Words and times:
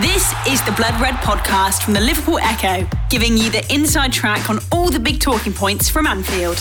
This 0.00 0.32
is 0.48 0.64
the 0.64 0.72
Blood 0.72 0.98
Red 1.02 1.16
podcast 1.16 1.82
from 1.82 1.92
the 1.92 2.00
Liverpool 2.00 2.38
Echo, 2.38 2.88
giving 3.10 3.36
you 3.36 3.50
the 3.50 3.62
inside 3.70 4.10
track 4.10 4.48
on 4.48 4.58
all 4.72 4.88
the 4.88 4.98
big 4.98 5.20
talking 5.20 5.52
points 5.52 5.90
from 5.90 6.06
Anfield. 6.06 6.58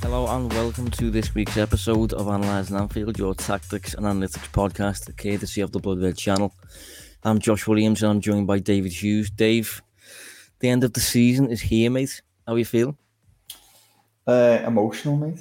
Hello 0.00 0.28
and 0.28 0.52
welcome 0.52 0.88
to 0.88 1.10
this 1.10 1.34
week's 1.34 1.56
episode 1.56 2.12
of 2.12 2.28
Analysing 2.28 2.76
Anfield, 2.76 3.18
your 3.18 3.34
tactics 3.34 3.94
and 3.94 4.06
analytics 4.06 4.48
podcast, 4.52 5.16
courtesy 5.16 5.62
of 5.62 5.72
the 5.72 5.80
Blood 5.80 6.00
Red 6.00 6.16
channel. 6.16 6.54
I'm 7.24 7.40
Josh 7.40 7.66
Williams 7.66 8.04
and 8.04 8.12
I'm 8.12 8.20
joined 8.20 8.46
by 8.46 8.60
David 8.60 8.92
Hughes. 8.92 9.30
Dave, 9.30 9.82
the 10.60 10.68
end 10.68 10.84
of 10.84 10.92
the 10.92 11.00
season 11.00 11.50
is 11.50 11.60
here, 11.60 11.90
mate. 11.90 12.22
How 12.46 12.52
are 12.52 12.58
you 12.58 12.64
feeling? 12.64 12.96
Uh, 14.28 14.60
emotional, 14.64 15.16
mate. 15.16 15.40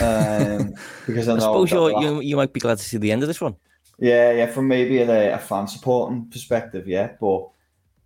Um, 0.00 0.72
because 1.06 1.28
I, 1.28 1.36
I 1.36 1.40
suppose 1.40 1.70
you're, 1.70 2.00
you 2.00 2.20
you 2.22 2.36
might 2.36 2.54
be 2.54 2.60
glad 2.60 2.78
to 2.78 2.84
see 2.84 2.96
the 2.96 3.12
end 3.12 3.22
of 3.22 3.28
this 3.28 3.42
one. 3.42 3.56
Yeah, 3.98 4.32
yeah. 4.32 4.46
From 4.46 4.68
maybe 4.68 4.98
a, 4.98 5.34
a 5.34 5.38
fan 5.38 5.66
supporting 5.66 6.26
perspective, 6.26 6.86
yeah. 6.88 7.12
But 7.20 7.48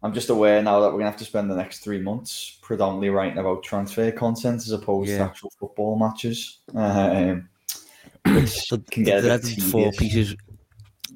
I'm 0.03 0.13
just 0.13 0.31
aware 0.31 0.63
now 0.63 0.81
that 0.81 0.93
we're 0.93 0.99
gonna 0.99 1.11
have 1.11 1.19
to 1.19 1.25
spend 1.25 1.51
the 1.51 1.57
next 1.57 1.81
three 1.81 2.01
months 2.01 2.59
predominantly 2.63 3.11
writing 3.11 3.39
about 3.39 3.63
transfer 3.63 4.11
content 4.13 4.57
as 4.57 4.73
opposed 4.73 5.11
to 5.11 5.19
actual 5.19 5.51
football 5.59 5.99
matches. 5.99 6.59
Um, 6.75 7.49
which 8.27 8.69
The, 8.69 8.79
can 8.91 9.05
get 9.05 9.23
bit 9.23 9.41
dreaded 9.41 9.63
four 9.65 9.93
pieces, 9.93 10.37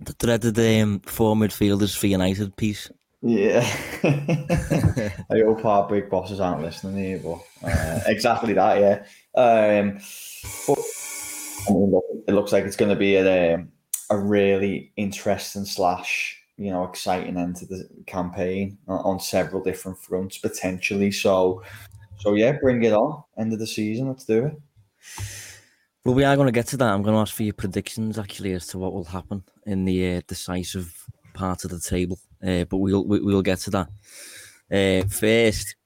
the 0.01 0.15
dreaded 0.15 0.59
um, 0.59 1.01
four 1.01 1.35
midfielders 1.35 1.97
for 1.97 2.07
United 2.07 2.57
piece. 2.57 2.91
Yeah. 3.23 3.61
I 4.03 5.39
hope 5.45 5.65
our 5.65 5.89
big 5.89 6.11
bosses 6.11 6.41
aren't 6.41 6.63
listening 6.63 7.05
here, 7.05 7.21
but 7.23 7.69
uh, 7.69 8.01
exactly 8.07 8.53
that, 8.55 8.81
yeah. 8.81 9.05
Um, 9.41 9.99
but 10.67 10.79
I 11.69 11.73
mean, 11.73 12.01
it 12.27 12.35
looks 12.35 12.51
like 12.51 12.65
it's 12.65 12.77
going 12.77 12.91
to 12.91 12.97
be 12.97 13.15
a, 13.15 13.55
um, 13.55 13.71
a 14.13 14.19
really 14.19 14.93
interesting 14.97 15.65
slash, 15.65 16.39
you 16.59 16.71
know, 16.71 16.85
exciting 16.85 17.39
end 17.39 17.57
to 17.57 17.67
the 17.67 17.89
campaign 18.07 18.77
on, 18.87 19.19
several 19.19 19.63
different 19.63 19.99
fronts 19.99 20.37
potentially. 20.37 21.11
So, 21.11 21.63
so 22.19 22.35
yeah, 22.35 22.53
bring 22.61 22.83
it 22.83 22.93
on. 22.93 23.25
End 23.39 23.53
of 23.55 23.59
the 23.59 23.67
season, 23.67 24.09
let's 24.09 24.25
do 24.25 24.47
it. 24.47 24.61
Well, 26.05 26.15
we 26.15 26.25
are 26.25 26.37
going 26.37 26.47
to 26.47 26.53
get 26.53 26.67
to 26.69 26.77
that. 26.77 26.93
I'm 26.93 27.03
going 27.03 27.15
to 27.15 27.21
ask 27.21 27.35
for 27.35 27.43
your 27.43 27.55
predictions 27.55 28.19
actually 28.19 28.53
as 28.53 28.67
to 28.69 28.79
what 28.79 28.93
will 28.93 29.05
happen 29.05 29.43
in 29.67 29.87
the 29.87 30.17
uh, 30.17 30.21
decisive 30.27 30.93
part 31.33 31.65
of 31.65 31.71
the 31.71 31.81
table, 31.81 32.19
uh, 32.47 32.65
but 32.65 32.79
we'll 32.79 33.07
we, 33.07 33.21
we'll 33.21 33.41
get 33.41 33.61
to 33.61 33.71
that. 33.71 33.89
Uh, 34.71 35.07
first, 35.09 35.77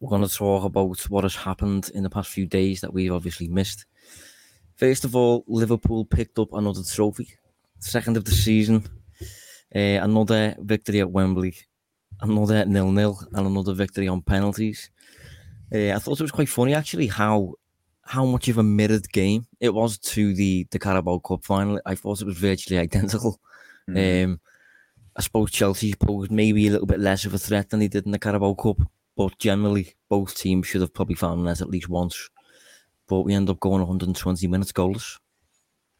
we're 0.00 0.10
going 0.10 0.26
to 0.26 0.34
talk 0.34 0.64
about 0.64 0.98
what 1.08 1.24
has 1.24 1.36
happened 1.36 1.90
in 1.94 2.02
the 2.02 2.10
past 2.10 2.30
few 2.30 2.46
days 2.46 2.80
that 2.80 2.92
we've 2.92 3.12
obviously 3.12 3.48
missed. 3.48 3.84
First 4.78 5.04
of 5.04 5.16
all, 5.16 5.44
Liverpool 5.48 6.04
picked 6.04 6.38
up 6.38 6.52
another 6.52 6.82
trophy, 6.84 7.28
second 7.80 8.16
of 8.16 8.24
the 8.24 8.30
season, 8.30 8.84
uh, 9.74 9.98
another 10.02 10.54
victory 10.60 11.00
at 11.00 11.10
Wembley, 11.10 11.56
another 12.20 12.64
nil 12.64 12.92
nil, 12.92 13.18
and 13.32 13.44
another 13.44 13.74
victory 13.74 14.06
on 14.06 14.22
penalties. 14.22 14.90
Uh, 15.74 15.90
I 15.90 15.98
thought 15.98 16.20
it 16.20 16.22
was 16.22 16.30
quite 16.30 16.48
funny 16.48 16.74
actually 16.74 17.08
how 17.08 17.54
how 18.02 18.24
much 18.24 18.48
of 18.48 18.56
a 18.56 18.62
mirrored 18.62 19.10
game 19.12 19.46
it 19.58 19.74
was 19.74 19.98
to 19.98 20.32
the 20.32 20.68
the 20.70 20.78
Carabao 20.78 21.18
Cup 21.18 21.44
final. 21.44 21.80
I 21.84 21.96
thought 21.96 22.22
it 22.22 22.26
was 22.26 22.38
virtually 22.38 22.78
identical. 22.88 23.40
Um, 23.88 24.40
I 25.16 25.22
suppose 25.22 25.50
Chelsea 25.50 25.94
posed 25.94 26.30
maybe 26.30 26.68
a 26.68 26.70
little 26.70 26.86
bit 26.86 27.00
less 27.00 27.24
of 27.24 27.34
a 27.34 27.38
threat 27.38 27.70
than 27.70 27.80
they 27.80 27.88
did 27.88 28.06
in 28.06 28.12
the 28.12 28.18
Carabao 28.20 28.54
Cup, 28.54 28.76
but 29.16 29.36
generally 29.40 29.94
both 30.08 30.36
teams 30.36 30.68
should 30.68 30.82
have 30.82 30.94
probably 30.94 31.16
found 31.16 31.44
net 31.44 31.60
at 31.60 31.70
least 31.70 31.88
once. 31.88 32.30
But 33.08 33.22
we 33.22 33.34
end 33.34 33.50
up 33.50 33.58
going 33.60 33.80
120 33.80 34.46
minutes 34.46 34.72
goalless. 34.72 35.18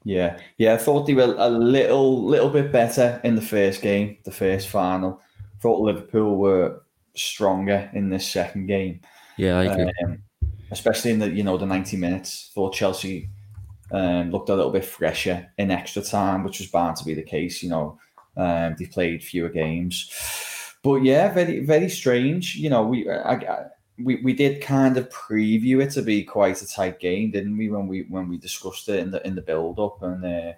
Yeah, 0.05 0.39
yeah. 0.59 0.75
I 0.75 0.77
thought 0.77 1.06
they 1.06 1.14
were 1.14 1.34
a 1.37 1.51
little, 1.51 2.25
little 2.25 2.51
bit 2.51 2.70
better 2.70 3.20
in 3.25 3.34
the 3.34 3.42
first 3.42 3.83
game, 3.83 4.19
the 4.25 4.31
first 4.31 4.69
final. 4.69 5.20
Thought 5.61 5.81
Liverpool 5.81 6.36
were 6.36 6.83
stronger 7.19 7.91
in 7.95 8.11
this 8.11 8.29
second 8.29 8.67
game, 8.67 9.01
Yeah, 9.36 9.58
I 9.58 9.64
agree. 9.64 9.92
um, 10.05 10.23
especially 10.70 11.11
in 11.11 11.19
the 11.19 11.30
you 11.30 11.42
know 11.42 11.57
the 11.57 11.67
ninety 11.67 11.96
minutes. 11.96 12.51
Thought 12.55 12.74
Chelsea 12.74 13.29
um, 13.90 14.30
looked 14.30 14.51
a 14.51 14.55
little 14.55 14.70
bit 14.70 14.85
fresher 14.85 15.51
in 15.58 15.70
extra 15.70 16.02
time, 16.02 16.45
which 16.45 16.61
was 16.61 16.69
bound 16.69 16.96
to 16.96 17.05
be 17.05 17.14
the 17.14 17.23
case. 17.23 17.63
You 17.63 17.70
know, 17.70 17.98
um, 18.36 18.77
they 18.79 18.86
played 18.86 19.25
fewer 19.25 19.48
games, 19.48 20.11
but 20.83 21.02
yeah, 21.02 21.33
very, 21.33 21.64
very 21.64 21.89
strange. 21.89 22.55
You 22.55 22.70
know, 22.70 22.85
we, 22.86 23.08
I, 23.11 23.35
I, 23.35 23.64
we, 24.03 24.17
we 24.23 24.33
did 24.33 24.63
kind 24.63 24.97
of 24.97 25.09
preview 25.09 25.83
it 25.83 25.91
to 25.92 26.03
be 26.03 26.23
quite 26.23 26.63
a 26.63 26.67
tight 26.67 27.01
game, 27.01 27.31
didn't 27.31 27.57
we? 27.57 27.69
When 27.69 27.86
we 27.86 28.03
when 28.03 28.29
we 28.29 28.39
discussed 28.39 28.89
it 28.89 29.01
in 29.01 29.11
the 29.11 29.27
in 29.27 29.35
the 29.35 29.42
build 29.42 29.79
up, 29.79 30.03
and 30.03 30.25
uh, 30.25 30.53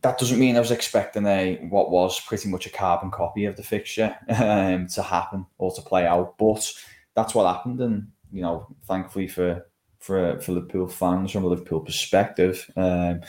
that 0.00 0.18
doesn't 0.18 0.38
mean 0.38 0.56
I 0.56 0.60
was 0.60 0.70
expecting 0.70 1.26
a 1.26 1.56
what 1.68 1.90
was 1.90 2.20
pretty 2.20 2.48
much 2.48 2.66
a 2.66 2.70
carbon 2.70 3.10
copy 3.10 3.44
of 3.44 3.56
the 3.56 3.62
fixture 3.62 4.16
um, 4.28 4.86
to 4.88 5.02
happen 5.02 5.46
or 5.58 5.72
to 5.72 5.82
play 5.82 6.06
out, 6.06 6.36
but 6.38 6.70
that's 7.14 7.34
what 7.34 7.52
happened, 7.52 7.80
and 7.80 8.08
you 8.30 8.42
know, 8.42 8.66
thankfully 8.84 9.28
for 9.28 9.66
for 9.98 10.38
for 10.40 10.52
Liverpool 10.52 10.88
fans 10.88 11.30
from 11.30 11.44
a 11.44 11.48
Liverpool 11.48 11.80
perspective, 11.80 12.70
um, 12.76 13.20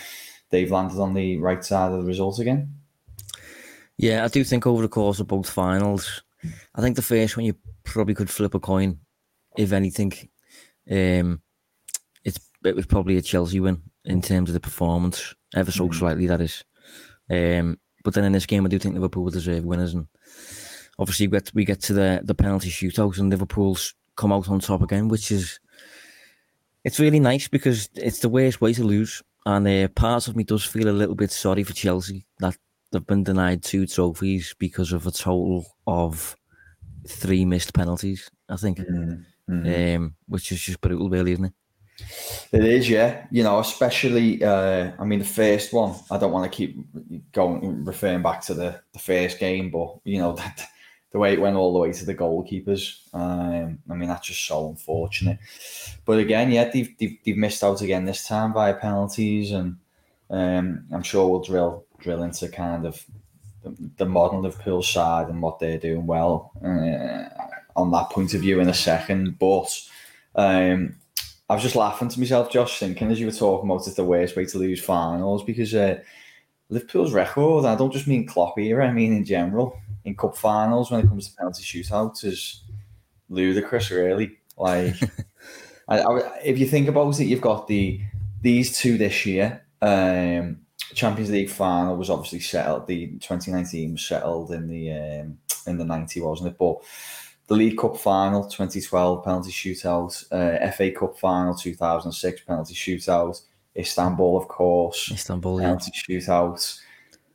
they've 0.50 0.72
landed 0.72 1.00
on 1.00 1.14
the 1.14 1.38
right 1.38 1.64
side 1.64 1.92
of 1.92 2.00
the 2.00 2.08
result 2.08 2.40
again. 2.40 2.74
Yeah, 3.98 4.26
I 4.26 4.28
do 4.28 4.44
think 4.44 4.66
over 4.66 4.82
the 4.82 4.90
course 4.90 5.20
of 5.20 5.28
both 5.28 5.50
finals, 5.50 6.24
I 6.76 6.82
think 6.82 6.96
the 6.96 7.02
first 7.02 7.38
one 7.38 7.46
you 7.46 7.56
probably 7.84 8.14
could 8.16 8.30
flip 8.30 8.54
a 8.54 8.60
coin, 8.60 9.00
if 9.58 9.72
anything. 9.72 10.12
Um, 10.90 11.42
it's 12.24 12.40
it 12.64 12.76
was 12.76 12.86
probably 12.86 13.18
a 13.18 13.22
Chelsea 13.22 13.60
win 13.60 13.82
in 14.06 14.22
terms 14.22 14.50
of 14.50 14.54
the 14.54 14.60
performance, 14.60 15.34
ever 15.56 15.72
so 15.72 15.88
Mhm. 15.90 15.96
slightly 15.96 16.28
that 16.28 16.42
is. 16.42 16.64
Um, 17.30 17.80
but 18.04 18.14
then 18.14 18.24
in 18.26 18.32
this 18.34 18.46
game, 18.46 18.66
I 18.66 18.70
do 18.70 18.80
think 18.80 18.96
Liverpool 18.96 19.30
deserve 19.30 19.64
winners, 19.66 19.94
and 19.94 20.08
obviously 21.00 21.28
we 21.28 21.38
get 21.38 21.54
we 21.54 21.66
get 21.66 21.82
to 21.84 21.94
the 21.94 22.22
the 22.24 22.36
penalty 22.36 22.70
shootout, 22.70 23.18
and 23.18 23.30
Liverpool's 23.30 23.94
come 24.16 24.32
out 24.34 24.50
on 24.50 24.60
top 24.60 24.82
again, 24.82 25.08
which 25.08 25.32
is 25.32 25.60
it's 26.84 27.00
really 27.00 27.20
nice 27.20 27.48
because 27.48 27.90
it's 27.96 28.20
the 28.20 28.30
worst 28.30 28.62
way 28.62 28.74
to 28.74 28.84
lose, 28.84 29.22
and 29.46 29.68
uh, 29.68 29.88
part 29.90 30.28
of 30.28 30.36
me 30.36 30.44
does 30.44 30.64
feel 30.66 30.90
a 30.90 30.92
little 30.92 31.16
bit 31.16 31.32
sorry 31.32 31.64
for 31.64 31.74
Chelsea 31.74 32.26
that 32.40 32.58
they've 32.92 33.08
been 33.08 33.24
denied 33.24 33.64
two 33.64 33.88
trophies 33.88 34.54
because 34.60 34.92
of 34.92 35.08
a 35.08 35.12
total 35.12 35.66
of 35.88 36.36
three 37.08 37.46
missed 37.46 37.74
penalties. 37.74 38.30
I 38.50 38.56
think, 38.58 38.80
Mhm. 38.80 39.96
um, 39.96 40.16
which 40.28 40.52
is 40.52 40.62
just 40.62 40.82
brutal, 40.82 41.10
really, 41.10 41.34
isn't 41.34 41.46
it? 41.46 41.54
It 42.52 42.64
is, 42.66 42.90
yeah. 42.90 43.26
You 43.32 43.44
know, 43.44 43.60
especially. 43.60 44.44
Uh, 44.44 44.92
I 44.98 45.06
mean, 45.06 45.20
the 45.20 45.26
first 45.26 45.74
one. 45.74 45.96
I 46.10 46.18
don't 46.18 46.32
want 46.32 46.52
to 46.52 46.56
keep 46.56 46.78
going 47.32 47.86
referring 47.86 48.24
back 48.24 48.42
to 48.46 48.54
the, 48.54 48.82
the 48.94 49.00
first 49.00 49.40
game, 49.40 49.70
but 49.70 50.00
you 50.04 50.18
know 50.20 50.34
that 50.38 50.66
the 51.12 51.20
way 51.20 51.34
it 51.34 51.42
went 51.42 51.56
all 51.56 51.72
the 51.74 51.80
way 51.80 51.92
to 51.94 52.06
the 52.06 52.16
goalkeepers. 52.16 53.00
Um, 53.14 53.80
I 53.90 53.94
mean, 53.94 54.10
that's 54.10 54.28
just 54.28 54.46
so 54.46 54.70
unfortunate. 54.70 55.38
But 56.06 56.18
again, 56.18 56.52
yeah, 56.52 56.70
they've, 56.70 56.90
they've, 56.98 57.18
they've 57.24 57.38
missed 57.38 57.64
out 57.64 57.82
again 57.82 58.06
this 58.06 58.28
time 58.28 58.52
via 58.54 58.74
penalties, 58.74 59.52
and 59.52 59.78
um, 60.32 60.86
I'm 60.92 61.04
sure 61.04 61.30
we'll 61.30 61.44
drill 61.44 61.86
drill 62.00 62.24
into 62.24 62.50
kind 62.50 62.86
of 62.86 63.06
the, 63.64 63.76
the 63.98 64.06
modern 64.06 64.42
Liverpool 64.42 64.84
side 64.84 65.30
and 65.30 65.42
what 65.42 65.60
they're 65.60 65.78
doing 65.78 66.06
well 66.06 66.52
uh, 66.64 67.30
on 67.76 67.92
that 67.92 68.10
point 68.10 68.34
of 68.34 68.42
view 68.42 68.60
in 68.60 68.70
a 68.70 68.74
second. 68.74 69.40
But 69.40 69.80
um, 70.36 70.96
I 71.50 71.54
was 71.54 71.64
just 71.64 71.76
laughing 71.76 72.10
to 72.10 72.20
myself, 72.20 72.52
Josh, 72.52 72.80
thinking 72.80 73.12
as 73.12 73.20
you 73.20 73.26
were 73.26 73.32
talking 73.32 73.70
about 73.70 73.88
it's 73.88 73.96
the 73.96 74.04
worst 74.04 74.36
way 74.36 74.46
to 74.46 74.58
lose 74.58 74.84
finals 74.84 75.44
because 75.44 75.74
uh, 75.74 76.00
Liverpool's 76.70 77.14
record, 77.14 77.66
I 77.66 77.76
don't 77.76 77.94
just 77.94 78.08
mean 78.08 78.28
Klopp 78.28 78.58
era, 78.58 78.88
I 78.88 78.92
mean 78.92 79.14
in 79.14 79.26
general, 79.26 79.80
in 80.06 80.16
cup 80.16 80.38
finals 80.38 80.92
when 80.92 81.02
it 81.02 81.08
comes 81.08 81.30
to 81.30 81.36
penalty 81.36 81.64
shootouts 81.64 82.24
is 82.26 82.64
ludicrous, 83.30 83.92
really. 83.92 84.38
Like, 84.58 84.96
I, 85.88 86.02
I, 86.02 86.40
if 86.44 86.60
you 86.60 86.66
think 86.66 86.88
about 86.88 87.20
it, 87.20 87.26
you've 87.26 87.42
got 87.42 87.68
the 87.68 88.02
these 88.42 88.78
two 88.78 88.98
this 88.98 89.26
year. 89.26 89.66
Um, 89.82 90.60
Champions 90.94 91.32
League 91.32 91.50
final 91.50 91.96
was 91.96 92.10
obviously 92.10 92.40
settled. 92.40 92.88
The 92.88 93.08
2019 93.20 93.94
was 93.94 94.06
settled 94.06 94.52
in 94.52 94.68
the 94.68 94.92
um, 94.92 95.38
in 95.68 95.78
the 95.78 95.86
90, 95.86 96.22
wasn't 96.22 96.50
it? 96.50 96.58
But 96.58 96.78
the 97.48 97.56
League 97.56 97.78
Cup 97.78 97.98
final 97.98 98.44
2012 98.44 99.24
penalty 99.24 99.52
shootout, 99.52 100.26
uh, 100.32 100.72
FA 100.72 100.92
Cup 100.92 101.18
final 101.18 101.56
2006 101.56 102.42
penalty 102.42 102.74
shootout, 102.74 103.42
Istanbul 103.76 104.38
of 104.38 104.48
course 104.48 105.12
Istanbul, 105.12 105.60
yeah. 105.60 105.68
penalty 105.68 105.92
shootout. 105.92 106.80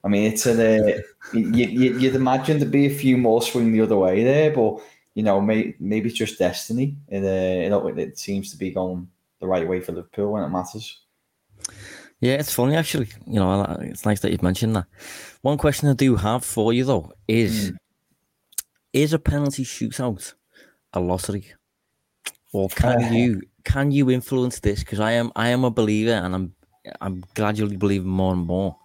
I 0.05 0.09
mean, 0.09 0.33
it's 0.33 0.47
an, 0.47 0.61
uh, 0.61 0.99
you, 1.35 1.67
you, 1.67 1.99
you'd 1.99 2.15
imagine 2.15 2.59
there'd 2.59 2.71
be 2.71 2.87
a 2.87 2.91
few 2.91 3.17
more 3.17 3.43
swing 3.43 3.73
the 3.73 3.81
other 3.81 3.97
way 3.97 4.23
there, 4.23 4.51
but 4.53 4.81
you 5.15 5.25
know, 5.25 5.41
may, 5.41 5.75
maybe 5.81 6.09
it's 6.09 6.17
just 6.17 6.39
destiny. 6.39 6.97
It, 7.09 7.25
uh, 7.25 7.69
know, 7.69 7.89
it 7.89 8.19
seems 8.19 8.53
to 8.53 8.57
be 8.57 8.71
going 8.71 9.09
the 9.41 9.49
right 9.49 9.67
way 9.67 9.81
for 9.81 9.93
Liverpool 9.93 10.33
when 10.33 10.45
it 10.45 10.49
matters. 10.49 11.01
Yeah, 12.21 12.35
it's 12.35 12.53
funny 12.53 12.75
actually. 12.75 13.09
You 13.27 13.41
know, 13.41 13.63
it's 13.81 14.05
nice 14.05 14.21
that 14.21 14.33
you've 14.33 14.43
mentioned 14.43 14.75
that. 14.77 14.87
One 15.43 15.59
question 15.59 15.89
I 15.89 15.95
do 15.95 16.17
have 16.17 16.45
for 16.45 16.73
you 16.73 16.85
though 16.85 17.13
is: 17.29 17.73
Is 18.93 19.13
a 19.13 19.19
penalty 19.19 19.65
shootout 19.65 20.35
a 20.93 21.01
lottery, 21.01 21.47
or 22.53 22.69
can 22.71 23.13
you 23.15 23.43
can 23.65 23.91
you 23.93 24.11
influence 24.11 24.59
this? 24.61 24.81
Because 24.81 25.01
I 25.01 25.13
am 25.13 25.31
I 25.37 25.49
am 25.51 25.65
a 25.65 25.71
believer, 25.71 26.13
and 26.13 26.35
I'm 26.35 26.55
I'm 27.01 27.23
gradually 27.37 27.77
believing 27.77 28.09
more 28.09 28.33
and 28.33 28.47
more 28.47 28.77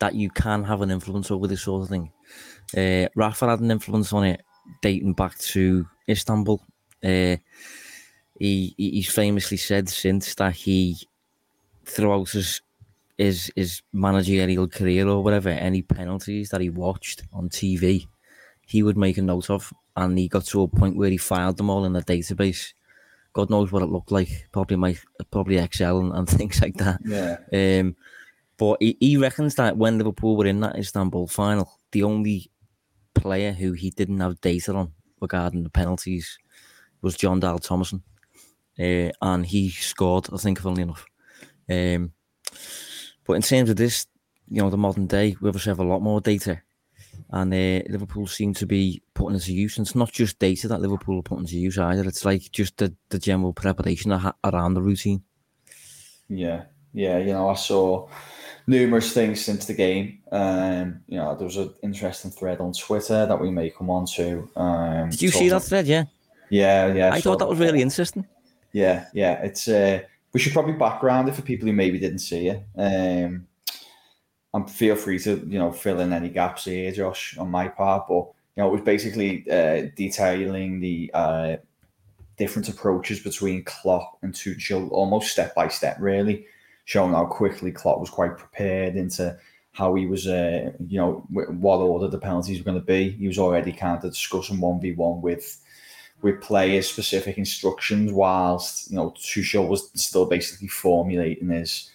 that 0.00 0.14
you 0.14 0.28
can 0.28 0.64
have 0.64 0.82
an 0.82 0.90
influence 0.90 1.30
over 1.30 1.46
this 1.46 1.62
sort 1.62 1.82
of 1.82 1.88
thing. 1.88 2.12
Uh, 2.76 3.08
Rafa 3.14 3.48
had 3.48 3.60
an 3.60 3.70
influence 3.70 4.12
on 4.12 4.24
it 4.24 4.42
dating 4.82 5.14
back 5.14 5.38
to 5.38 5.86
Istanbul. 6.08 6.60
Uh, 7.02 7.36
he 8.38 8.74
he's 8.76 9.10
famously 9.10 9.56
said 9.56 9.88
since 9.88 10.34
that 10.34 10.54
he 10.54 10.98
throughout 11.86 12.28
his 12.30 12.60
his 13.18 13.50
his 13.56 13.82
managerial 13.92 14.68
career 14.68 15.08
or 15.08 15.22
whatever, 15.22 15.48
any 15.48 15.82
penalties 15.82 16.50
that 16.50 16.60
he 16.60 16.70
watched 16.70 17.22
on 17.32 17.48
TV, 17.48 18.06
he 18.66 18.82
would 18.82 18.96
make 18.96 19.18
a 19.18 19.22
note 19.22 19.50
of, 19.50 19.72
and 19.96 20.18
he 20.18 20.28
got 20.28 20.44
to 20.46 20.62
a 20.62 20.68
point 20.68 20.96
where 20.96 21.10
he 21.10 21.16
filed 21.16 21.56
them 21.56 21.70
all 21.70 21.84
in 21.84 21.96
a 21.96 22.02
database. 22.02 22.72
God 23.32 23.50
knows 23.50 23.70
what 23.70 23.82
it 23.82 23.90
looked 23.90 24.12
like. 24.12 24.48
Probably 24.52 24.76
my 24.76 24.96
probably 25.30 25.58
Excel 25.58 25.98
and, 25.98 26.12
and 26.12 26.28
things 26.28 26.60
like 26.60 26.76
that. 26.76 27.00
Yeah. 27.04 27.38
Um, 27.52 27.96
but 28.58 28.78
he, 28.80 28.96
he 29.00 29.16
reckons 29.16 29.54
that 29.56 29.76
when 29.76 29.98
Liverpool 29.98 30.36
were 30.36 30.46
in 30.46 30.60
that 30.60 30.78
Istanbul 30.78 31.28
final, 31.28 31.78
the 31.92 32.02
only 32.02 32.50
player 33.14 33.52
who 33.52 33.72
he 33.72 33.90
didn't 33.90 34.20
have 34.20 34.40
data 34.40 34.74
on 34.74 34.92
regarding 35.20 35.62
the 35.62 35.70
penalties 35.70 36.38
was 37.02 37.16
John 37.16 37.40
Dahl 37.40 37.58
Tomasson. 37.58 38.02
Uh, 38.78 39.10
and 39.22 39.46
he 39.46 39.70
scored, 39.70 40.28
I 40.32 40.36
think, 40.36 40.60
funnily 40.60 40.82
enough. 40.82 41.06
Um, 41.68 42.12
but 43.26 43.34
in 43.34 43.42
terms 43.42 43.70
of 43.70 43.76
this, 43.76 44.06
you 44.48 44.62
know, 44.62 44.70
the 44.70 44.76
modern 44.76 45.06
day, 45.06 45.36
we 45.40 45.48
obviously 45.48 45.70
have 45.70 45.80
a 45.80 45.84
lot 45.84 46.02
more 46.02 46.20
data. 46.20 46.62
And 47.30 47.52
uh, 47.52 47.82
Liverpool 47.90 48.26
seem 48.26 48.54
to 48.54 48.66
be 48.66 49.02
putting 49.14 49.34
into 49.34 49.52
use. 49.52 49.78
And 49.78 49.86
it's 49.86 49.96
not 49.96 50.12
just 50.12 50.38
data 50.38 50.68
that 50.68 50.80
Liverpool 50.80 51.18
are 51.18 51.22
putting 51.22 51.44
into 51.44 51.58
use 51.58 51.78
either. 51.78 52.04
It's 52.04 52.24
like 52.24 52.52
just 52.52 52.76
the, 52.76 52.94
the 53.08 53.18
general 53.18 53.52
preparation 53.52 54.12
around 54.44 54.74
the 54.74 54.82
routine. 54.82 55.22
Yeah, 56.28 56.64
yeah. 56.92 57.18
You 57.18 57.32
know, 57.32 57.48
I 57.48 57.54
saw 57.54 58.08
numerous 58.66 59.12
things 59.12 59.44
since 59.44 59.66
the 59.66 59.74
game. 59.74 60.20
Um, 60.30 61.00
you 61.08 61.18
know, 61.18 61.34
there 61.34 61.46
was 61.46 61.56
an 61.56 61.74
interesting 61.82 62.30
thread 62.30 62.60
on 62.60 62.72
Twitter 62.72 63.26
that 63.26 63.40
we 63.40 63.50
may 63.50 63.70
come 63.70 63.90
on 63.90 64.06
to. 64.14 64.48
Um, 64.56 65.10
Did 65.10 65.22
you 65.22 65.30
see 65.30 65.48
that 65.48 65.64
thread? 65.64 65.86
Yeah. 65.86 66.04
Yeah, 66.50 66.92
yeah. 66.92 67.12
I 67.12 67.20
thought 67.20 67.40
that 67.40 67.48
was 67.48 67.58
really 67.58 67.82
interesting. 67.82 68.26
Yeah, 68.72 69.06
yeah. 69.12 69.42
It's 69.42 69.66
uh, 69.66 70.00
we 70.36 70.40
should 70.40 70.52
probably 70.52 70.74
background 70.74 71.30
it 71.30 71.34
for 71.34 71.40
people 71.40 71.66
who 71.66 71.72
maybe 71.72 71.98
didn't 71.98 72.18
see 72.18 72.48
it. 72.48 72.62
Um, 72.76 73.46
and 74.52 74.70
feel 74.70 74.94
free 74.94 75.18
to 75.20 75.42
you 75.48 75.58
know 75.58 75.72
fill 75.72 75.98
in 76.00 76.12
any 76.12 76.28
gaps 76.28 76.66
here, 76.66 76.92
Josh, 76.92 77.38
on 77.38 77.50
my 77.50 77.68
part. 77.68 78.06
But 78.06 78.26
you 78.54 78.58
know, 78.58 78.68
it 78.68 78.72
was 78.72 78.82
basically 78.82 79.50
uh, 79.50 79.86
detailing 79.96 80.80
the 80.80 81.10
uh, 81.14 81.56
different 82.36 82.68
approaches 82.68 83.20
between 83.20 83.64
Klopp 83.64 84.18
and 84.20 84.34
Tuchel, 84.34 84.90
almost 84.90 85.32
step 85.32 85.54
by 85.54 85.68
step, 85.68 85.96
really 86.00 86.44
showing 86.84 87.14
how 87.14 87.24
quickly 87.24 87.72
Klopp 87.72 87.98
was 87.98 88.10
quite 88.10 88.36
prepared 88.36 88.94
into 88.94 89.38
how 89.72 89.94
he 89.94 90.04
was, 90.04 90.26
uh, 90.26 90.70
you 90.86 90.98
know, 90.98 91.24
what 91.30 91.78
order 91.78 92.08
the 92.08 92.18
penalties 92.18 92.58
were 92.58 92.70
going 92.70 92.78
to 92.78 92.84
be. 92.84 93.08
He 93.08 93.26
was 93.26 93.38
already 93.38 93.72
kind 93.72 94.04
of 94.04 94.10
discussing 94.10 94.60
one 94.60 94.82
v 94.82 94.92
one 94.92 95.22
with 95.22 95.62
with 96.22 96.40
players 96.40 96.88
specific 96.88 97.38
instructions, 97.38 98.12
whilst 98.12 98.90
you 98.90 98.96
know 98.96 99.10
Tuchel 99.12 99.68
was 99.68 99.90
still 99.94 100.26
basically 100.26 100.68
formulating 100.68 101.50
his 101.50 101.90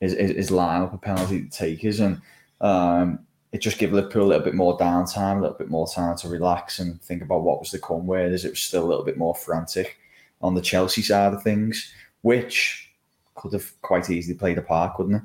his, 0.00 0.12
his 0.12 0.50
lineup 0.50 0.94
of 0.94 1.00
penalty 1.00 1.48
takers, 1.48 2.00
and 2.00 2.20
um, 2.60 3.20
it 3.52 3.58
just 3.58 3.78
gave 3.78 3.92
Liverpool 3.92 4.24
a 4.24 4.28
little 4.28 4.44
bit 4.44 4.54
more 4.54 4.78
downtime, 4.78 5.38
a 5.38 5.42
little 5.42 5.56
bit 5.56 5.70
more 5.70 5.88
time 5.88 6.16
to 6.18 6.28
relax 6.28 6.78
and 6.78 7.00
think 7.02 7.22
about 7.22 7.42
what 7.42 7.60
was 7.60 7.70
to 7.70 7.78
come. 7.78 8.06
Whereas 8.06 8.44
it 8.44 8.50
was 8.50 8.60
still 8.60 8.84
a 8.84 8.88
little 8.88 9.04
bit 9.04 9.18
more 9.18 9.34
frantic 9.34 9.98
on 10.42 10.54
the 10.54 10.60
Chelsea 10.60 11.02
side 11.02 11.32
of 11.32 11.42
things, 11.42 11.92
which 12.22 12.90
could 13.34 13.52
have 13.52 13.72
quite 13.82 14.10
easily 14.10 14.36
played 14.36 14.58
a 14.58 14.62
part, 14.62 14.96
couldn't 14.96 15.16
it? 15.16 15.22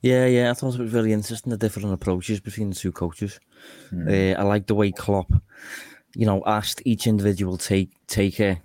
Yeah, 0.00 0.26
yeah, 0.26 0.50
I 0.50 0.52
thought 0.52 0.74
it 0.74 0.82
was 0.82 0.92
really 0.92 1.14
interesting 1.14 1.48
the 1.48 1.56
different 1.56 1.90
approaches 1.90 2.38
between 2.38 2.68
the 2.68 2.76
two 2.76 2.92
coaches. 2.92 3.40
Mm. 3.90 4.36
Uh, 4.36 4.38
I 4.38 4.42
like 4.42 4.66
the 4.66 4.74
way 4.74 4.92
Klopp, 4.92 5.32
you 6.14 6.26
know, 6.26 6.42
asked 6.46 6.82
each 6.84 7.06
individual 7.06 7.56
take 7.56 7.90
taker 8.06 8.58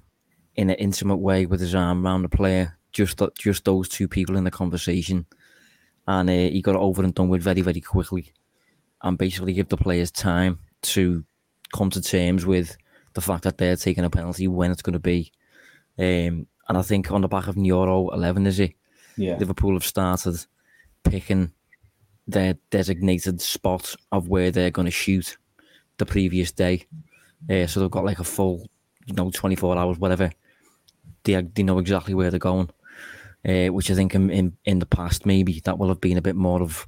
in 0.56 0.70
an 0.70 0.76
intimate 0.76 1.18
way 1.18 1.46
with 1.46 1.60
his 1.60 1.76
arm 1.76 2.06
around 2.06 2.24
the 2.24 2.30
player, 2.30 2.78
just 2.92 3.22
just 3.38 3.66
those 3.66 3.90
two 3.90 4.08
people 4.08 4.38
in 4.38 4.44
the 4.44 4.52
conversation, 4.52 5.26
and 6.08 6.30
uh, 6.30 6.34
he 6.34 6.62
got 6.62 6.76
it 6.76 6.82
over 6.82 7.04
and 7.04 7.14
done 7.16 7.30
with 7.30 7.42
very 7.42 7.62
very 7.62 7.82
quickly, 7.82 8.32
and 9.02 9.18
basically 9.18 9.54
give 9.54 9.70
the 9.70 9.78
players 9.78 10.12
time 10.12 10.60
to 10.82 11.24
come 11.74 11.90
to 11.90 12.02
terms 12.02 12.46
with 12.46 12.78
the 13.14 13.22
fact 13.22 13.44
that 13.44 13.58
they're 13.58 13.76
taking 13.76 14.04
a 14.04 14.10
penalty 14.10 14.48
when 14.48 14.72
it's 14.72 14.82
going 14.82 14.94
to 14.94 15.00
be. 15.00 15.32
Um, 15.98 16.48
and 16.68 16.78
I 16.78 16.82
think 16.82 17.12
on 17.12 17.22
the 17.22 17.28
back 17.28 17.48
of 17.48 17.56
Neuro11, 17.56 18.48
is 18.48 18.60
it? 18.60 18.74
Yeah. 19.18 19.38
Liverpool 19.38 19.74
have 19.74 19.84
started 19.84 20.46
picking 21.04 21.52
their 22.28 22.56
designated 22.70 23.42
spot 23.42 23.96
of 24.12 24.30
where 24.30 24.52
they're 24.52 24.72
going 24.72 24.86
to 24.86 24.92
shoot 24.92 25.38
the 25.98 26.06
previous 26.06 26.52
day. 26.52 26.86
Uh, 27.50 27.68
so 27.68 27.80
they've 27.80 27.92
got 27.92 28.06
like 28.06 28.20
a 28.20 28.24
full, 28.24 28.68
you 29.06 29.14
know, 29.14 29.30
24 29.32 29.78
hours, 29.78 30.00
whatever. 30.00 30.32
They, 31.24 31.42
they 31.42 31.64
know 31.64 31.80
exactly 31.80 32.14
where 32.14 32.32
they're 32.32 32.40
going. 32.40 32.70
Uh, 33.48 33.68
which 33.68 33.90
I 33.90 33.96
think 33.96 34.16
in, 34.16 34.30
in, 34.30 34.58
in 34.66 34.80
the 34.80 34.86
past, 34.86 35.26
maybe 35.26 35.62
that 35.62 35.78
will 35.78 35.88
have 35.88 36.02
been 36.02 36.18
a 36.18 36.22
bit 36.22 36.36
more 36.36 36.62
of 36.62 36.86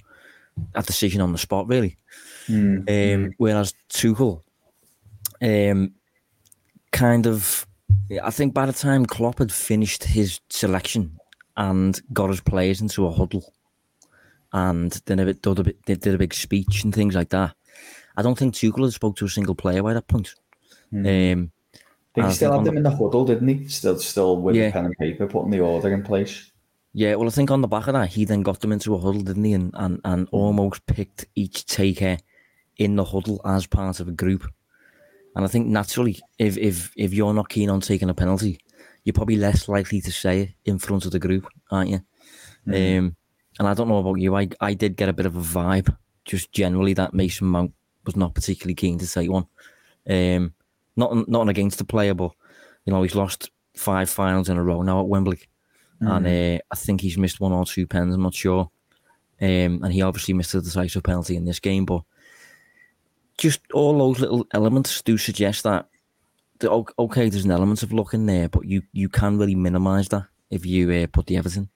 a 0.75 0.83
decision 0.83 1.21
on 1.21 1.31
the 1.31 1.37
spot, 1.37 1.67
really. 1.67 1.95
Mm. 2.47 3.15
Um, 3.15 3.33
whereas 3.37 3.73
Tuchel 3.89 4.41
um, 5.41 5.93
kind 6.91 7.25
of 7.25 7.65
I 8.23 8.29
think 8.29 8.53
by 8.53 8.65
the 8.65 8.73
time 8.73 9.05
Klopp 9.05 9.39
had 9.39 9.51
finished 9.51 10.03
his 10.03 10.39
selection 10.49 11.17
and 11.55 11.99
got 12.13 12.29
his 12.29 12.41
players 12.41 12.81
into 12.81 13.05
a 13.05 13.11
huddle, 13.11 13.53
and 14.53 14.91
then 15.05 15.19
a 15.19 15.25
bit, 15.25 15.41
did, 15.41 15.59
a 15.59 15.63
bit, 15.63 15.85
did 15.85 16.07
a 16.07 16.17
big 16.17 16.33
speech 16.33 16.83
and 16.83 16.93
things 16.93 17.15
like 17.15 17.29
that, 17.29 17.55
I 18.17 18.21
don't 18.21 18.37
think 18.37 18.53
Tuchel 18.53 18.83
had 18.83 18.93
spoke 18.93 19.15
to 19.17 19.25
a 19.25 19.29
single 19.29 19.55
player 19.55 19.81
by 19.81 19.93
that 19.93 20.07
point. 20.07 20.35
Mm. 20.93 21.33
Um, 21.33 21.51
I 21.73 22.13
think 22.13 22.27
he 22.27 22.33
still 22.33 22.51
had 22.51 22.65
them 22.65 22.75
the, 22.75 22.77
in 22.79 22.83
the 22.83 22.91
huddle, 22.91 23.25
didn't 23.25 23.47
he? 23.47 23.67
Still, 23.67 23.97
still 23.99 24.37
with 24.37 24.55
yeah. 24.55 24.71
pen 24.71 24.85
and 24.85 24.95
paper, 24.99 25.27
putting 25.27 25.51
the 25.51 25.61
order 25.61 25.93
in 25.93 26.03
place. 26.03 26.51
Yeah, 26.93 27.15
well, 27.15 27.27
I 27.27 27.31
think 27.31 27.51
on 27.51 27.61
the 27.61 27.69
back 27.69 27.87
of 27.87 27.93
that, 27.93 28.09
he 28.09 28.25
then 28.25 28.43
got 28.43 28.59
them 28.59 28.73
into 28.73 28.93
a 28.93 28.99
huddle, 28.99 29.21
didn't 29.21 29.45
he? 29.45 29.53
And 29.53 29.71
and, 29.75 30.01
and 30.03 30.27
almost 30.31 30.85
picked 30.85 31.25
each 31.35 31.65
taker 31.65 32.17
in 32.77 32.95
the 32.95 33.05
huddle 33.05 33.39
as 33.45 33.65
part 33.65 33.99
of 33.99 34.07
a 34.07 34.11
group. 34.11 34.45
And 35.35 35.45
I 35.45 35.47
think 35.47 35.67
naturally, 35.67 36.19
if 36.37 36.57
if 36.57 36.91
if 36.97 37.13
you're 37.13 37.33
not 37.33 37.49
keen 37.49 37.69
on 37.69 37.79
taking 37.79 38.09
a 38.09 38.13
penalty, 38.13 38.59
you're 39.03 39.13
probably 39.13 39.37
less 39.37 39.69
likely 39.69 40.01
to 40.01 40.11
say 40.11 40.41
it 40.41 40.49
in 40.65 40.79
front 40.79 41.05
of 41.05 41.11
the 41.11 41.19
group, 41.19 41.47
aren't 41.69 41.91
you? 41.91 42.01
Mm. 42.67 42.97
Um, 42.97 43.15
and 43.59 43.67
I 43.67 43.73
don't 43.73 43.87
know 43.87 43.99
about 43.99 44.19
you, 44.19 44.35
I 44.35 44.49
I 44.59 44.73
did 44.73 44.97
get 44.97 45.09
a 45.09 45.13
bit 45.13 45.25
of 45.25 45.35
a 45.37 45.39
vibe, 45.39 45.95
just 46.25 46.51
generally 46.51 46.93
that 46.95 47.13
Mason 47.13 47.47
Mount 47.47 47.73
was 48.05 48.15
not 48.15 48.35
particularly 48.35 48.75
keen 48.75 48.99
to 48.99 49.07
take 49.07 49.29
one. 49.29 49.45
Um, 50.09 50.53
not 51.01 51.27
not 51.27 51.49
against 51.49 51.77
the 51.77 51.83
player, 51.83 52.13
but 52.13 52.31
you 52.85 52.93
know 52.93 53.03
he's 53.03 53.15
lost 53.15 53.49
five 53.75 54.09
finals 54.09 54.49
in 54.49 54.57
a 54.57 54.63
row 54.63 54.81
now 54.81 55.01
at 55.01 55.07
Wembley, 55.07 55.41
mm. 56.01 56.09
and 56.09 56.25
uh, 56.27 56.61
I 56.71 56.75
think 56.75 57.01
he's 57.01 57.17
missed 57.17 57.39
one 57.39 57.51
or 57.51 57.65
two 57.65 57.87
pens. 57.87 58.13
I'm 58.13 58.21
not 58.21 58.35
sure. 58.35 58.69
Um, 59.41 59.81
and 59.83 59.91
he 59.91 60.03
obviously 60.03 60.35
missed 60.35 60.53
a 60.53 60.61
decisive 60.61 61.01
penalty 61.01 61.35
in 61.35 61.45
this 61.45 61.59
game, 61.59 61.85
but 61.85 62.03
just 63.39 63.59
all 63.73 63.97
those 63.97 64.19
little 64.19 64.45
elements 64.53 65.01
do 65.01 65.17
suggest 65.17 65.63
that 65.63 65.87
okay, 66.63 67.29
there's 67.29 67.45
an 67.45 67.51
element 67.51 67.83
of 67.83 67.91
luck 67.91 68.13
in 68.13 68.25
there, 68.25 68.49
but 68.49 68.65
you 68.65 68.83
you 68.93 69.09
can 69.09 69.37
really 69.37 69.55
minimise 69.55 70.09
that 70.09 70.25
if 70.49 70.65
you 70.65 70.91
uh, 70.91 71.07
put 71.11 71.25
the 71.27 71.37
everything. 71.37 71.69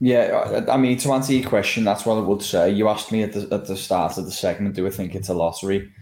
Yeah, 0.00 0.64
I 0.68 0.76
mean 0.76 0.98
to 0.98 1.12
answer 1.12 1.32
your 1.32 1.48
question, 1.48 1.84
that's 1.84 2.04
what 2.04 2.18
I 2.18 2.22
would 2.22 2.42
say. 2.42 2.70
You 2.70 2.88
asked 2.88 3.12
me 3.12 3.22
at 3.22 3.32
the 3.32 3.48
at 3.54 3.66
the 3.66 3.76
start 3.76 4.18
of 4.18 4.24
the 4.24 4.32
segment, 4.32 4.74
do 4.74 4.86
I 4.86 4.90
think 4.90 5.14
it's 5.14 5.28
a 5.28 5.34
lottery? 5.34 5.92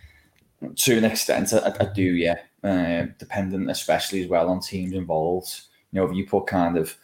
To 0.76 0.99
an 0.99 1.05
extent, 1.05 1.52
I, 1.52 1.73
I 1.81 1.85
do, 1.93 2.02
yeah. 2.02 2.37
Uh, 2.62 3.07
dependent, 3.19 3.71
especially 3.71 4.23
as 4.23 4.29
well 4.29 4.50
on 4.50 4.61
teams 4.61 4.93
involved. 4.93 5.62
You 5.93 6.00
know, 6.00 6.07
if 6.07 6.14
you 6.14 6.26
put 6.26 6.47
kind 6.47 6.76
of 6.76 6.95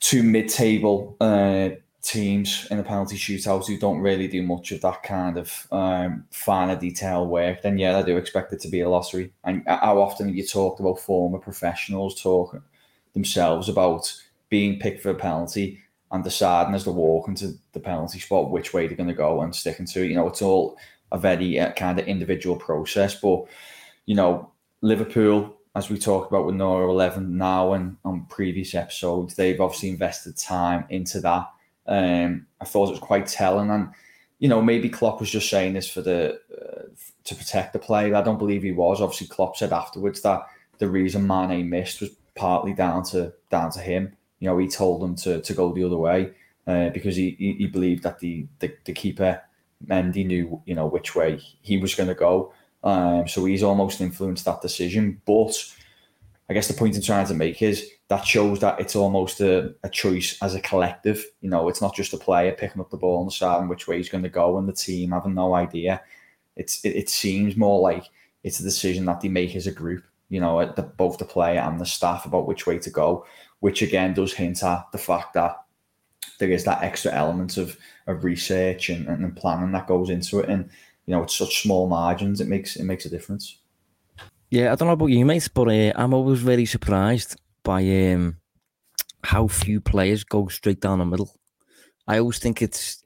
two 0.00 0.22
mid-table 0.22 1.16
uh, 1.20 1.70
teams 2.02 2.66
in 2.70 2.78
the 2.78 2.84
penalty 2.84 3.16
shootout 3.16 3.66
who 3.66 3.78
don't 3.78 3.98
really 3.98 4.28
do 4.28 4.42
much 4.42 4.72
of 4.72 4.80
that 4.82 5.02
kind 5.02 5.38
of 5.38 5.66
um, 5.72 6.24
finer 6.30 6.76
detail 6.76 7.26
work, 7.26 7.62
then 7.62 7.78
yeah, 7.78 7.98
I 7.98 8.02
do 8.02 8.16
expect 8.16 8.52
it 8.52 8.60
to 8.60 8.68
be 8.68 8.80
a 8.80 8.88
lottery. 8.88 9.32
And 9.44 9.62
how 9.66 10.00
often 10.00 10.28
have 10.28 10.36
you 10.36 10.46
talked 10.46 10.80
about 10.80 11.00
former 11.00 11.38
professionals 11.38 12.20
talking 12.22 12.62
themselves 13.12 13.68
about 13.68 14.12
being 14.48 14.78
picked 14.78 15.02
for 15.02 15.10
a 15.10 15.14
penalty 15.14 15.80
and 16.10 16.22
deciding 16.22 16.74
as 16.74 16.84
they 16.84 16.90
walk 16.90 17.28
into 17.28 17.54
the 17.72 17.80
penalty 17.80 18.18
spot 18.18 18.50
which 18.50 18.72
way 18.72 18.86
they're 18.86 18.96
going 18.96 19.08
to 19.08 19.14
go 19.14 19.40
and 19.40 19.54
sticking 19.54 19.86
to 19.86 20.04
it? 20.04 20.08
You 20.08 20.16
know, 20.16 20.28
it's 20.28 20.42
all 20.42 20.76
a 21.14 21.18
very 21.18 21.58
uh, 21.58 21.72
kind 21.72 21.98
of 21.98 22.06
individual 22.06 22.56
process. 22.56 23.18
But, 23.18 23.44
you 24.04 24.14
know, 24.14 24.50
Liverpool, 24.82 25.56
as 25.74 25.88
we 25.88 25.98
talked 25.98 26.30
about 26.30 26.44
with 26.44 26.56
Neuro11 26.56 27.28
now 27.28 27.72
and 27.72 27.96
on 28.04 28.26
previous 28.26 28.74
episodes, 28.74 29.34
they've 29.34 29.60
obviously 29.60 29.88
invested 29.88 30.36
time 30.36 30.84
into 30.90 31.20
that 31.20 31.48
um, 31.86 32.46
I 32.60 32.64
thought 32.64 32.88
it 32.88 32.92
was 32.92 33.00
quite 33.00 33.26
telling, 33.26 33.70
and 33.70 33.90
you 34.38 34.48
know 34.48 34.62
maybe 34.62 34.88
Klopp 34.88 35.20
was 35.20 35.30
just 35.30 35.50
saying 35.50 35.74
this 35.74 35.88
for 35.88 36.00
the 36.00 36.40
uh, 36.52 36.82
to 37.24 37.34
protect 37.34 37.72
the 37.72 37.78
player. 37.78 38.14
I 38.14 38.22
don't 38.22 38.38
believe 38.38 38.62
he 38.62 38.72
was. 38.72 39.00
Obviously, 39.00 39.26
Klopp 39.26 39.56
said 39.56 39.72
afterwards 39.72 40.22
that 40.22 40.46
the 40.78 40.88
reason 40.88 41.26
Mane 41.26 41.68
missed 41.68 42.00
was 42.00 42.10
partly 42.34 42.72
down 42.72 43.04
to 43.04 43.32
down 43.50 43.70
to 43.72 43.80
him. 43.80 44.16
You 44.40 44.48
know, 44.48 44.58
he 44.58 44.68
told 44.68 45.02
them 45.02 45.14
to 45.16 45.40
to 45.42 45.54
go 45.54 45.72
the 45.72 45.84
other 45.84 45.96
way. 45.96 46.32
uh, 46.66 46.88
because 46.90 47.14
he, 47.16 47.36
he, 47.38 47.52
he 47.52 47.66
believed 47.66 48.02
that 48.04 48.18
the, 48.20 48.46
the 48.60 48.74
the 48.84 48.92
keeper 48.92 49.42
Mendy 49.86 50.26
knew 50.26 50.62
you 50.66 50.74
know 50.74 50.86
which 50.86 51.14
way 51.14 51.40
he 51.62 51.78
was 51.78 51.94
going 51.94 52.08
to 52.08 52.14
go. 52.14 52.52
Um, 52.82 53.26
so 53.26 53.44
he's 53.44 53.62
almost 53.62 54.00
influenced 54.00 54.44
that 54.44 54.60
decision. 54.60 55.20
But 55.24 55.54
I 56.48 56.54
guess 56.54 56.68
the 56.68 56.74
point 56.74 56.96
I'm 56.96 57.02
trying 57.02 57.26
to 57.26 57.34
make 57.34 57.62
is 57.62 57.90
that 58.08 58.26
shows 58.26 58.60
that 58.60 58.78
it's 58.78 58.94
almost 58.94 59.40
a, 59.40 59.74
a 59.82 59.88
choice 59.88 60.36
as 60.42 60.54
a 60.54 60.60
collective. 60.60 61.24
You 61.40 61.48
know, 61.48 61.68
it's 61.68 61.80
not 61.80 61.96
just 61.96 62.12
a 62.12 62.18
player 62.18 62.52
picking 62.52 62.80
up 62.80 62.90
the 62.90 62.98
ball 62.98 63.22
and 63.22 63.30
deciding 63.30 63.68
which 63.68 63.88
way 63.88 63.96
he's 63.96 64.10
going 64.10 64.24
to 64.24 64.30
go, 64.30 64.58
and 64.58 64.68
the 64.68 64.72
team 64.72 65.12
having 65.12 65.34
no 65.34 65.54
idea. 65.54 66.02
It's 66.56 66.84
it, 66.84 66.96
it 66.96 67.08
seems 67.08 67.56
more 67.56 67.80
like 67.80 68.04
it's 68.42 68.60
a 68.60 68.64
decision 68.64 69.06
that 69.06 69.20
they 69.20 69.28
make 69.28 69.56
as 69.56 69.66
a 69.66 69.72
group. 69.72 70.04
You 70.28 70.40
know, 70.40 70.64
the, 70.64 70.82
both 70.82 71.18
the 71.18 71.24
player 71.24 71.60
and 71.60 71.80
the 71.80 71.86
staff 71.86 72.26
about 72.26 72.46
which 72.46 72.66
way 72.66 72.78
to 72.78 72.90
go, 72.90 73.26
which 73.60 73.82
again 73.82 74.14
does 74.14 74.34
hint 74.34 74.62
at 74.62 74.90
the 74.92 74.98
fact 74.98 75.34
that 75.34 75.63
there 76.38 76.50
is 76.50 76.64
that 76.64 76.82
extra 76.82 77.12
element 77.12 77.56
of, 77.56 77.76
of 78.06 78.24
research 78.24 78.88
and, 78.88 79.06
and 79.06 79.36
planning 79.36 79.72
that 79.72 79.86
goes 79.86 80.10
into 80.10 80.40
it. 80.40 80.48
And 80.48 80.68
you 81.06 81.14
know, 81.14 81.22
it's 81.22 81.36
such 81.36 81.62
small 81.62 81.86
margins, 81.88 82.40
it 82.40 82.48
makes 82.48 82.76
it 82.76 82.84
makes 82.84 83.04
a 83.04 83.10
difference. 83.10 83.58
Yeah, 84.50 84.72
I 84.72 84.76
don't 84.76 84.86
know 84.86 84.92
about 84.92 85.06
you, 85.06 85.24
mates, 85.24 85.48
but 85.48 85.68
uh, 85.68 85.92
I'm 85.96 86.14
always 86.14 86.40
very 86.40 86.64
surprised 86.64 87.36
by 87.62 87.82
um, 88.12 88.36
how 89.22 89.48
few 89.48 89.80
players 89.80 90.22
go 90.22 90.46
straight 90.48 90.80
down 90.80 91.00
the 91.00 91.04
middle. 91.04 91.34
I 92.06 92.18
always 92.18 92.38
think 92.38 92.62
it's, 92.62 93.02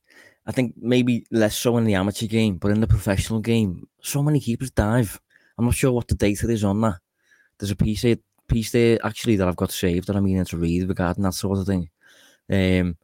I 0.47 0.53
think 0.53 0.75
maybe 0.77 1.25
less 1.31 1.57
so 1.57 1.77
in 1.79 1.85
the 1.85 1.95
amateur 1.95 2.27
game, 2.27 2.57
but 2.57 2.73
in 2.73 2.81
the 2.81 2.87
professional 2.87 3.41
game, 3.41 3.87
so 4.03 4.23
many 4.23 4.41
keepers 4.41 4.73
dive. 4.73 5.19
I'm 5.57 5.65
not 5.65 5.75
sure 5.75 5.93
what 5.93 6.09
the 6.09 6.17
data 6.17 6.49
is 6.51 6.65
on 6.65 6.81
that. 6.83 6.99
There's 7.59 7.71
a 7.71 7.77
piece 7.77 8.03
there, 8.03 8.17
piece 8.47 8.71
there 8.71 8.99
actually 9.05 9.37
that 9.37 9.49
I've 9.49 9.57
got 9.57 9.73
saved 9.73 10.09
that 10.09 10.17
I'm 10.17 10.25
meaning 10.25 10.45
to 10.45 10.57
read 10.57 10.89
regarding 10.89 11.25
that 11.25 11.35
sort 11.35 11.59
of 11.59 11.67
thing. 11.67 11.89
Um, 12.51 12.97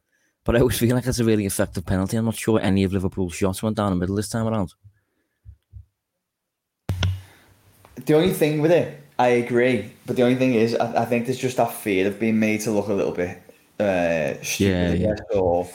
but 0.45 0.55
I 0.55 0.59
always 0.59 0.77
feel 0.77 0.95
like 0.95 1.05
it's 1.05 1.19
a 1.19 1.25
really 1.25 1.45
effective 1.45 1.85
penalty. 1.85 2.15
I'm 2.15 2.25
not 2.25 2.35
sure 2.35 2.59
any 2.61 2.83
of 2.83 2.93
Liverpool's 2.93 3.35
shots 3.35 3.61
went 3.61 3.75
down 3.75 3.91
the 3.91 3.97
middle 3.97 4.15
this 4.15 4.29
time 4.29 4.47
around. 4.47 4.73
The 8.05 8.13
only 8.13 8.33
thing 8.33 8.61
with 8.61 8.71
it 8.71 9.01
I 9.17 9.27
agree, 9.27 9.91
but 10.05 10.17
the 10.17 10.23
only 10.23 10.35
thing 10.35 10.55
is, 10.55 10.75
I, 10.75 11.03
I, 11.03 11.05
think 11.05 11.25
there's 11.25 11.37
just 11.37 11.55
that 11.57 11.71
fear 11.71 12.07
of 12.07 12.19
being 12.19 12.37
made 12.37 12.59
to 12.61 12.71
look 12.71 12.87
a 12.87 12.93
little 12.93 13.13
bit 13.13 13.41
uh, 13.79 14.41
stupid. 14.43 14.99
Yeah, 14.99 15.15
yeah. 15.15 15.39
Or 15.39 15.69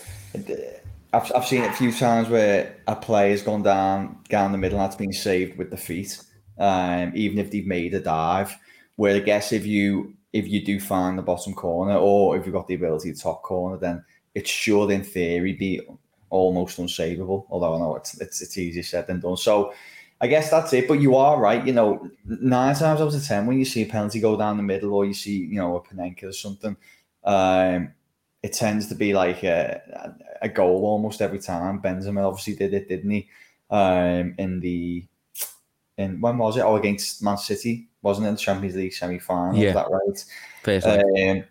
I've 1.14 1.32
I've 1.34 1.46
seen 1.46 1.62
it 1.62 1.70
a 1.70 1.74
few 1.74 1.90
times 1.90 2.28
where 2.28 2.76
a 2.86 2.94
player's 2.94 3.42
gone 3.42 3.62
down 3.62 4.18
down 4.28 4.52
the 4.52 4.58
middle 4.58 4.78
and 4.78 4.84
that's 4.84 4.96
been 4.96 5.12
saved 5.12 5.56
with 5.56 5.70
the 5.70 5.78
feet, 5.78 6.22
um, 6.58 7.12
even 7.14 7.38
if 7.38 7.50
they've 7.50 7.66
made 7.66 7.94
a 7.94 8.00
dive. 8.00 8.54
Where 8.96 9.16
I 9.16 9.20
guess 9.20 9.52
if 9.52 9.64
you 9.64 10.14
if 10.34 10.46
you 10.46 10.62
do 10.62 10.78
find 10.78 11.16
the 11.16 11.22
bottom 11.22 11.54
corner, 11.54 11.96
or 11.96 12.36
if 12.36 12.44
you've 12.44 12.54
got 12.54 12.68
the 12.68 12.74
ability 12.74 13.14
to 13.14 13.18
top 13.18 13.42
corner, 13.42 13.78
then 13.78 14.04
it 14.34 14.46
should, 14.46 14.90
in 14.90 15.02
theory, 15.02 15.52
be 15.54 15.80
almost 16.30 16.78
unsavable. 16.78 17.46
Although 17.50 17.74
I 17.74 17.78
know 17.78 17.96
it's 17.96 18.20
it's, 18.20 18.40
it's 18.40 18.58
easier 18.58 18.82
said 18.82 19.06
than 19.06 19.20
done. 19.20 19.36
So 19.36 19.72
I 20.20 20.26
guess 20.26 20.50
that's 20.50 20.72
it. 20.72 20.86
But 20.86 21.00
you 21.00 21.16
are 21.16 21.40
right. 21.40 21.66
You 21.66 21.72
know, 21.72 22.10
nine 22.24 22.74
times 22.74 23.00
out 23.00 23.14
of 23.14 23.26
ten, 23.26 23.46
when 23.46 23.58
you 23.58 23.64
see 23.64 23.82
a 23.82 23.86
penalty 23.86 24.20
go 24.20 24.36
down 24.36 24.56
the 24.56 24.62
middle, 24.62 24.94
or 24.94 25.04
you 25.04 25.14
see, 25.14 25.38
you 25.38 25.56
know, 25.56 25.76
a 25.76 25.82
Panenka 25.82 26.24
or 26.24 26.32
something, 26.32 26.76
um, 27.24 27.92
it 28.42 28.52
tends 28.52 28.86
to 28.88 28.94
be 28.94 29.12
like 29.12 29.42
a, 29.42 30.14
a 30.42 30.48
goal 30.48 30.84
almost 30.84 31.20
every 31.20 31.38
time. 31.38 31.80
Benzema 31.82 32.26
obviously 32.26 32.54
did 32.54 32.74
it, 32.74 32.88
didn't 32.88 33.10
he? 33.10 33.28
Um, 33.70 34.34
in 34.38 34.60
the 34.60 35.04
in 35.96 36.20
when 36.20 36.38
was 36.38 36.56
it? 36.56 36.62
Oh, 36.62 36.76
against 36.76 37.22
Man 37.22 37.36
City, 37.36 37.88
wasn't 38.02 38.26
it? 38.26 38.30
The 38.32 38.36
Champions 38.36 38.76
League 38.76 38.92
semi 38.92 39.18
final. 39.18 39.56
Yeah, 39.56 39.68
is 39.68 39.74
that 39.74 39.90
right? 39.90 40.24
Um, 40.84 41.44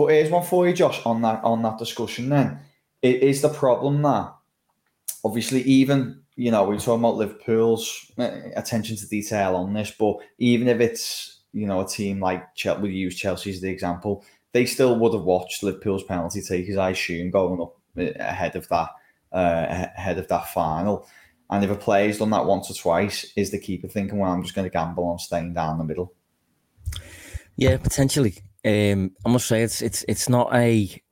but 0.00 0.12
here's 0.12 0.30
one 0.30 0.44
for 0.44 0.66
you, 0.66 0.74
Josh, 0.74 1.04
on 1.04 1.22
that 1.22 1.44
on 1.44 1.62
that 1.62 1.78
discussion. 1.78 2.28
Then 2.28 2.60
it 3.02 3.22
is 3.22 3.42
the 3.42 3.48
problem 3.48 4.02
that 4.02 4.34
obviously 5.24 5.62
even 5.62 6.20
you 6.40 6.50
know, 6.50 6.64
we 6.64 6.74
are 6.74 6.78
talking 6.78 7.04
about 7.04 7.16
Liverpool's 7.16 8.10
uh, 8.18 8.30
attention 8.56 8.96
to 8.96 9.06
detail 9.06 9.56
on 9.56 9.74
this, 9.74 9.90
but 9.90 10.16
even 10.38 10.68
if 10.68 10.80
it's, 10.80 11.40
you 11.52 11.66
know, 11.66 11.82
a 11.82 11.86
team 11.86 12.18
like 12.18 12.54
Chelsea, 12.54 12.80
we 12.80 12.92
use 12.92 13.14
Chelsea 13.14 13.50
as 13.50 13.60
the 13.60 13.68
example, 13.68 14.24
they 14.52 14.64
still 14.64 14.98
would 14.98 15.12
have 15.12 15.24
watched 15.24 15.62
Liverpool's 15.62 16.02
penalty 16.02 16.40
takers, 16.40 16.78
I 16.78 16.90
assume, 16.90 17.30
going 17.30 17.60
up 17.60 17.76
uh, 17.98 18.12
ahead 18.18 18.56
of 18.56 18.66
that, 18.68 18.88
uh, 19.32 19.86
ahead 19.94 20.16
of 20.16 20.28
that 20.28 20.48
final. 20.48 21.06
And 21.50 21.62
if 21.62 21.70
a 21.70 21.74
player's 21.74 22.18
done 22.20 22.30
that 22.30 22.46
once 22.46 22.70
or 22.70 22.74
twice, 22.74 23.30
is 23.36 23.50
the 23.50 23.58
keeper 23.58 23.88
thinking, 23.88 24.18
well, 24.18 24.32
I'm 24.32 24.42
just 24.42 24.54
going 24.54 24.64
to 24.64 24.72
gamble 24.72 25.08
on 25.08 25.18
staying 25.18 25.52
down 25.52 25.76
the 25.76 25.84
middle? 25.84 26.14
Yeah, 27.56 27.76
potentially. 27.76 28.36
Um, 28.64 29.12
I 29.24 29.30
must 29.30 29.46
say 29.46 29.62
it's 29.62 29.80
it's 29.82 30.04
it's 30.06 30.28
not 30.28 30.54
a 30.54 31.02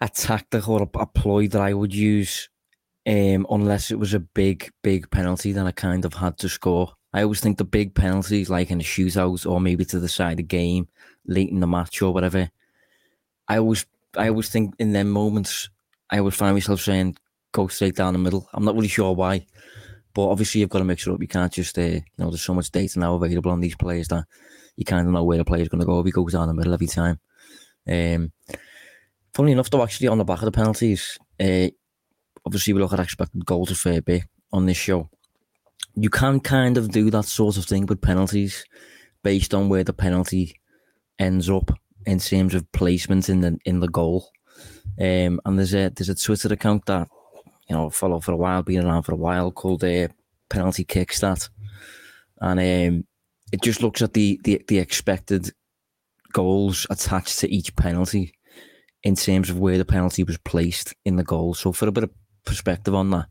a 0.00 0.08
tactic 0.08 0.68
or 0.68 0.82
a, 0.82 0.98
a 0.98 1.06
ploy 1.06 1.48
that 1.48 1.60
I 1.60 1.74
would 1.74 1.94
use 1.94 2.48
um, 3.06 3.46
unless 3.50 3.90
it 3.90 3.98
was 3.98 4.14
a 4.14 4.20
big, 4.20 4.70
big 4.82 5.10
penalty, 5.10 5.52
that 5.52 5.66
I 5.66 5.72
kind 5.72 6.04
of 6.04 6.14
had 6.14 6.38
to 6.38 6.48
score. 6.48 6.92
I 7.12 7.22
always 7.22 7.40
think 7.40 7.58
the 7.58 7.64
big 7.64 7.94
penalties, 7.94 8.50
like 8.50 8.70
in 8.70 8.80
a 8.80 8.84
shootout 8.84 9.48
or 9.48 9.60
maybe 9.60 9.84
to 9.86 10.00
the 10.00 10.08
side 10.08 10.32
of 10.32 10.36
the 10.38 10.42
game, 10.42 10.88
late 11.26 11.50
in 11.50 11.60
the 11.60 11.66
match 11.66 12.02
or 12.02 12.12
whatever. 12.12 12.50
I 13.46 13.58
always, 13.58 13.86
I 14.16 14.28
always 14.28 14.48
think 14.48 14.74
in 14.78 14.92
them 14.92 15.10
moments, 15.10 15.68
I 16.10 16.18
always 16.18 16.34
find 16.34 16.54
myself 16.54 16.80
saying, 16.80 17.16
"Go 17.52 17.68
straight 17.68 17.96
down 17.96 18.14
the 18.14 18.18
middle." 18.18 18.48
I'm 18.52 18.64
not 18.64 18.74
really 18.74 18.88
sure 18.88 19.14
why, 19.14 19.46
but 20.14 20.28
obviously 20.28 20.60
you've 20.60 20.70
got 20.70 20.78
to 20.78 20.84
make 20.84 20.98
sure 20.98 21.14
up. 21.14 21.20
You 21.20 21.28
can't 21.28 21.52
just, 21.52 21.78
uh, 21.78 21.82
you 21.82 22.02
know, 22.18 22.30
there's 22.30 22.42
so 22.42 22.54
much 22.54 22.70
data 22.70 22.98
now 22.98 23.14
available 23.14 23.50
on 23.50 23.60
these 23.60 23.76
players 23.76 24.08
that 24.08 24.24
you 24.76 24.84
kind 24.84 25.06
of 25.06 25.12
know 25.12 25.24
where 25.24 25.38
the 25.38 25.44
player's 25.44 25.68
going 25.68 25.80
to 25.80 25.86
go 25.86 26.00
if 26.00 26.06
he 26.06 26.12
goes 26.12 26.32
down 26.32 26.48
the 26.48 26.54
middle 26.54 26.74
every 26.74 26.86
time. 26.86 27.20
Um, 27.88 28.32
funny 29.32 29.52
enough, 29.52 29.70
though, 29.70 29.82
actually 29.82 30.08
on 30.08 30.18
the 30.18 30.24
back 30.24 30.38
of 30.38 30.46
the 30.46 30.52
penalties, 30.52 31.18
uh, 31.40 31.68
obviously 32.44 32.72
we 32.72 32.80
look 32.80 32.92
at 32.92 33.00
expected 33.00 33.44
goals 33.44 33.70
a 33.70 33.74
fair 33.74 34.00
bit 34.00 34.24
on 34.52 34.66
this 34.66 34.76
show. 34.76 35.08
You 35.94 36.10
can 36.10 36.40
kind 36.40 36.76
of 36.76 36.90
do 36.90 37.10
that 37.10 37.24
sort 37.24 37.56
of 37.56 37.66
thing 37.66 37.86
with 37.86 38.00
penalties 38.00 38.64
based 39.22 39.54
on 39.54 39.68
where 39.68 39.84
the 39.84 39.92
penalty 39.92 40.60
ends 41.18 41.48
up 41.48 41.70
in 42.06 42.18
terms 42.18 42.54
of 42.54 42.70
placement 42.72 43.28
in 43.28 43.40
the 43.40 43.58
in 43.64 43.80
the 43.80 43.88
goal. 43.88 44.30
Um, 45.00 45.40
and 45.44 45.58
there's 45.58 45.74
a 45.74 45.90
there's 45.90 46.08
a 46.08 46.14
Twitter 46.14 46.52
account 46.52 46.86
that 46.86 47.08
you 47.68 47.76
know 47.76 47.90
follow 47.90 48.20
for 48.20 48.32
a 48.32 48.36
while, 48.36 48.62
been 48.62 48.84
around 48.84 49.04
for 49.04 49.12
a 49.12 49.16
while, 49.16 49.50
called 49.50 49.84
uh, 49.84 50.08
Penalty 50.48 50.84
Kickstat, 50.84 51.48
and 52.40 52.60
um, 52.60 53.04
it 53.54 53.62
just 53.62 53.82
looks 53.82 54.02
at 54.02 54.14
the, 54.14 54.40
the 54.42 54.60
the 54.66 54.78
expected 54.78 55.52
goals 56.32 56.88
attached 56.90 57.38
to 57.38 57.48
each 57.48 57.74
penalty 57.76 58.34
in 59.04 59.14
terms 59.14 59.48
of 59.48 59.60
where 59.60 59.78
the 59.78 59.84
penalty 59.84 60.24
was 60.24 60.38
placed 60.38 60.92
in 61.04 61.14
the 61.14 61.22
goal. 61.22 61.54
So 61.54 61.70
for 61.70 61.86
a 61.86 61.92
bit 61.92 62.04
of 62.04 62.10
perspective 62.44 62.94
on 62.94 63.10
that. 63.10 63.26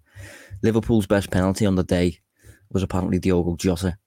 Liverpool's 0.62 1.08
best 1.08 1.30
penalty 1.30 1.65
on 1.65 1.75
the 1.75 1.84
day 1.84 2.20
was 2.72 2.84
apparently 2.84 3.20
Diogo 3.20 3.58
Jota. 3.58 3.98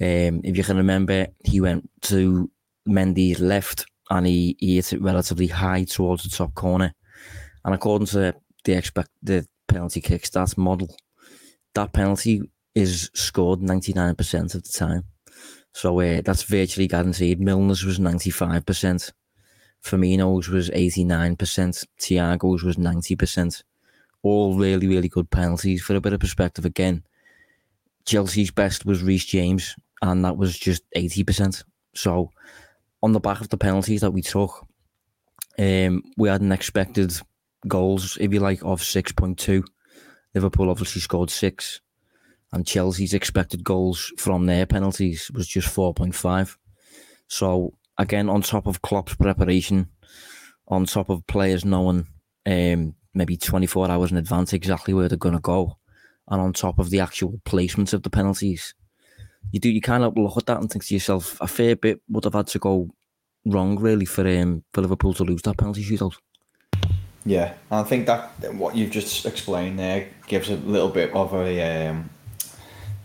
Um, 0.00 0.40
if 0.44 0.56
you 0.56 0.64
can 0.64 0.78
remember, 0.78 1.26
he 1.44 1.60
went 1.60 1.90
to 2.02 2.50
Mendy's 2.88 3.40
left 3.40 3.84
and 4.08 4.26
he, 4.26 4.56
he 4.58 4.76
hit 4.76 4.94
it 4.94 5.02
relatively 5.02 5.48
high 5.48 5.84
towards 5.84 6.22
the 6.22 6.30
top 6.34 6.54
corner. 6.54 6.94
And 7.66 7.74
according 7.74 8.06
to 8.08 8.34
the 8.64 8.72
expect 8.72 9.10
the 9.22 9.46
penalty 9.68 10.00
kick 10.00 10.22
stats 10.22 10.56
model, 10.56 10.96
that 11.74 11.92
penalty 11.92 12.50
is 12.74 13.10
scored 13.12 13.60
99% 13.60 14.54
of 14.54 14.62
the 14.62 14.72
time. 14.72 15.04
So 15.74 16.00
uh, 16.00 16.22
that's 16.24 16.44
virtually 16.44 16.88
guaranteed. 16.88 17.40
Milner's 17.40 17.84
was 17.84 17.98
95%. 17.98 19.12
Firmino's 19.82 20.48
was 20.48 20.70
89%. 20.70 21.36
Thiago's 22.00 22.62
was 22.62 22.76
90% 22.76 23.62
all 24.24 24.56
really, 24.56 24.88
really 24.88 25.08
good 25.08 25.30
penalties. 25.30 25.82
For 25.82 25.94
a 25.94 26.00
bit 26.00 26.14
of 26.14 26.20
perspective, 26.20 26.64
again, 26.64 27.04
Chelsea's 28.06 28.50
best 28.50 28.84
was 28.84 29.02
Reece 29.02 29.26
James, 29.26 29.76
and 30.02 30.24
that 30.24 30.36
was 30.36 30.58
just 30.58 30.82
80%. 30.96 31.62
So, 31.94 32.32
on 33.02 33.12
the 33.12 33.20
back 33.20 33.40
of 33.40 33.50
the 33.50 33.58
penalties 33.58 34.00
that 34.00 34.10
we 34.10 34.22
took, 34.22 34.66
um, 35.58 36.02
we 36.16 36.28
had 36.28 36.40
an 36.40 36.52
expected 36.52 37.12
goals, 37.68 38.16
if 38.18 38.32
you 38.32 38.40
like, 38.40 38.62
of 38.64 38.80
6.2. 38.80 39.62
Liverpool 40.34 40.70
obviously 40.70 41.00
scored 41.00 41.30
six, 41.30 41.80
and 42.54 42.64
Chelsea's 42.64 43.14
expected 43.14 43.64
goals 43.64 44.12
from 44.16 44.46
their 44.46 44.64
penalties 44.64 45.28
was 45.34 45.48
just 45.48 45.74
4.5. 45.74 46.56
So, 47.26 47.74
again, 47.98 48.28
on 48.28 48.42
top 48.42 48.68
of 48.68 48.80
Klopp's 48.80 49.16
preparation, 49.16 49.88
on 50.68 50.86
top 50.86 51.08
of 51.08 51.26
players 51.26 51.64
knowing 51.64 52.06
um, 52.46 52.94
maybe 53.12 53.36
24 53.36 53.90
hours 53.90 54.12
in 54.12 54.18
advance 54.18 54.52
exactly 54.52 54.94
where 54.94 55.08
they're 55.08 55.18
going 55.18 55.34
to 55.34 55.40
go. 55.40 55.78
And 56.28 56.40
on 56.40 56.52
top 56.52 56.78
of 56.78 56.90
the 56.90 57.00
actual 57.00 57.40
placement 57.44 57.92
of 57.92 58.04
the 58.04 58.10
penalties, 58.10 58.74
you 59.50 59.58
do 59.58 59.68
you 59.68 59.80
kind 59.80 60.04
of 60.04 60.16
look 60.16 60.36
at 60.36 60.46
that 60.46 60.60
and 60.60 60.70
think 60.70 60.84
to 60.86 60.94
yourself, 60.94 61.36
a 61.40 61.48
fair 61.48 61.74
bit 61.74 62.00
would 62.08 62.24
have 62.24 62.34
had 62.34 62.46
to 62.46 62.58
go 62.60 62.88
wrong 63.44 63.78
really 63.78 64.06
for 64.06 64.26
um, 64.26 64.62
for 64.72 64.80
Liverpool 64.80 65.12
to 65.14 65.24
lose 65.24 65.42
that 65.42 65.58
penalty 65.58 65.84
shootout. 65.84 66.14
Yeah, 67.26 67.54
I 67.70 67.82
think 67.82 68.06
that 68.06 68.30
what 68.54 68.76
you've 68.76 68.90
just 68.90 69.26
explained 69.26 69.78
there 69.78 70.08
gives 70.28 70.50
a 70.50 70.56
little 70.56 70.88
bit 70.88 71.12
of 71.12 71.34
a 71.34 71.88
um, 71.88 72.10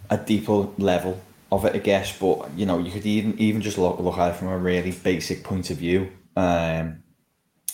a 0.09 0.17
deeper 0.17 0.67
level 0.77 1.21
of 1.51 1.65
it, 1.65 1.75
I 1.75 1.79
guess. 1.79 2.17
But 2.17 2.51
you 2.55 2.65
know, 2.65 2.79
you 2.79 2.91
could 2.91 3.05
even 3.05 3.37
even 3.39 3.61
just 3.61 3.77
look 3.77 3.99
look 3.99 4.17
at 4.17 4.31
it 4.31 4.37
from 4.37 4.49
a 4.49 4.57
really 4.57 4.91
basic 4.91 5.43
point 5.43 5.69
of 5.69 5.77
view, 5.77 6.09
um, 6.35 7.03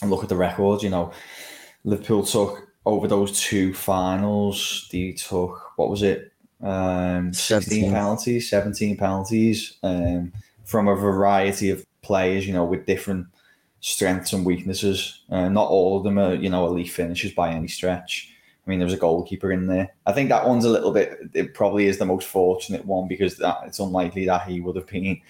and 0.02 0.10
look 0.10 0.24
at 0.24 0.30
the 0.30 0.36
records. 0.36 0.84
You 0.84 0.90
know, 0.90 1.12
Liverpool 1.84 2.24
took 2.24 2.68
over 2.86 3.08
those 3.08 3.40
two 3.40 3.74
finals. 3.74 4.88
They 4.92 5.14
took 5.14 5.74
what 5.78 5.90
was 5.90 6.04
it? 6.04 6.32
Um, 6.62 7.34
16 7.34 7.92
penalties, 7.92 8.50
17 8.50 8.98
penalties 8.98 9.78
um, 9.84 10.32
from 10.64 10.88
a 10.88 10.96
variety 10.96 11.70
of 11.70 11.86
players, 12.02 12.48
you 12.48 12.54
know, 12.54 12.66
with 12.66 12.86
different 12.86 13.28
strengths 13.82 14.34
and 14.34 14.46
weaknesses. 14.46 15.22
Uh, 15.30 15.50
not 15.50 15.70
all 15.70 15.98
of 15.98 16.04
them 16.04 16.18
are, 16.18 16.34
you 16.34 16.50
know, 16.50 16.66
elite 16.66 16.90
finishes 16.90 17.34
by 17.34 17.52
any 17.52 17.68
stretch. 17.68 18.35
I 18.66 18.70
mean, 18.70 18.80
there 18.80 18.86
was 18.86 18.94
a 18.94 18.98
goalkeeper 18.98 19.52
in 19.52 19.68
there. 19.68 19.94
I 20.06 20.12
think 20.12 20.30
that 20.30 20.48
one's 20.48 20.66
a 20.66 20.70
little 20.70 20.92
bit. 20.92 21.20
It 21.34 21.54
probably 21.54 21.86
is 21.86 22.00
the 22.00 22.06
most 22.06 22.28
fortunate 22.28 22.84
one 22.86 23.08
because 23.08 23.38
that 23.38 23.60
it's 23.66 23.80
unlikely 23.80 24.26
that 24.26 24.48
he 24.48 24.60
would 24.60 24.76
have 24.76 24.88
been 24.88 25.22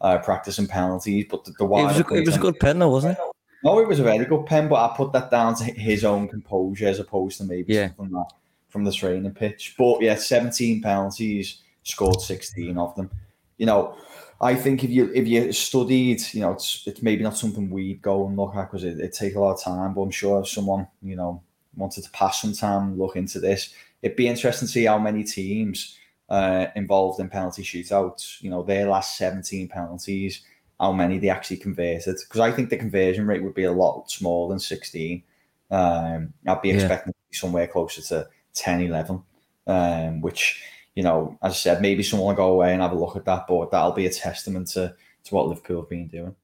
uh, 0.00 0.18
practicing 0.18 0.66
penalties. 0.66 1.26
But 1.28 1.44
the, 1.44 1.52
the 1.52 1.64
it 1.64 1.68
was 1.68 2.00
a, 2.00 2.14
it 2.14 2.26
was 2.26 2.36
a 2.36 2.40
good 2.40 2.58
pen, 2.58 2.78
though, 2.78 2.88
wasn't 2.88 3.18
it? 3.18 3.24
No, 3.62 3.78
it 3.80 3.88
was 3.88 3.98
a 3.98 4.04
very 4.04 4.24
good 4.24 4.46
pen, 4.46 4.68
but 4.68 4.76
I 4.76 4.96
put 4.96 5.12
that 5.12 5.30
down 5.30 5.54
to 5.56 5.64
his 5.64 6.04
own 6.04 6.28
composure 6.28 6.86
as 6.86 7.00
opposed 7.00 7.38
to 7.38 7.44
maybe 7.44 7.74
yeah. 7.74 7.88
something 7.88 8.12
that 8.12 8.32
from 8.68 8.84
the 8.84 8.92
training 8.92 9.32
pitch. 9.32 9.74
But 9.76 10.00
yeah, 10.00 10.14
17 10.14 10.80
penalties, 10.80 11.62
scored 11.82 12.20
16 12.20 12.78
of 12.78 12.94
them. 12.94 13.10
You 13.56 13.66
know, 13.66 13.96
I 14.40 14.54
think 14.54 14.84
if 14.84 14.90
you 14.90 15.10
if 15.12 15.26
you 15.26 15.52
studied, 15.52 16.22
you 16.32 16.40
know, 16.40 16.52
it's 16.52 16.86
it's 16.86 17.02
maybe 17.02 17.24
not 17.24 17.36
something 17.36 17.68
we'd 17.68 18.00
go 18.00 18.26
and 18.26 18.36
look 18.36 18.54
at 18.54 18.70
because 18.70 18.84
it, 18.84 19.00
it 19.00 19.12
take 19.12 19.34
a 19.34 19.40
lot 19.40 19.54
of 19.54 19.62
time. 19.62 19.94
But 19.94 20.02
I'm 20.02 20.10
sure 20.12 20.40
if 20.40 20.48
someone 20.48 20.86
you 21.02 21.16
know 21.16 21.42
wanted 21.78 22.04
to 22.04 22.10
pass 22.10 22.42
some 22.42 22.52
time 22.52 22.98
look 22.98 23.16
into 23.16 23.40
this, 23.40 23.72
it'd 24.02 24.16
be 24.16 24.28
interesting 24.28 24.66
to 24.66 24.72
see 24.72 24.84
how 24.84 24.98
many 24.98 25.24
teams 25.24 25.96
uh, 26.28 26.66
involved 26.76 27.20
in 27.20 27.28
penalty 27.28 27.62
shootouts. 27.62 28.42
You 28.42 28.50
know, 28.50 28.62
their 28.62 28.88
last 28.88 29.16
17 29.16 29.68
penalties, 29.68 30.42
how 30.78 30.92
many 30.92 31.18
they 31.18 31.30
actually 31.30 31.58
converted. 31.58 32.16
Because 32.22 32.40
I 32.40 32.52
think 32.52 32.70
the 32.70 32.76
conversion 32.76 33.26
rate 33.26 33.42
would 33.42 33.54
be 33.54 33.64
a 33.64 33.72
lot 33.72 34.10
smaller 34.10 34.50
than 34.50 34.58
16. 34.58 35.22
Um, 35.70 36.32
I'd 36.46 36.62
be 36.62 36.70
expecting 36.70 37.14
yeah. 37.30 37.38
somewhere 37.38 37.66
closer 37.66 38.02
to 38.02 38.28
10, 38.54 38.82
11, 38.82 39.22
um, 39.66 40.20
which 40.20 40.62
you 40.98 41.04
know, 41.04 41.38
as 41.42 41.52
I 41.52 41.54
said, 41.54 41.80
maybe 41.80 42.02
someone 42.02 42.34
will 42.34 42.34
go 42.34 42.52
away 42.54 42.72
and 42.72 42.82
have 42.82 42.90
a 42.90 42.98
look 42.98 43.14
at 43.14 43.24
that, 43.26 43.46
but 43.46 43.70
that'll 43.70 43.92
be 43.92 44.06
a 44.06 44.10
testament 44.10 44.66
to, 44.70 44.96
to 45.22 45.34
what 45.34 45.46
Liverpool 45.46 45.82
have 45.82 45.88
been 45.88 46.08
doing. 46.08 46.34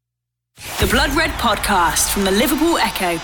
The 0.78 0.86
Blood 0.86 1.10
Red 1.16 1.30
Podcast 1.30 2.12
from 2.12 2.22
the 2.22 2.30
Liverpool 2.30 2.78
Echo. 2.78 3.20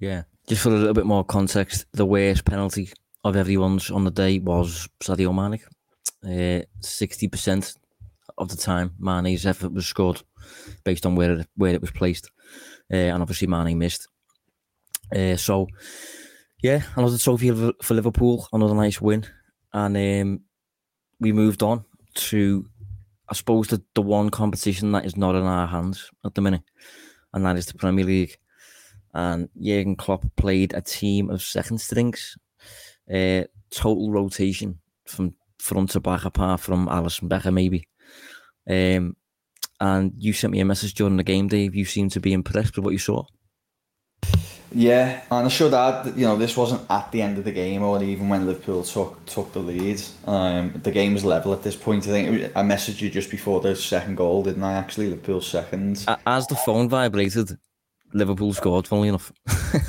Yeah, 0.00 0.22
just 0.48 0.62
for 0.62 0.68
a 0.68 0.72
little 0.72 0.94
bit 0.94 1.06
more 1.06 1.24
context, 1.24 1.86
the 1.92 2.06
worst 2.06 2.44
penalty 2.44 2.90
of 3.24 3.34
everyone's 3.34 3.90
on 3.90 4.04
the 4.04 4.12
day 4.12 4.38
was 4.38 4.88
Sadio 5.02 5.34
Mane. 5.34 5.60
Uh, 6.24 6.64
sixty 6.80 7.26
uh, 7.26 7.30
percent 7.30 7.74
of 8.36 8.48
the 8.48 8.56
time, 8.56 8.94
Mane's 9.00 9.44
effort 9.44 9.72
was 9.72 9.86
scored 9.86 10.22
based 10.84 11.04
on 11.04 11.16
where 11.16 11.40
it, 11.40 11.48
where 11.56 11.74
it 11.74 11.80
was 11.80 11.90
placed, 11.90 12.30
uh, 12.92 12.96
and 12.96 13.22
obviously 13.22 13.48
Mane 13.48 13.76
missed. 13.76 14.06
Uh, 15.14 15.36
so 15.36 15.66
yeah, 16.62 16.82
another 16.94 17.18
trophy 17.18 17.50
for 17.50 17.94
Liverpool, 17.94 18.48
another 18.52 18.74
nice 18.74 19.00
win, 19.00 19.26
and 19.72 19.96
um, 19.96 20.40
we 21.18 21.32
moved 21.32 21.62
on 21.62 21.84
to, 22.14 22.64
I 23.28 23.34
suppose, 23.34 23.66
the, 23.66 23.82
the 23.94 24.02
one 24.02 24.30
competition 24.30 24.92
that 24.92 25.06
is 25.06 25.16
not 25.16 25.34
in 25.34 25.42
our 25.42 25.66
hands 25.66 26.08
at 26.24 26.34
the 26.34 26.40
minute, 26.40 26.62
and 27.32 27.44
that 27.44 27.56
is 27.56 27.66
the 27.66 27.74
Premier 27.74 28.04
League. 28.04 28.36
And 29.14 29.48
Jurgen 29.60 29.96
Klopp 29.96 30.24
played 30.36 30.74
a 30.74 30.80
team 30.80 31.30
of 31.30 31.42
second 31.42 31.80
strings, 31.80 32.36
uh, 33.12 33.44
total 33.70 34.10
rotation 34.10 34.78
from 35.06 35.34
front 35.58 35.90
to 35.90 36.00
back, 36.00 36.24
apart 36.24 36.60
from 36.60 36.88
Alisson 36.88 37.28
Becker 37.28 37.52
maybe. 37.52 37.88
Um, 38.68 39.16
and 39.80 40.12
you 40.18 40.32
sent 40.32 40.52
me 40.52 40.60
a 40.60 40.64
message 40.64 40.94
during 40.94 41.16
the 41.16 41.22
game, 41.22 41.48
Dave. 41.48 41.74
You 41.74 41.84
seemed 41.84 42.12
to 42.12 42.20
be 42.20 42.32
impressed 42.32 42.76
with 42.76 42.84
what 42.84 42.92
you 42.92 42.98
saw. 42.98 43.24
Yeah, 44.70 45.22
and 45.30 45.46
I 45.46 45.48
should 45.48 45.72
add, 45.72 46.04
that 46.04 46.16
you 46.16 46.26
know, 46.26 46.36
this 46.36 46.56
wasn't 46.56 46.82
at 46.90 47.10
the 47.10 47.22
end 47.22 47.38
of 47.38 47.44
the 47.44 47.52
game 47.52 47.82
or 47.82 48.02
even 48.02 48.28
when 48.28 48.46
Liverpool 48.46 48.82
took 48.82 49.24
took 49.24 49.52
the 49.52 49.60
lead. 49.60 50.02
Um, 50.26 50.78
the 50.82 50.90
game 50.90 51.14
was 51.14 51.24
level 51.24 51.54
at 51.54 51.62
this 51.62 51.76
point. 51.76 52.06
I 52.06 52.10
think 52.10 52.30
was, 52.30 52.50
I 52.54 52.62
messaged 52.62 53.00
you 53.00 53.08
just 53.08 53.30
before 53.30 53.60
the 53.60 53.74
second 53.74 54.16
goal, 54.16 54.42
didn't 54.42 54.62
I? 54.62 54.74
Actually, 54.74 55.08
Liverpool's 55.08 55.46
second. 55.46 56.04
As 56.26 56.46
the 56.48 56.56
phone 56.56 56.88
vibrated, 56.88 57.56
Liverpool 58.12 58.52
scored. 58.52 58.86
Funnily 58.86 59.08
enough. 59.08 59.32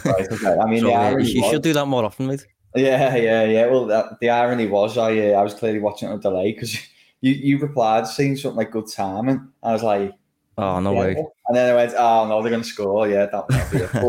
right. 0.06 0.32
Okay. 0.32 0.58
I 0.58 0.66
mean, 0.66 0.82
so, 0.82 0.94
uh, 0.94 1.18
you 1.18 1.44
should 1.50 1.64
do 1.64 1.74
that 1.74 1.86
more 1.86 2.06
often, 2.06 2.28
mate. 2.28 2.46
Yeah, 2.76 3.16
yeah, 3.16 3.44
yeah. 3.44 3.66
Well, 3.66 3.86
that, 3.88 4.20
the 4.20 4.30
irony 4.30 4.68
was, 4.68 4.98
I 4.98 5.32
uh, 5.32 5.40
I 5.40 5.42
was 5.42 5.54
clearly 5.54 5.80
watching 5.80 6.10
it 6.10 6.12
on 6.12 6.20
delay 6.20 6.54
because 6.54 6.78
you 7.22 7.32
you 7.32 7.58
replied 7.58 8.08
saying 8.08 8.38
something 8.38 8.58
like 8.58 8.72
"good 8.72 8.88
time," 8.88 9.30
and 9.30 9.50
I 9.64 9.74
was 9.74 9.84
like 9.84 10.14
Oh 10.60 10.80
no 10.82 10.92
yeah. 10.92 11.00
way! 11.00 11.26
And 11.48 11.56
then 11.56 11.72
I 11.72 11.74
went, 11.74 11.94
oh 11.98 12.28
no, 12.28 12.42
they're 12.42 12.52
going 12.52 12.64
to 12.64 12.68
score. 12.68 13.08
Yeah, 13.08 13.28
that 13.28 13.50
might 13.50 13.72
be 13.72 13.78
it. 13.78 13.94
But 13.94 14.02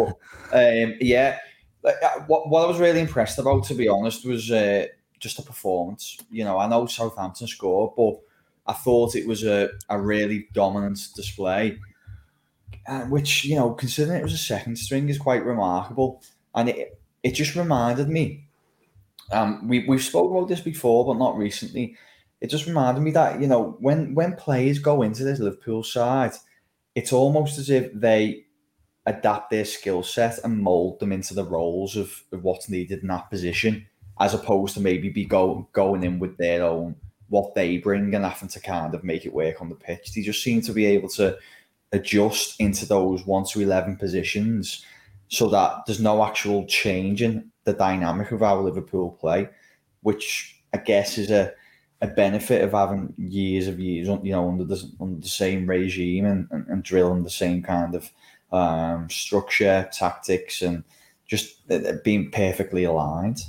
um, 0.52 0.96
yeah, 1.00 1.38
uh, 1.84 2.20
what 2.26 2.48
what 2.48 2.64
I 2.64 2.66
was 2.66 2.80
really 2.80 2.98
impressed 2.98 3.38
about, 3.38 3.62
to 3.64 3.74
be 3.74 3.86
honest, 3.86 4.26
was 4.26 4.50
uh, 4.50 4.86
just 5.20 5.36
the 5.36 5.44
performance. 5.44 6.18
You 6.28 6.42
know, 6.42 6.58
I 6.58 6.66
know 6.66 6.86
Southampton 6.86 7.46
scored, 7.46 7.92
but 7.96 8.18
I 8.66 8.72
thought 8.72 9.14
it 9.14 9.28
was 9.28 9.44
a, 9.44 9.68
a 9.88 10.00
really 10.00 10.48
dominant 10.52 10.98
display, 11.14 11.78
uh, 12.90 13.04
which 13.04 13.44
you 13.44 13.56
know, 13.56 13.72
considering 13.72 14.20
it 14.20 14.22
was 14.22 14.34
a 14.34 14.38
second 14.38 14.76
string, 14.76 15.08
is 15.08 15.18
quite 15.18 15.44
remarkable. 15.44 16.22
And 16.54 16.68
it 16.68 17.00
it 17.22 17.32
just 17.32 17.56
reminded 17.56 18.08
me. 18.08 18.44
Um, 19.32 19.68
we 19.68 19.86
we've 19.86 20.02
spoken 20.02 20.36
about 20.36 20.48
this 20.48 20.60
before, 20.60 21.06
but 21.06 21.18
not 21.18 21.36
recently 21.36 21.96
it 22.40 22.48
just 22.48 22.66
reminded 22.66 23.02
me 23.02 23.10
that 23.12 23.40
you 23.40 23.46
know 23.46 23.76
when 23.80 24.14
when 24.14 24.34
players 24.34 24.78
go 24.78 25.02
into 25.02 25.24
this 25.24 25.38
Liverpool 25.38 25.82
side, 25.82 26.32
it's 26.94 27.12
almost 27.12 27.58
as 27.58 27.70
if 27.70 27.92
they 27.92 28.44
adapt 29.06 29.50
their 29.50 29.64
skill 29.64 30.02
set 30.02 30.38
and 30.44 30.58
mold 30.58 31.00
them 31.00 31.12
into 31.12 31.34
the 31.34 31.44
roles 31.44 31.96
of, 31.96 32.22
of 32.32 32.42
what's 32.44 32.68
needed 32.68 33.00
in 33.00 33.08
that 33.08 33.30
position, 33.30 33.86
as 34.20 34.34
opposed 34.34 34.74
to 34.74 34.80
maybe 34.80 35.08
be 35.08 35.24
go, 35.24 35.68
going 35.72 36.04
in 36.04 36.18
with 36.18 36.36
their 36.36 36.64
own 36.64 36.94
what 37.28 37.54
they 37.54 37.78
bring 37.78 38.14
and 38.14 38.24
having 38.24 38.48
to 38.48 38.60
kind 38.60 38.94
of 38.94 39.04
make 39.04 39.24
it 39.24 39.32
work 39.32 39.60
on 39.60 39.68
the 39.68 39.74
pitch. 39.74 40.12
They 40.12 40.22
just 40.22 40.42
seem 40.42 40.60
to 40.62 40.72
be 40.72 40.86
able 40.86 41.08
to 41.10 41.38
adjust 41.92 42.60
into 42.60 42.86
those 42.86 43.26
one 43.26 43.44
to 43.44 43.60
eleven 43.60 43.96
positions 43.96 44.84
so 45.28 45.48
that 45.48 45.86
there's 45.86 46.00
no 46.00 46.24
actual 46.24 46.66
change 46.66 47.22
in 47.22 47.50
the 47.64 47.72
dynamic 47.72 48.32
of 48.32 48.42
our 48.42 48.62
Liverpool 48.62 49.12
play, 49.20 49.48
which 50.02 50.62
I 50.74 50.78
guess 50.78 51.18
is 51.18 51.30
a 51.30 51.52
a 52.02 52.06
benefit 52.06 52.62
of 52.62 52.72
having 52.72 53.12
years 53.18 53.68
of 53.68 53.78
years, 53.78 54.08
you 54.22 54.32
know, 54.32 54.48
under 54.48 54.64
the 54.64 54.82
under 55.00 55.20
the 55.20 55.28
same 55.28 55.68
regime 55.68 56.24
and, 56.24 56.48
and, 56.50 56.66
and 56.68 56.82
drilling 56.82 57.24
the 57.24 57.30
same 57.30 57.62
kind 57.62 57.94
of 57.94 58.10
um, 58.52 59.08
structure, 59.10 59.88
tactics, 59.92 60.62
and 60.62 60.82
just 61.26 61.60
being 62.02 62.30
perfectly 62.30 62.84
aligned. 62.84 63.42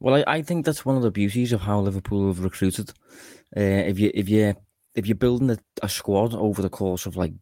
Well, 0.00 0.14
I, 0.16 0.24
I 0.26 0.42
think 0.42 0.64
that's 0.64 0.84
one 0.84 0.96
of 0.96 1.02
the 1.02 1.10
beauties 1.10 1.52
of 1.52 1.62
how 1.62 1.80
Liverpool 1.80 2.28
have 2.28 2.44
recruited. 2.44 2.90
Uh, 3.56 3.60
if 3.90 3.98
you 3.98 4.10
if 4.14 4.28
you 4.28 4.54
if 4.98 5.06
you're 5.06 5.14
building 5.14 5.50
a, 5.50 5.58
a 5.82 5.88
squad 5.88 6.34
over 6.34 6.60
the 6.60 6.68
course 6.68 7.06
of 7.06 7.16
like 7.16 7.32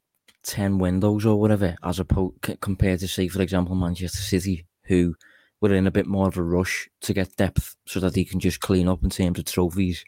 ten 0.42 0.78
windows 0.78 1.24
or 1.24 1.40
whatever, 1.40 1.74
as 1.82 1.98
opposed 1.98 2.34
compared 2.60 3.00
to 3.00 3.08
say, 3.08 3.28
for 3.28 3.40
example, 3.40 3.74
Manchester 3.74 4.18
City, 4.18 4.66
who 4.84 5.14
we're 5.60 5.74
in 5.74 5.86
a 5.86 5.90
bit 5.90 6.06
more 6.06 6.28
of 6.28 6.36
a 6.36 6.42
rush 6.42 6.88
to 7.00 7.14
get 7.14 7.34
depth 7.36 7.74
so 7.86 7.98
that 7.98 8.14
he 8.14 8.26
can 8.26 8.40
just 8.40 8.60
clean 8.60 8.88
up 8.88 9.02
in 9.02 9.08
terms 9.08 9.38
of 9.38 9.46
trophies. 9.46 10.04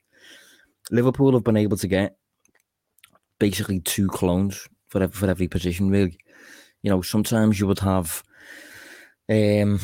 Liverpool 0.91 1.33
have 1.33 1.43
been 1.43 1.57
able 1.57 1.79
to 1.79 1.89
get 1.89 2.17
basically 3.39 3.81
two 3.81 4.09
clones 4.09 4.69
for 4.89 5.03
every, 5.03 5.17
for 5.17 5.31
every 5.31 5.49
position, 5.49 5.89
really. 5.89 6.19
You 6.83 6.91
know, 6.91 7.01
sometimes 7.01 7.59
you 7.59 7.67
would 7.67 7.79
have 7.79 8.23
um, 9.31 9.81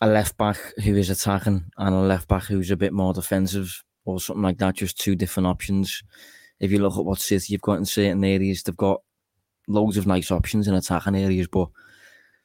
a 0.00 0.08
left 0.08 0.38
back 0.38 0.56
who 0.82 0.96
is 0.96 1.10
attacking 1.10 1.66
and 1.76 1.94
a 1.94 1.98
left 1.98 2.26
back 2.26 2.44
who's 2.44 2.70
a 2.70 2.76
bit 2.76 2.94
more 2.94 3.12
defensive 3.12 3.84
or 4.06 4.18
something 4.18 4.42
like 4.42 4.58
that, 4.58 4.76
just 4.76 4.98
two 4.98 5.14
different 5.14 5.46
options. 5.46 6.02
If 6.60 6.70
you 6.70 6.78
look 6.78 6.96
at 6.96 7.04
what 7.04 7.20
City 7.20 7.52
you've 7.52 7.60
got 7.60 7.78
in 7.78 7.84
certain 7.84 8.24
areas, 8.24 8.62
they've 8.62 8.76
got 8.76 9.02
loads 9.68 9.96
of 9.96 10.06
nice 10.06 10.30
options 10.30 10.68
in 10.68 10.74
attacking 10.74 11.16
areas, 11.16 11.48
but 11.48 11.68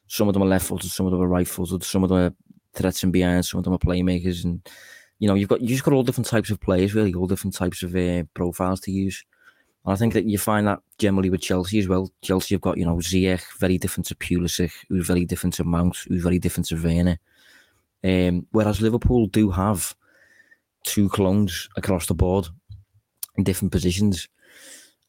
some 0.08 0.28
of 0.28 0.34
them 0.34 0.44
are 0.44 0.48
left 0.48 0.66
footed, 0.66 0.92
some 0.92 1.06
of 1.06 1.12
them 1.12 1.22
are 1.22 1.28
right 1.28 1.48
footed, 1.48 1.84
some 1.84 2.04
of 2.04 2.10
them 2.10 2.18
are 2.18 2.34
threats 2.74 3.04
and 3.04 3.14
behind, 3.14 3.46
some 3.46 3.60
of 3.60 3.64
them 3.64 3.74
are 3.74 3.78
playmakers, 3.78 4.44
and 4.44 4.68
you 5.20 5.28
know 5.28 5.36
you've 5.36 5.50
got 5.50 5.62
you 5.62 5.68
just 5.68 5.84
got 5.84 5.94
all 5.94 6.04
different 6.04 6.28
types 6.28 6.50
of 6.50 6.60
players, 6.60 6.94
really, 6.94 7.14
all 7.14 7.28
different 7.28 7.56
types 7.56 7.84
of 7.84 7.96
uh, 7.96 8.24
profiles 8.34 8.82
to 8.82 8.92
use. 8.92 9.24
And 9.86 9.94
I 9.94 9.96
think 9.96 10.14
that 10.14 10.26
you 10.26 10.38
find 10.38 10.68
that 10.68 10.80
generally 10.98 11.30
with 11.30 11.42
Chelsea 11.42 11.80
as 11.80 11.88
well. 11.88 12.12
Chelsea 12.22 12.56
have 12.56 12.62
got 12.62 12.78
you 12.78 12.86
know 12.86 12.98
Ziyech, 12.98 13.42
very 13.60 13.78
different 13.78 14.08
to 14.08 14.16
Pulisic, 14.16 14.74
who's 14.90 15.08
very 15.08 15.26
different 15.26 15.54
to 15.56 15.64
Mount, 15.64 15.98
who's 16.08 16.24
very 16.24 16.40
different 16.40 16.68
to 16.68 16.76
Werner. 16.76 17.20
Um, 18.04 18.48
whereas 18.52 18.82
Liverpool 18.82 19.28
do 19.28 19.52
have 19.52 19.96
two 20.84 21.08
clones 21.10 21.70
across 21.78 22.08
the 22.08 22.16
board 22.16 22.48
in 23.36 23.44
different 23.44 23.72
positions, 23.72 24.28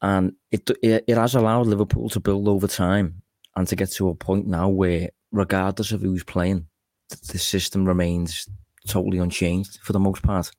and 0.01 0.33
it 0.51 0.69
it, 0.83 1.05
it 1.07 1.17
has 1.17 1.35
allowed 1.35 1.67
Liverpool 1.67 2.09
to 2.11 2.21
build 2.21 2.49
over 2.49 2.67
time 2.67 3.23
and 3.57 3.69
to 3.69 3.77
get 3.77 3.91
to 3.93 4.09
a 4.09 4.15
point 4.15 4.47
now 4.47 4.69
where, 4.69 5.11
regardless 5.31 5.93
of 5.93 6.03
who's 6.03 6.25
playing, 6.25 6.67
the 7.09 7.39
system 7.39 7.85
remains 7.85 8.49
totally 8.87 9.19
unchanged 9.19 9.79
for 9.83 9.93
the 9.93 10.01
most 10.01 10.23
part. 10.23 10.51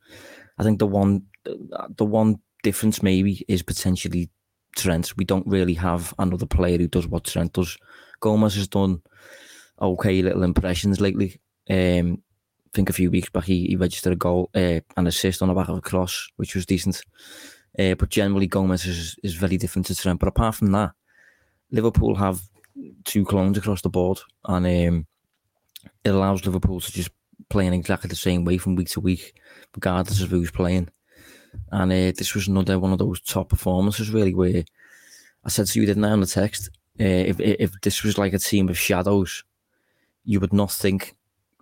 I 0.58 0.64
think 0.64 0.80
the 0.80 0.88
one, 0.88 1.24
the 1.44 2.06
one 2.06 2.40
difference 2.64 3.02
maybe 3.02 3.44
is 3.48 3.64
potentially 3.64 4.30
Trent. 4.76 5.16
We 5.18 5.26
don't 5.26 5.48
really 5.48 5.74
have 5.76 6.14
another 6.20 6.46
player 6.46 6.78
who 6.78 6.88
does 6.88 7.08
what 7.08 7.26
Trent 7.26 7.54
does. 7.54 7.78
Gomez 8.20 8.56
has 8.56 8.68
done 8.68 9.02
okay 9.82 10.22
little 10.22 10.44
impressions 10.44 11.02
lately. 11.02 11.40
Um, 11.70 12.22
I 12.68 12.70
think 12.74 12.90
a 12.90 12.94
few 12.94 13.12
weeks 13.12 13.30
back 13.30 13.46
he, 13.46 13.68
he 13.68 13.76
registered 13.76 14.14
a 14.14 14.16
goal, 14.16 14.50
uh, 14.56 14.80
an 14.98 15.08
assist 15.08 15.42
on 15.42 15.48
the 15.50 15.54
back 15.54 15.70
of 15.70 15.78
a 15.78 15.82
cross, 15.82 16.30
which 16.38 16.56
was 16.56 16.66
decent. 16.66 17.04
Uh, 17.78 17.96
but 17.96 18.10
generally, 18.10 18.48
Gomez 18.48 18.86
is, 18.86 19.16
is 19.24 19.36
very 19.36 19.58
different 19.58 19.88
to 19.88 19.96
Trent. 19.96 20.20
But 20.20 20.30
apart 20.30 20.56
from 20.56 20.72
that, 20.74 20.92
Liverpool 21.72 22.16
have 22.16 22.42
two 23.04 23.26
clones 23.26 23.58
across 23.58 23.82
the 23.82 23.90
board, 23.90 24.20
and 24.46 24.66
um, 24.66 25.08
it 26.04 26.10
allows 26.10 26.46
Liverpool 26.46 26.80
to 26.80 26.92
just 26.92 27.10
play 27.50 27.66
in 27.66 27.74
exactly 27.74 28.08
the 28.08 28.16
same 28.16 28.46
way 28.46 28.58
from 28.58 28.76
week 28.76 28.90
to 28.90 29.00
week, 29.00 29.36
regardless 29.76 30.22
of 30.22 30.30
who's 30.30 30.52
playing. 30.52 30.90
And 31.72 31.92
uh, 31.92 32.12
this 32.18 32.34
was 32.34 32.48
another 32.48 32.80
one 32.80 32.94
of 32.94 33.00
those 33.00 33.22
top 33.22 33.50
performances, 33.50 34.12
really, 34.12 34.34
where 34.34 34.64
I 35.44 35.50
said 35.50 35.68
to 35.68 35.80
you, 35.80 35.86
didn't 35.86 36.06
I, 36.06 36.12
on 36.12 36.22
the 36.22 36.26
text, 36.26 36.70
uh, 37.00 37.04
if, 37.04 37.40
if 37.40 37.72
this 37.82 38.04
was 38.04 38.18
like 38.18 38.34
a 38.34 38.40
team 38.40 38.70
of 38.70 38.78
shadows, 38.78 39.44
you 40.26 40.40
would 40.40 40.54
not 40.54 40.72
think 40.72 41.16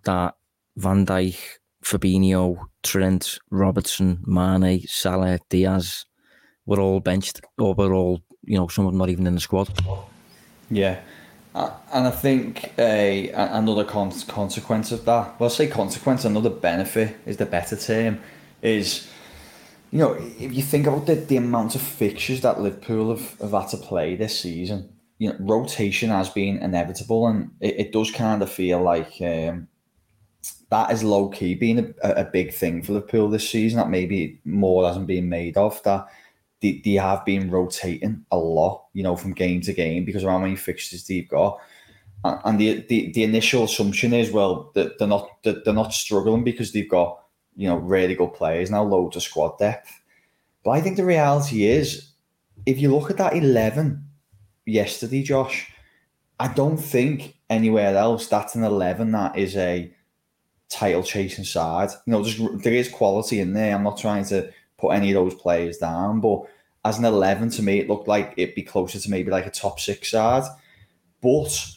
that 0.04 0.36
Van 0.78 1.06
Dijk, 1.06 1.38
Fabinho, 1.84 2.58
Trent, 2.84 3.40
Robertson, 3.50 4.24
Mane, 4.26 4.82
Salah, 4.88 5.40
Diaz 5.50 6.06
were 6.66 6.80
all 6.80 7.00
benched, 7.00 7.42
or 7.58 7.74
were 7.74 7.94
all, 7.94 8.22
you 8.44 8.58
know, 8.58 8.68
some 8.68 8.86
of 8.86 8.92
them 8.92 9.00
not 9.00 9.10
even 9.10 9.28
in 9.28 9.36
the 9.36 9.42
squad. 9.42 9.70
Yeah. 10.70 11.00
And 11.54 12.08
I 12.08 12.12
think 12.12 12.72
another 12.78 13.84
con- 13.84 14.12
consequence 14.28 14.92
of 14.92 15.04
that, 15.06 15.40
well, 15.40 15.50
I 15.50 15.54
say 15.54 15.68
consequence, 15.68 16.24
another 16.24 16.50
benefit 16.50 17.18
is 17.26 17.38
the 17.38 17.46
better 17.46 17.76
term, 17.76 18.22
is, 18.62 19.10
you 19.92 20.00
know, 20.00 20.14
if 20.14 20.54
you 20.54 20.62
think 20.62 20.88
about 20.88 21.08
the, 21.08 21.16
the 21.16 21.38
amount 21.38 21.76
of 21.76 21.82
fixtures 21.82 22.42
that 22.42 22.62
Liverpool 22.62 23.10
have, 23.16 23.38
have 23.42 23.52
had 23.52 23.68
to 23.70 23.78
play 23.78 24.16
this 24.16 24.40
season, 24.40 24.94
you 25.18 25.30
know, 25.30 25.36
rotation 25.40 26.10
has 26.10 26.30
been 26.30 26.58
inevitable, 26.60 27.28
and 27.28 27.52
it, 27.60 27.80
it 27.80 27.92
does 27.92 28.12
kind 28.12 28.42
of 28.42 28.50
feel 28.50 28.82
like 28.82 29.14
um, 29.22 29.68
that 30.72 30.90
is 30.92 31.04
low 31.04 31.30
key 31.30 31.54
being 31.54 31.94
a, 32.04 32.10
a 32.10 32.24
big 32.24 32.54
thing 32.54 32.82
for 32.82 32.94
Liverpool 32.94 33.30
this 33.30 33.48
season. 33.48 33.78
That 33.78 33.90
maybe 33.90 34.40
more 34.46 34.88
hasn't 34.88 35.08
been 35.08 35.30
made 35.30 35.58
of. 35.58 35.82
That 35.84 36.08
they, 36.62 36.82
they 36.84 36.94
have 36.94 37.24
been 37.26 37.52
rotating 37.52 38.26
a 38.32 38.38
lot, 38.38 38.86
you 38.94 39.04
know, 39.04 39.16
from 39.16 39.34
game 39.34 39.62
to 39.62 39.74
game 39.74 40.06
because 40.06 40.24
of 40.24 40.30
how 40.30 40.40
many 40.40 40.56
fixtures 40.56 41.06
they've 41.06 41.30
got. 41.30 41.60
And 42.24 42.60
the, 42.60 42.86
the, 42.88 43.12
the 43.14 43.24
initial 43.24 43.64
assumption 43.64 44.14
is, 44.14 44.32
well, 44.32 44.72
that 44.76 45.00
they're 45.00 45.08
not 45.08 45.42
that 45.44 45.66
they're 45.66 45.74
not 45.74 45.92
struggling 45.92 46.44
because 46.44 46.72
they've 46.72 46.90
got, 46.90 47.20
you 47.56 47.68
know, 47.68 47.78
really 47.78 48.16
good 48.16 48.34
players 48.34 48.70
now, 48.70 48.84
loads 48.84 49.16
of 49.16 49.24
squad 49.24 49.58
depth. 49.58 49.92
But 50.64 50.72
I 50.72 50.82
think 50.82 50.98
the 50.98 51.06
reality 51.06 51.66
is, 51.66 52.12
if 52.66 52.80
you 52.80 52.94
look 52.94 53.10
at 53.10 53.18
that 53.18 53.36
eleven 53.36 54.06
yesterday, 54.66 55.24
Josh, 55.24 55.74
I 56.40 56.54
don't 56.54 56.78
think 56.78 57.36
anywhere 57.50 57.98
else 57.98 58.28
that's 58.28 58.54
an 58.54 58.64
eleven 58.64 59.12
that 59.14 59.36
is 59.36 59.58
a 59.58 59.92
title 60.72 61.04
chasing 61.04 61.44
side. 61.44 61.90
You 62.06 62.14
know, 62.14 62.24
there's, 62.24 62.40
there 62.64 62.74
is 62.74 62.90
quality 62.90 63.40
in 63.42 63.54
there. 63.54 63.76
I'm 63.76 63.84
not 63.84 63.98
trying 63.98 64.26
to 64.26 64.52
put 64.78 64.94
any 64.94 65.12
of 65.12 65.16
those 65.16 65.40
players 65.40 65.78
down. 65.78 66.22
But 66.22 66.44
as 66.86 66.98
an 66.98 67.06
11, 67.06 67.52
to 67.52 67.64
me, 67.64 67.80
it 67.80 67.90
looked 67.90 68.08
like 68.08 68.34
it'd 68.38 68.56
be 68.56 68.64
closer 68.64 69.00
to 69.00 69.10
maybe 69.10 69.30
like 69.30 69.46
a 69.46 69.52
top 69.52 69.80
six 69.80 70.10
side. 70.10 70.44
But 71.22 71.76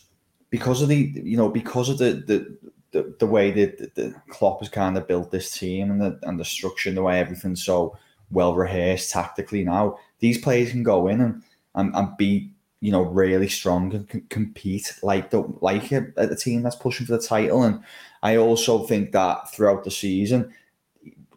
because 0.49 0.81
of 0.81 0.89
the, 0.89 0.97
you 0.97 1.37
know, 1.37 1.49
because 1.49 1.89
of 1.89 1.99
the 1.99 2.13
the, 2.13 2.57
the, 2.93 3.15
the 3.19 3.27
way 3.27 3.51
that 3.51 3.79
the, 3.79 4.03
the 4.03 4.15
Klopp 4.29 4.61
has 4.61 4.69
kind 4.69 4.97
of 4.97 5.09
built 5.09 5.31
this 5.31 5.51
team 5.51 5.91
and 5.91 6.01
the 6.01 6.19
and 6.23 6.39
the 6.39 6.45
structure 6.45 6.89
and 6.89 6.97
the 6.97 7.03
way 7.03 7.19
everything's 7.19 7.65
so 7.65 7.99
well 8.31 8.55
rehearsed 8.55 9.11
tactically 9.11 9.65
now, 9.65 9.99
these 10.21 10.39
players 10.39 10.71
can 10.71 10.85
go 10.85 11.09
in 11.09 11.21
and 11.21 11.43
and, 11.75 11.95
and 11.95 12.17
be 12.17 12.54
you 12.85 12.93
know 12.93 13.01
really 13.01 13.49
strong 13.49 13.95
and 13.95 14.29
compete 14.29 14.95
like 15.03 15.31
the 15.31 15.41
like 15.63 15.91
a, 15.91 16.07
a 16.19 16.37
team 16.37 16.63
that's 16.63 16.77
pushing 16.77 17.07
for 17.07 17.17
the 17.17 17.27
title. 17.27 17.63
And 17.63 17.83
I 18.23 18.37
also 18.37 18.85
think 18.85 19.13
that 19.13 19.51
throughout 19.51 19.85
the 19.85 19.91
season, 19.91 20.53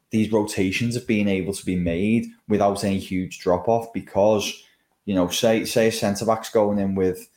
these 0.09 0.29
rotations 0.29 0.95
have 0.95 1.07
been 1.07 1.29
able 1.29 1.53
to 1.53 1.65
be 1.65 1.77
made 1.77 2.25
without 2.49 2.83
any 2.83 2.99
huge 2.99 3.39
drop 3.39 3.69
off 3.69 3.93
because 3.93 4.61
you 5.05 5.15
know 5.15 5.29
say 5.29 5.63
say 5.63 5.87
a 5.87 5.91
centre 5.91 6.25
back's 6.25 6.49
going 6.49 6.79
in 6.79 6.95
with 6.95 7.29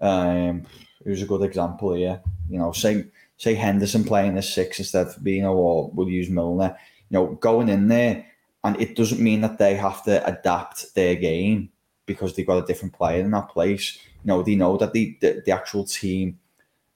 um 0.00 0.64
who's 1.04 1.20
a 1.20 1.26
good 1.26 1.42
example 1.42 1.92
here 1.92 2.22
you 2.48 2.58
know 2.58 2.72
say 2.72 3.04
say 3.36 3.52
Henderson 3.52 4.02
playing 4.02 4.34
the 4.34 4.40
six 4.40 4.78
instead 4.78 5.08
of 5.08 5.14
Fabinho 5.14 5.52
or 5.52 5.90
we'll 5.90 6.08
use 6.08 6.30
Milner 6.30 6.74
you 7.10 7.18
know 7.18 7.26
going 7.34 7.68
in 7.68 7.88
there 7.88 8.24
and 8.64 8.80
it 8.80 8.96
doesn't 8.96 9.20
mean 9.20 9.42
that 9.42 9.58
they 9.58 9.74
have 9.74 10.02
to 10.04 10.26
adapt 10.26 10.94
their 10.94 11.16
game 11.16 11.68
because 12.08 12.34
they've 12.34 12.46
got 12.46 12.64
a 12.64 12.66
different 12.66 12.92
player 12.92 13.20
in 13.20 13.30
that 13.30 13.48
place 13.48 14.00
you 14.24 14.28
know 14.28 14.42
they 14.42 14.56
know 14.56 14.76
that 14.76 14.92
the 14.92 15.16
the, 15.20 15.40
the 15.46 15.52
actual 15.52 15.84
team 15.84 16.36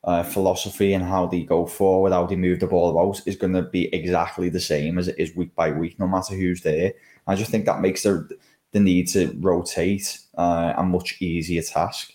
uh, 0.05 0.22
philosophy 0.22 0.92
and 0.94 1.05
how 1.05 1.27
they 1.27 1.42
go 1.42 1.66
forward, 1.66 2.12
how 2.12 2.27
they 2.27 2.37
move 2.37 2.61
the 2.61 2.66
ball 2.66 2.90
about 2.90 3.20
is 3.27 3.37
going 3.37 3.53
to 3.53 3.62
be 3.62 3.92
exactly 3.94 4.48
the 4.48 4.61
same 4.61 4.98
as 4.98 5.09
it 5.09 5.18
is 5.18 5.37
week 5.37 5.55
by 5.55 5.70
week, 5.70 5.98
no 5.98 6.09
matter 6.09 6.35
who's 6.35 6.62
there. 6.62 6.92
I 7.27 7.37
just 7.37 7.51
think 7.51 7.66
that 7.66 7.81
makes 7.81 8.03
the 8.03 8.29
the 8.72 8.81
need 8.81 9.07
to 9.09 9.37
rotate 9.38 10.18
uh, 10.37 10.72
a 10.77 10.83
much 10.83 11.20
easier 11.20 11.62
task. 11.62 12.14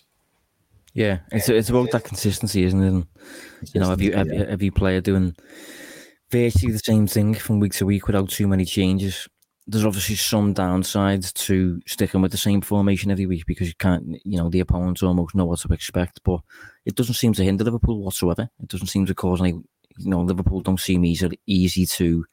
Yeah, 0.92 1.20
it's 1.32 1.48
it's 1.48 1.70
about 1.70 1.90
that 1.92 2.04
consistency, 2.04 2.64
isn't 2.64 2.82
it? 2.82 2.88
And, 2.88 3.06
you 3.72 3.80
know, 3.80 3.92
every 3.92 4.12
every, 4.12 4.36
every 4.38 4.70
player 4.70 5.00
doing 5.00 5.34
virtually 6.30 6.72
the 6.72 6.80
same 6.80 7.06
thing 7.06 7.34
from 7.34 7.60
week 7.60 7.72
to 7.74 7.86
week 7.86 8.06
without 8.06 8.28
too 8.28 8.46
many 8.48 8.66
changes 8.66 9.28
there's 9.68 9.84
obviously 9.84 10.14
some 10.14 10.54
downsides 10.54 11.30
to 11.34 11.78
sticking 11.86 12.22
with 12.22 12.32
the 12.32 12.38
same 12.38 12.62
formation 12.62 13.10
every 13.10 13.26
week 13.26 13.44
because 13.44 13.68
you 13.68 13.74
can't, 13.78 14.18
you 14.24 14.38
know, 14.38 14.48
the 14.48 14.60
opponents 14.60 15.02
almost 15.02 15.34
know 15.34 15.44
what 15.44 15.58
to 15.60 15.72
expect. 15.74 16.20
But 16.24 16.40
it 16.86 16.94
doesn't 16.94 17.16
seem 17.16 17.34
to 17.34 17.44
hinder 17.44 17.64
Liverpool 17.64 18.02
whatsoever. 18.02 18.48
It 18.62 18.68
doesn't 18.68 18.86
seem 18.86 19.04
to 19.04 19.14
cause 19.14 19.42
any, 19.42 19.50
you 19.50 20.10
know, 20.10 20.22
Liverpool 20.22 20.62
don't 20.62 20.80
seem 20.80 21.04
easy 21.04 21.38
easy 21.46 21.84
to 21.84 22.24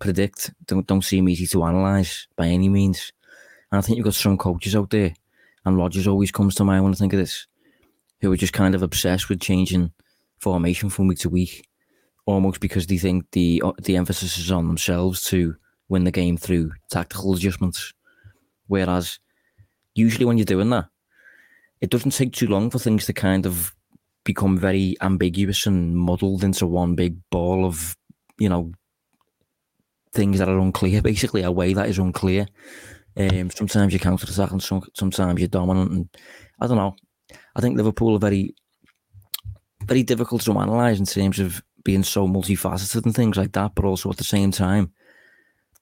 predict. 0.00 0.52
Don't 0.66 0.84
don't 0.84 1.04
seem 1.04 1.28
easy 1.28 1.46
to 1.46 1.62
analyse 1.62 2.26
by 2.34 2.48
any 2.48 2.68
means. 2.68 3.12
And 3.70 3.78
I 3.78 3.82
think 3.82 3.96
you've 3.96 4.04
got 4.04 4.14
some 4.14 4.36
coaches 4.36 4.74
out 4.74 4.90
there, 4.90 5.14
and 5.64 5.76
Rodgers 5.76 6.08
always 6.08 6.32
comes 6.32 6.56
to 6.56 6.64
mind 6.64 6.82
when 6.82 6.92
I 6.92 6.96
think 6.96 7.12
of 7.12 7.20
this, 7.20 7.46
who 8.20 8.32
are 8.32 8.36
just 8.36 8.52
kind 8.52 8.74
of 8.74 8.82
obsessed 8.82 9.28
with 9.28 9.40
changing 9.40 9.92
formation 10.40 10.90
from 10.90 11.06
week 11.06 11.20
to 11.20 11.28
week, 11.28 11.68
almost 12.26 12.58
because 12.58 12.88
they 12.88 12.98
think 12.98 13.30
the 13.30 13.62
uh, 13.64 13.72
the 13.84 13.96
emphasis 13.96 14.36
is 14.36 14.50
on 14.50 14.66
themselves 14.66 15.22
to 15.28 15.54
win 15.88 16.04
the 16.04 16.10
game 16.10 16.36
through 16.36 16.72
tactical 16.90 17.34
adjustments. 17.34 17.92
Whereas 18.66 19.18
usually 19.94 20.24
when 20.24 20.38
you're 20.38 20.44
doing 20.44 20.70
that, 20.70 20.86
it 21.80 21.90
doesn't 21.90 22.12
take 22.12 22.32
too 22.32 22.46
long 22.46 22.70
for 22.70 22.78
things 22.78 23.06
to 23.06 23.12
kind 23.12 23.44
of 23.44 23.74
become 24.24 24.56
very 24.56 24.96
ambiguous 25.00 25.66
and 25.66 25.96
muddled 25.96 26.44
into 26.44 26.66
one 26.66 26.94
big 26.94 27.16
ball 27.30 27.64
of, 27.64 27.96
you 28.38 28.48
know, 28.48 28.72
things 30.12 30.38
that 30.38 30.48
are 30.48 30.58
unclear, 30.58 31.02
basically, 31.10 31.42
a 31.42 31.50
way 31.50 31.74
that 31.74 31.88
is 31.88 31.98
unclear. 31.98 32.46
Um, 33.16 33.50
sometimes 33.50 33.92
you 33.92 33.98
counter 33.98 34.26
attack 34.26 34.52
and 34.52 34.62
some, 34.62 34.82
sometimes 34.94 35.40
you're 35.40 35.48
dominant. 35.48 35.90
And 35.90 36.08
I 36.60 36.66
don't 36.66 36.76
know. 36.76 36.96
I 37.54 37.60
think 37.60 37.76
Liverpool 37.76 38.14
are 38.14 38.20
very, 38.20 38.54
very 39.84 40.02
difficult 40.02 40.42
to 40.42 40.52
analyse 40.52 40.98
in 40.98 41.06
terms 41.06 41.38
of 41.38 41.62
being 41.84 42.02
so 42.04 42.26
multifaceted 42.26 43.04
and 43.04 43.14
things 43.14 43.36
like 43.36 43.52
that, 43.52 43.74
but 43.74 43.84
also 43.84 44.10
at 44.10 44.16
the 44.16 44.24
same 44.24 44.50
time, 44.50 44.92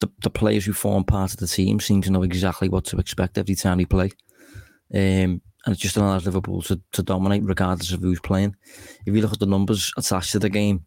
the, 0.01 0.11
the 0.23 0.31
players 0.31 0.65
who 0.65 0.73
form 0.73 1.05
part 1.05 1.33
of 1.33 1.39
the 1.39 1.47
team 1.47 1.79
seem 1.79 2.03
to 2.03 2.11
know 2.11 2.23
exactly 2.23 2.69
what 2.69 2.85
to 2.87 2.99
expect 2.99 3.39
every 3.39 3.55
time 3.55 3.79
they 3.79 3.85
play. 3.85 4.11
Um, 4.93 5.43
and 5.67 5.75
it 5.75 5.79
just 5.79 5.97
allows 5.97 6.25
Liverpool 6.25 6.63
to, 6.63 6.81
to 6.93 7.03
dominate 7.03 7.45
regardless 7.45 7.93
of 7.93 8.01
who's 8.01 8.21
playing. 8.21 8.57
If 9.07 9.15
you 9.15 9.21
look 9.21 9.33
at 9.33 9.39
the 9.39 9.47
numbers 9.47 9.93
attached 9.97 10.33
to 10.33 10.39
the 10.39 10.49
game, 10.49 10.87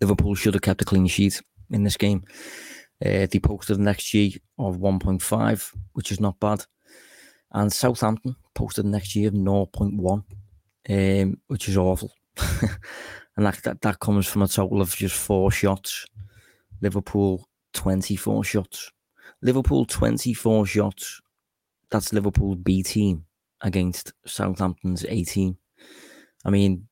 Liverpool 0.00 0.34
should 0.34 0.54
have 0.54 0.62
kept 0.62 0.82
a 0.82 0.84
clean 0.84 1.06
sheet 1.06 1.42
in 1.70 1.84
this 1.84 1.96
game. 1.96 2.24
Uh, 3.04 3.26
they 3.30 3.40
posted 3.42 3.78
an 3.78 3.86
XG 3.86 4.38
of 4.58 4.76
1.5, 4.76 5.74
which 5.94 6.12
is 6.12 6.20
not 6.20 6.38
bad. 6.38 6.64
And 7.52 7.72
Southampton 7.72 8.36
posted 8.54 8.84
an 8.84 8.92
XG 8.92 9.26
of 9.26 9.34
0.1, 9.34 10.22
um, 11.22 11.40
which 11.48 11.68
is 11.68 11.76
awful. 11.76 12.12
and 13.36 13.46
that, 13.46 13.60
that, 13.64 13.80
that 13.80 13.98
comes 13.98 14.26
from 14.26 14.42
a 14.42 14.48
total 14.48 14.80
of 14.80 14.94
just 14.94 15.16
four 15.16 15.50
shots. 15.50 16.06
Liverpool 16.80 17.48
24 17.72 18.44
shots. 18.44 18.90
Liverpool 19.42 19.84
24 19.84 20.66
shots. 20.66 21.20
That's 21.90 22.12
Liverpool 22.12 22.54
B 22.56 22.82
team 22.82 23.24
against 23.62 24.12
Southampton's 24.26 25.04
A 25.04 25.24
team. 25.24 25.56
I 26.44 26.50
mean, 26.50 26.86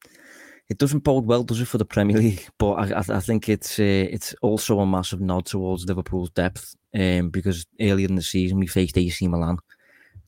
it 0.68 0.78
doesn't 0.78 1.04
bode 1.04 1.26
well, 1.26 1.42
does 1.42 1.60
it, 1.60 1.68
for 1.68 1.78
the 1.78 1.84
Premier 1.84 2.16
League? 2.18 2.46
But 2.58 2.92
I, 2.92 3.16
I 3.16 3.20
think 3.20 3.48
it's 3.48 3.78
uh, 3.78 3.82
it's 4.10 4.34
also 4.42 4.80
a 4.80 4.86
massive 4.86 5.20
nod 5.20 5.46
towards 5.46 5.86
Liverpool's 5.86 6.30
depth. 6.30 6.74
Um, 6.94 7.28
because 7.30 7.66
earlier 7.80 8.08
in 8.08 8.14
the 8.14 8.22
season 8.22 8.58
we 8.58 8.66
faced 8.66 8.96
AC 8.96 9.26
Milan, 9.28 9.58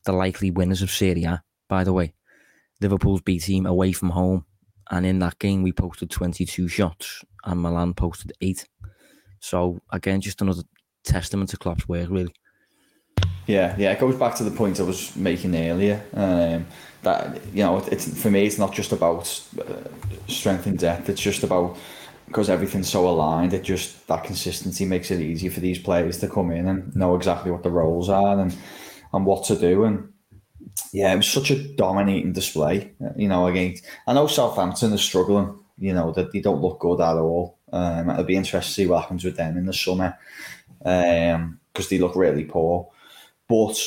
the 0.05 0.13
likely 0.13 0.51
winners 0.51 0.81
of 0.81 0.91
Serie 0.91 1.23
A. 1.23 1.43
By 1.67 1.83
the 1.83 1.93
way, 1.93 2.13
Liverpool's 2.81 3.21
B 3.21 3.39
team 3.39 3.65
away 3.65 3.91
from 3.91 4.09
home, 4.09 4.45
and 4.89 5.05
in 5.05 5.19
that 5.19 5.39
game 5.39 5.63
we 5.63 5.71
posted 5.71 6.09
22 6.09 6.67
shots, 6.67 7.23
and 7.45 7.61
Milan 7.61 7.93
posted 7.93 8.33
eight. 8.41 8.67
So 9.41 9.81
again, 9.91 10.21
just 10.21 10.41
another 10.41 10.63
testament 11.03 11.49
to 11.49 11.57
Klopp's 11.57 11.89
work, 11.89 12.07
really. 12.09 12.33
Yeah, 13.47 13.75
yeah, 13.77 13.91
it 13.91 13.99
goes 13.99 14.15
back 14.15 14.35
to 14.35 14.43
the 14.43 14.51
point 14.51 14.79
I 14.79 14.83
was 14.83 15.15
making 15.15 15.55
earlier. 15.55 16.01
Um, 16.13 16.67
that 17.01 17.41
you 17.53 17.63
know, 17.63 17.79
it's 17.91 18.21
for 18.21 18.29
me, 18.29 18.45
it's 18.45 18.59
not 18.59 18.73
just 18.73 18.91
about 18.91 19.41
uh, 19.59 19.73
strength 20.27 20.67
and 20.67 20.77
depth. 20.77 21.09
It's 21.09 21.21
just 21.21 21.43
about 21.43 21.77
because 22.27 22.49
everything's 22.49 22.89
so 22.89 23.09
aligned. 23.09 23.53
It 23.53 23.63
just 23.63 24.07
that 24.07 24.23
consistency 24.23 24.85
makes 24.85 25.11
it 25.11 25.19
easy 25.19 25.49
for 25.49 25.59
these 25.59 25.79
players 25.79 26.19
to 26.19 26.29
come 26.29 26.51
in 26.51 26.67
and 26.67 26.95
know 26.95 27.15
exactly 27.15 27.51
what 27.51 27.63
the 27.63 27.71
roles 27.71 28.09
are 28.09 28.39
and 28.39 28.55
and 29.11 29.25
what 29.25 29.43
to 29.45 29.55
do. 29.57 29.83
And 29.85 30.13
yeah, 30.93 31.11
it 31.11 31.17
was 31.17 31.27
such 31.27 31.49
a 31.49 31.73
dominating 31.75 32.33
display. 32.33 32.91
You 33.17 33.27
know, 33.27 33.47
against 33.47 33.83
I 34.07 34.13
know 34.13 34.27
Southampton 34.27 34.93
is 34.93 35.01
struggling. 35.01 35.57
You 35.79 35.93
know 35.93 36.11
that 36.11 36.31
they 36.31 36.41
don't 36.41 36.61
look 36.61 36.79
good 36.79 37.01
at 37.01 37.17
all. 37.17 37.57
Um, 37.71 38.09
it'll 38.09 38.23
be 38.23 38.35
interesting 38.35 38.69
to 38.69 38.73
see 38.73 38.87
what 38.87 39.01
happens 39.01 39.23
with 39.23 39.37
them 39.37 39.57
in 39.57 39.65
the 39.65 39.73
summer 39.73 40.17
because 40.79 41.35
um, 41.35 41.59
they 41.89 41.97
look 41.99 42.15
really 42.15 42.45
poor. 42.45 42.89
But 43.47 43.77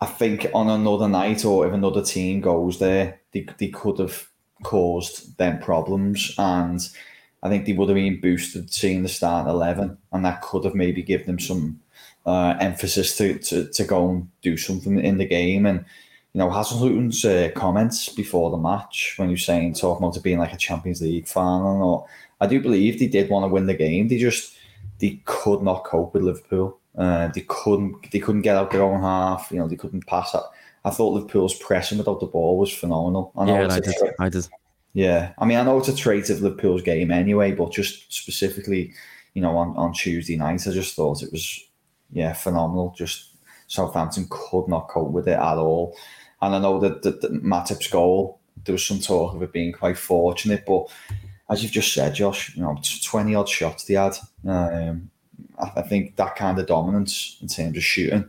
I 0.00 0.06
think 0.06 0.46
on 0.54 0.68
another 0.68 1.08
night 1.08 1.44
or 1.44 1.66
if 1.66 1.72
another 1.72 2.02
team 2.02 2.40
goes 2.40 2.78
there, 2.78 3.20
they, 3.32 3.46
they 3.58 3.68
could 3.68 3.98
have 3.98 4.28
caused 4.62 5.36
them 5.38 5.58
problems. 5.60 6.34
And 6.38 6.86
I 7.42 7.48
think 7.48 7.64
they 7.64 7.72
would 7.72 7.88
have 7.88 7.96
been 7.96 8.20
boosted 8.20 8.72
seeing 8.72 9.02
the 9.02 9.08
start 9.08 9.48
11. 9.48 9.96
And 10.12 10.24
that 10.24 10.42
could 10.42 10.64
have 10.64 10.74
maybe 10.74 11.02
given 11.02 11.26
them 11.26 11.38
some 11.38 11.80
uh, 12.26 12.56
emphasis 12.60 13.16
to, 13.18 13.38
to, 13.38 13.68
to 13.68 13.84
go 13.84 14.10
and 14.10 14.30
do 14.42 14.56
something 14.56 14.98
in 14.98 15.18
the 15.18 15.26
game. 15.26 15.66
And, 15.66 15.84
you 16.32 16.38
know, 16.38 16.48
Hasenhüttl's 16.48 17.24
uh, 17.24 17.50
comments 17.54 18.08
before 18.08 18.50
the 18.50 18.56
match 18.56 19.14
when 19.16 19.28
he 19.28 19.34
was 19.34 19.44
saying, 19.44 19.74
talking 19.74 20.04
about 20.04 20.16
it 20.16 20.22
being 20.22 20.38
like 20.38 20.52
a 20.52 20.58
Champions 20.58 21.00
League 21.00 21.28
final, 21.28 21.82
or 21.82 22.06
I 22.44 22.48
do 22.48 22.60
believe 22.60 22.98
they 22.98 23.06
did 23.06 23.30
want 23.30 23.44
to 23.44 23.48
win 23.52 23.66
the 23.66 23.74
game. 23.74 24.08
They 24.08 24.18
just, 24.18 24.54
they 24.98 25.20
could 25.24 25.62
not 25.62 25.84
cope 25.84 26.14
with 26.14 26.22
Liverpool. 26.22 26.78
Uh, 26.96 27.28
they 27.28 27.44
couldn't 27.48 28.10
they 28.12 28.20
couldn't 28.20 28.42
get 28.42 28.56
out 28.56 28.70
their 28.70 28.82
own 28.82 29.00
half. 29.00 29.48
You 29.50 29.58
know, 29.58 29.68
they 29.68 29.76
couldn't 29.76 30.06
pass 30.06 30.34
it. 30.34 30.42
I 30.84 30.90
thought 30.90 31.14
Liverpool's 31.14 31.54
pressing 31.54 31.98
without 31.98 32.20
the 32.20 32.26
ball 32.26 32.58
was 32.58 32.72
phenomenal. 32.72 33.32
I 33.36 33.46
yeah, 33.46 33.68
I 33.70 33.80
did. 33.80 33.94
I 34.20 34.28
did. 34.28 34.48
Yeah, 34.92 35.32
I 35.38 35.44
mean, 35.44 35.58
I 35.58 35.64
know 35.64 35.78
it's 35.78 35.88
a 35.88 35.96
trait 35.96 36.30
of 36.30 36.40
Liverpool's 36.40 36.82
game 36.82 37.10
anyway, 37.10 37.50
but 37.52 37.72
just 37.72 38.12
specifically, 38.12 38.92
you 39.32 39.42
know, 39.42 39.56
on, 39.56 39.76
on 39.76 39.92
Tuesday 39.92 40.36
night, 40.36 40.68
I 40.68 40.70
just 40.70 40.94
thought 40.94 41.22
it 41.22 41.32
was, 41.32 41.60
yeah, 42.12 42.32
phenomenal. 42.32 42.94
Just 42.96 43.30
Southampton 43.66 44.28
could 44.30 44.68
not 44.68 44.88
cope 44.88 45.10
with 45.10 45.26
it 45.26 45.38
at 45.38 45.56
all. 45.56 45.96
And 46.40 46.54
I 46.54 46.60
know 46.60 46.78
that, 46.78 47.02
that, 47.02 47.22
that 47.22 47.42
Matip's 47.42 47.88
goal, 47.88 48.38
there 48.64 48.74
was 48.74 48.86
some 48.86 49.00
talk 49.00 49.34
of 49.34 49.42
it 49.42 49.52
being 49.52 49.72
quite 49.72 49.98
fortunate, 49.98 50.64
but 50.64 50.86
as 51.50 51.62
you've 51.62 51.72
just 51.72 51.92
said, 51.92 52.14
Josh, 52.14 52.56
you 52.56 52.62
know, 52.62 52.76
20 53.04 53.34
odd 53.34 53.48
shots 53.48 53.84
they 53.84 53.94
had. 53.94 54.16
Um, 54.46 55.10
I, 55.58 55.82
think 55.82 56.16
that 56.16 56.36
kind 56.36 56.58
of 56.58 56.66
dominance 56.66 57.38
in 57.40 57.48
terms 57.48 57.76
of 57.76 57.82
shooting, 57.82 58.28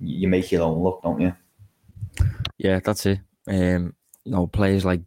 you 0.00 0.28
make 0.28 0.50
your 0.50 0.62
own 0.62 0.82
look, 0.82 1.02
don't 1.02 1.20
you? 1.20 1.34
Yeah, 2.56 2.80
that's 2.82 3.06
it. 3.06 3.20
Um, 3.46 3.94
you 4.24 4.32
know, 4.32 4.46
players 4.46 4.84
like 4.84 5.02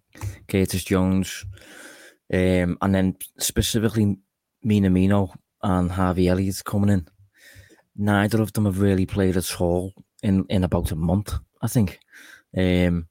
Curtis 0.47 0.83
Jones, 0.83 1.45
um, 2.33 2.77
and 2.81 2.95
then 2.95 3.15
specifically 3.37 4.17
Minamino 4.65 5.33
and 5.61 5.91
Harvey 5.91 6.27
Elliott 6.27 6.61
coming 6.65 6.89
in. 6.89 7.07
Neither 7.95 8.41
of 8.41 8.53
them 8.53 8.65
have 8.65 8.79
really 8.79 9.05
played 9.05 9.37
at 9.37 9.61
all 9.61 9.93
in, 10.23 10.45
in 10.49 10.63
about 10.63 10.91
a 10.91 10.95
month, 10.95 11.33
I 11.61 11.67
think. 11.67 11.99
Um, 12.57 13.07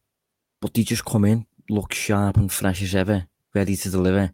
but 0.60 0.74
they 0.74 0.82
just 0.82 1.04
come 1.04 1.24
in, 1.24 1.46
look 1.68 1.92
sharp 1.92 2.36
and 2.36 2.50
fresh 2.50 2.82
as 2.82 2.94
ever, 2.94 3.26
ready 3.54 3.76
to 3.76 3.90
deliver. 3.90 4.32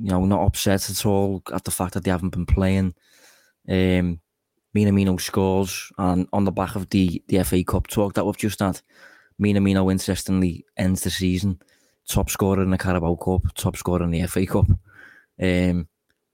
You 0.00 0.10
know, 0.10 0.24
not 0.24 0.46
upset 0.46 0.88
at 0.88 1.06
all 1.06 1.42
at 1.52 1.64
the 1.64 1.70
fact 1.70 1.94
that 1.94 2.04
they 2.04 2.10
haven't 2.10 2.30
been 2.30 2.46
playing. 2.46 2.94
Um, 3.68 4.20
Minamino 4.74 5.20
scores, 5.20 5.90
and 5.98 6.28
on 6.32 6.44
the 6.44 6.52
back 6.52 6.76
of 6.76 6.88
the, 6.90 7.22
the 7.26 7.42
FA 7.42 7.64
Cup 7.64 7.88
talk 7.88 8.14
that 8.14 8.24
we've 8.24 8.36
just 8.36 8.60
had, 8.60 8.80
Minamino 9.40 9.90
interestingly 9.90 10.64
ends 10.76 11.02
the 11.02 11.10
season 11.10 11.60
top 12.10 12.28
scorer 12.28 12.62
in 12.62 12.70
the 12.70 12.78
Carabao 12.78 13.14
Cup, 13.16 13.54
top 13.54 13.76
scorer 13.76 14.02
in 14.02 14.10
the 14.10 14.26
FA 14.26 14.46
Cup. 14.46 14.66
Um, 15.40 15.88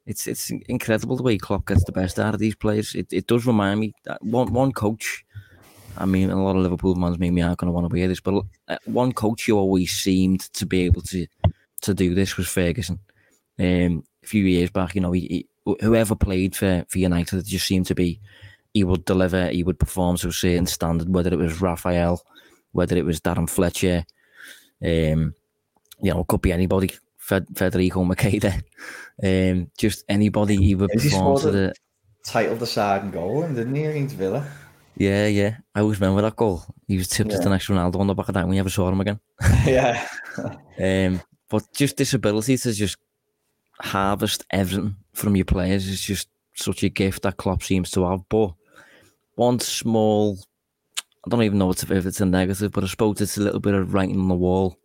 it's 0.06 0.26
it's 0.26 0.50
incredible 0.68 1.16
the 1.16 1.22
way 1.22 1.36
Klopp 1.36 1.66
gets 1.66 1.84
the 1.84 1.92
best 1.92 2.18
out 2.18 2.34
of 2.34 2.40
these 2.40 2.54
players. 2.54 2.94
It, 2.94 3.12
it 3.12 3.26
does 3.26 3.46
remind 3.46 3.80
me 3.80 3.92
that 4.04 4.22
one 4.22 4.52
one 4.52 4.72
coach. 4.72 5.24
I 5.98 6.04
mean, 6.04 6.30
a 6.30 6.42
lot 6.42 6.56
of 6.56 6.62
Liverpool 6.62 6.94
fans 6.94 7.18
maybe 7.18 7.40
aren't 7.40 7.58
going 7.58 7.68
to 7.68 7.72
want 7.72 7.88
to 7.88 7.96
hear 7.96 8.06
this, 8.06 8.20
but 8.20 8.44
uh, 8.68 8.76
one 8.84 9.12
coach 9.12 9.46
who 9.46 9.56
always 9.56 9.90
seemed 9.92 10.40
to 10.52 10.66
be 10.66 10.82
able 10.82 11.00
to 11.02 11.26
to 11.86 11.94
do 11.94 12.14
this 12.14 12.36
was 12.36 12.48
Ferguson. 12.48 12.98
Um, 13.58 14.04
a 14.22 14.26
few 14.26 14.44
years 14.44 14.70
back, 14.70 14.94
you 14.94 15.00
know, 15.00 15.12
he, 15.12 15.46
he 15.64 15.76
whoever 15.80 16.14
played 16.14 16.54
for, 16.54 16.84
for 16.88 16.98
United, 16.98 17.38
it 17.38 17.46
just 17.46 17.66
seemed 17.66 17.86
to 17.86 17.94
be 17.94 18.20
he 18.74 18.84
would 18.84 19.04
deliver, 19.04 19.48
he 19.48 19.62
would 19.62 19.78
perform 19.78 20.16
to 20.18 20.28
a 20.28 20.32
certain 20.32 20.66
standard, 20.66 21.12
whether 21.12 21.32
it 21.32 21.38
was 21.38 21.60
Rafael, 21.60 22.22
whether 22.72 22.96
it 22.96 23.06
was 23.06 23.20
Darren 23.20 23.48
Fletcher, 23.48 24.04
um, 24.82 25.34
you 26.02 26.12
know, 26.12 26.20
it 26.20 26.26
could 26.26 26.42
be 26.42 26.52
anybody, 26.52 26.90
Fed, 27.16 27.46
Federico 27.56 28.04
Macheda, 28.04 28.62
um, 29.24 29.70
just 29.78 30.04
anybody 30.08 30.56
he 30.56 30.74
would 30.74 30.90
perform 30.90 31.40
to 31.40 31.50
the 31.50 31.74
title 32.24 32.56
deciding 32.56 33.10
goal, 33.12 33.44
and 33.44 33.56
didn't 33.56 33.74
he 33.74 33.84
against 33.84 34.16
Villa? 34.16 34.46
Yeah, 34.96 35.26
yeah. 35.26 35.56
I 35.74 35.80
always 35.80 36.00
remember 36.00 36.22
that 36.22 36.36
goal. 36.36 36.64
He 36.88 36.96
was 36.96 37.08
tipped 37.08 37.30
yeah. 37.30 37.38
as 37.38 37.44
the 37.44 37.50
next 37.50 37.68
Ronaldo 37.68 38.00
on 38.00 38.06
the 38.06 38.14
back 38.14 38.28
of 38.28 38.34
that 38.34 38.46
when 38.46 38.54
you 38.54 38.60
ever 38.60 38.70
saw 38.70 38.88
him 38.88 39.00
again. 39.00 39.20
yeah. 39.66 40.06
um, 40.38 41.20
but 41.48 41.64
just 41.72 41.96
this 41.96 42.14
ability 42.14 42.56
to 42.58 42.72
just 42.72 42.96
harvest 43.80 44.44
everything 44.50 44.96
from 45.12 45.36
your 45.36 45.44
players 45.44 45.86
is 45.86 46.00
just 46.00 46.28
such 46.54 46.82
a 46.82 46.88
gift 46.88 47.22
that 47.22 47.36
Klopp 47.36 47.62
seems 47.62 47.90
to 47.92 48.08
have. 48.08 48.20
But 48.28 48.52
one 49.34 49.60
small, 49.60 50.38
I 50.98 51.30
don't 51.30 51.42
even 51.42 51.58
know 51.58 51.70
if 51.70 51.90
it's 51.90 52.20
a 52.20 52.26
negative, 52.26 52.72
but 52.72 52.84
I 52.84 52.86
suppose 52.86 53.20
it's 53.20 53.36
a 53.36 53.42
little 53.42 53.60
bit 53.60 53.74
of 53.74 53.92
writing 53.92 54.18
on 54.18 54.28
the 54.28 54.34
wall 54.34 54.78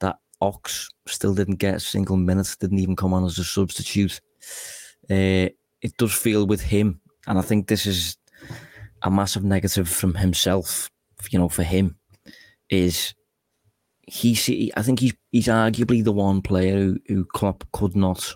that 0.00 0.18
Ox 0.40 0.88
still 1.06 1.34
didn't 1.34 1.56
get 1.56 1.76
a 1.76 1.80
single 1.80 2.16
minute, 2.16 2.56
didn't 2.60 2.78
even 2.78 2.96
come 2.96 3.12
on 3.12 3.24
as 3.24 3.38
a 3.38 3.44
substitute. 3.44 4.20
Uh, 5.10 5.48
it 5.82 5.96
does 5.98 6.12
feel 6.12 6.46
with 6.46 6.60
him, 6.60 7.00
and 7.26 7.38
I 7.38 7.42
think 7.42 7.66
this 7.66 7.86
is 7.86 8.16
a 9.02 9.10
massive 9.10 9.44
negative 9.44 9.88
from 9.88 10.14
himself, 10.14 10.90
you 11.30 11.38
know, 11.38 11.48
for 11.48 11.62
him, 11.62 11.96
is 12.68 13.14
he, 14.10 14.72
I 14.76 14.82
think 14.82 15.00
he's 15.00 15.14
he's 15.30 15.46
arguably 15.46 16.02
the 16.02 16.12
one 16.12 16.42
player 16.42 16.76
who, 16.76 16.98
who 17.06 17.24
Klopp 17.24 17.64
could 17.72 17.96
not 17.96 18.34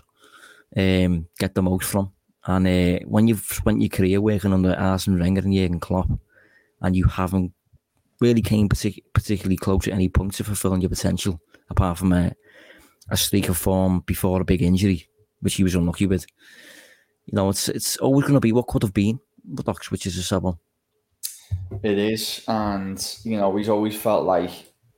um, 0.75 1.27
get 1.39 1.55
the 1.55 1.61
most 1.61 1.85
from. 1.85 2.11
And 2.45 2.67
uh, 2.67 3.05
when 3.05 3.27
you've 3.27 3.39
spent 3.39 3.81
your 3.81 3.89
career 3.89 4.21
working 4.21 4.53
under 4.53 4.75
Arsene 4.75 5.19
Wenger 5.19 5.41
and 5.41 5.53
Jurgen 5.53 5.79
Klopp, 5.79 6.09
and 6.81 6.95
you 6.95 7.05
haven't 7.05 7.53
really 8.21 8.41
came 8.41 8.69
partic- 8.69 9.03
particularly 9.13 9.57
close 9.57 9.87
at 9.87 9.93
any 9.93 10.09
point 10.09 10.35
to 10.35 10.43
fulfilling 10.43 10.81
your 10.81 10.89
potential, 10.89 11.41
apart 11.69 11.97
from 11.97 12.13
a, 12.13 12.33
a 13.09 13.17
streak 13.17 13.49
of 13.49 13.57
form 13.57 14.01
before 14.01 14.41
a 14.41 14.45
big 14.45 14.61
injury, 14.61 15.07
which 15.39 15.55
he 15.55 15.63
was 15.63 15.75
unlucky 15.75 16.05
with. 16.05 16.25
You 17.25 17.35
know, 17.35 17.49
it's 17.49 17.67
it's 17.69 17.97
always 17.97 18.23
going 18.23 18.35
to 18.35 18.39
be 18.39 18.51
what 18.51 18.67
could 18.67 18.83
have 18.83 18.93
been 18.93 19.19
but 19.47 19.91
which 19.91 20.05
is 20.05 20.17
a 20.17 20.23
sub 20.23 20.57
It 21.83 21.97
is, 21.97 22.43
and 22.47 23.17
you 23.23 23.37
know, 23.37 23.55
he's 23.55 23.69
always 23.69 23.95
felt 23.95 24.25
like 24.25 24.51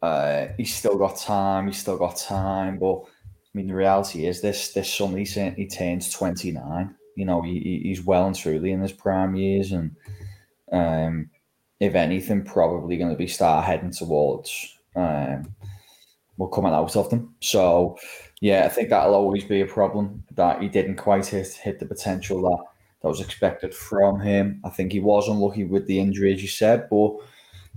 uh, 0.07 0.47
he's 0.57 0.73
still 0.73 0.97
got 0.97 1.17
time. 1.17 1.67
He's 1.67 1.79
still 1.79 1.97
got 1.97 2.17
time. 2.17 2.79
But 2.79 3.01
I 3.03 3.51
mean, 3.53 3.67
the 3.67 3.75
reality 3.75 4.25
is 4.25 4.41
this: 4.41 4.73
this 4.73 4.93
summer 4.93 5.17
he, 5.17 5.67
turns 5.67 6.11
twenty 6.11 6.51
nine. 6.51 6.95
You 7.15 7.25
know, 7.25 7.41
he, 7.41 7.81
he's 7.83 8.03
well 8.03 8.27
and 8.27 8.35
truly 8.35 8.71
in 8.71 8.81
his 8.81 8.93
prime 8.93 9.35
years, 9.35 9.71
and 9.71 9.95
um, 10.71 11.29
if 11.79 11.95
anything, 11.95 12.43
probably 12.43 12.97
going 12.97 13.11
to 13.11 13.17
be 13.17 13.27
start 13.27 13.65
heading 13.65 13.91
towards 13.91 14.77
um, 14.95 15.53
well 16.37 16.49
coming 16.49 16.73
out 16.73 16.95
of 16.95 17.09
them. 17.09 17.35
So, 17.41 17.97
yeah, 18.39 18.65
I 18.65 18.69
think 18.69 18.89
that'll 18.89 19.15
always 19.15 19.43
be 19.43 19.61
a 19.61 19.65
problem 19.65 20.23
that 20.35 20.61
he 20.61 20.69
didn't 20.69 20.95
quite 20.95 21.25
hit 21.25 21.51
hit 21.53 21.79
the 21.79 21.85
potential 21.85 22.41
that 22.43 22.63
that 23.01 23.09
was 23.09 23.21
expected 23.21 23.73
from 23.75 24.21
him. 24.21 24.61
I 24.63 24.69
think 24.69 24.91
he 24.91 24.99
was 24.99 25.27
unlucky 25.27 25.65
with 25.65 25.85
the 25.87 25.99
injury, 25.99 26.33
as 26.33 26.41
you 26.41 26.47
said, 26.47 26.87
but 26.89 27.17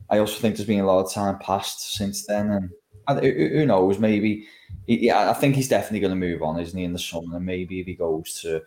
I 0.08 0.18
also 0.18 0.38
think 0.40 0.56
there's 0.56 0.66
been 0.66 0.80
a 0.80 0.86
lot 0.86 1.04
of 1.04 1.12
time 1.12 1.38
passed 1.38 1.94
since 1.94 2.26
then, 2.26 2.50
and 2.50 2.70
who 3.18 3.66
knows? 3.66 3.98
Maybe, 3.98 4.46
yeah, 4.86 5.30
I 5.30 5.34
think 5.34 5.54
he's 5.54 5.68
definitely 5.68 6.00
going 6.00 6.12
to 6.12 6.16
move 6.16 6.42
on, 6.42 6.60
isn't 6.60 6.78
he, 6.78 6.84
in 6.84 6.92
the 6.92 6.98
summer? 6.98 7.36
And 7.36 7.46
maybe 7.46 7.80
if 7.80 7.86
he 7.86 7.94
goes 7.94 8.40
to 8.42 8.62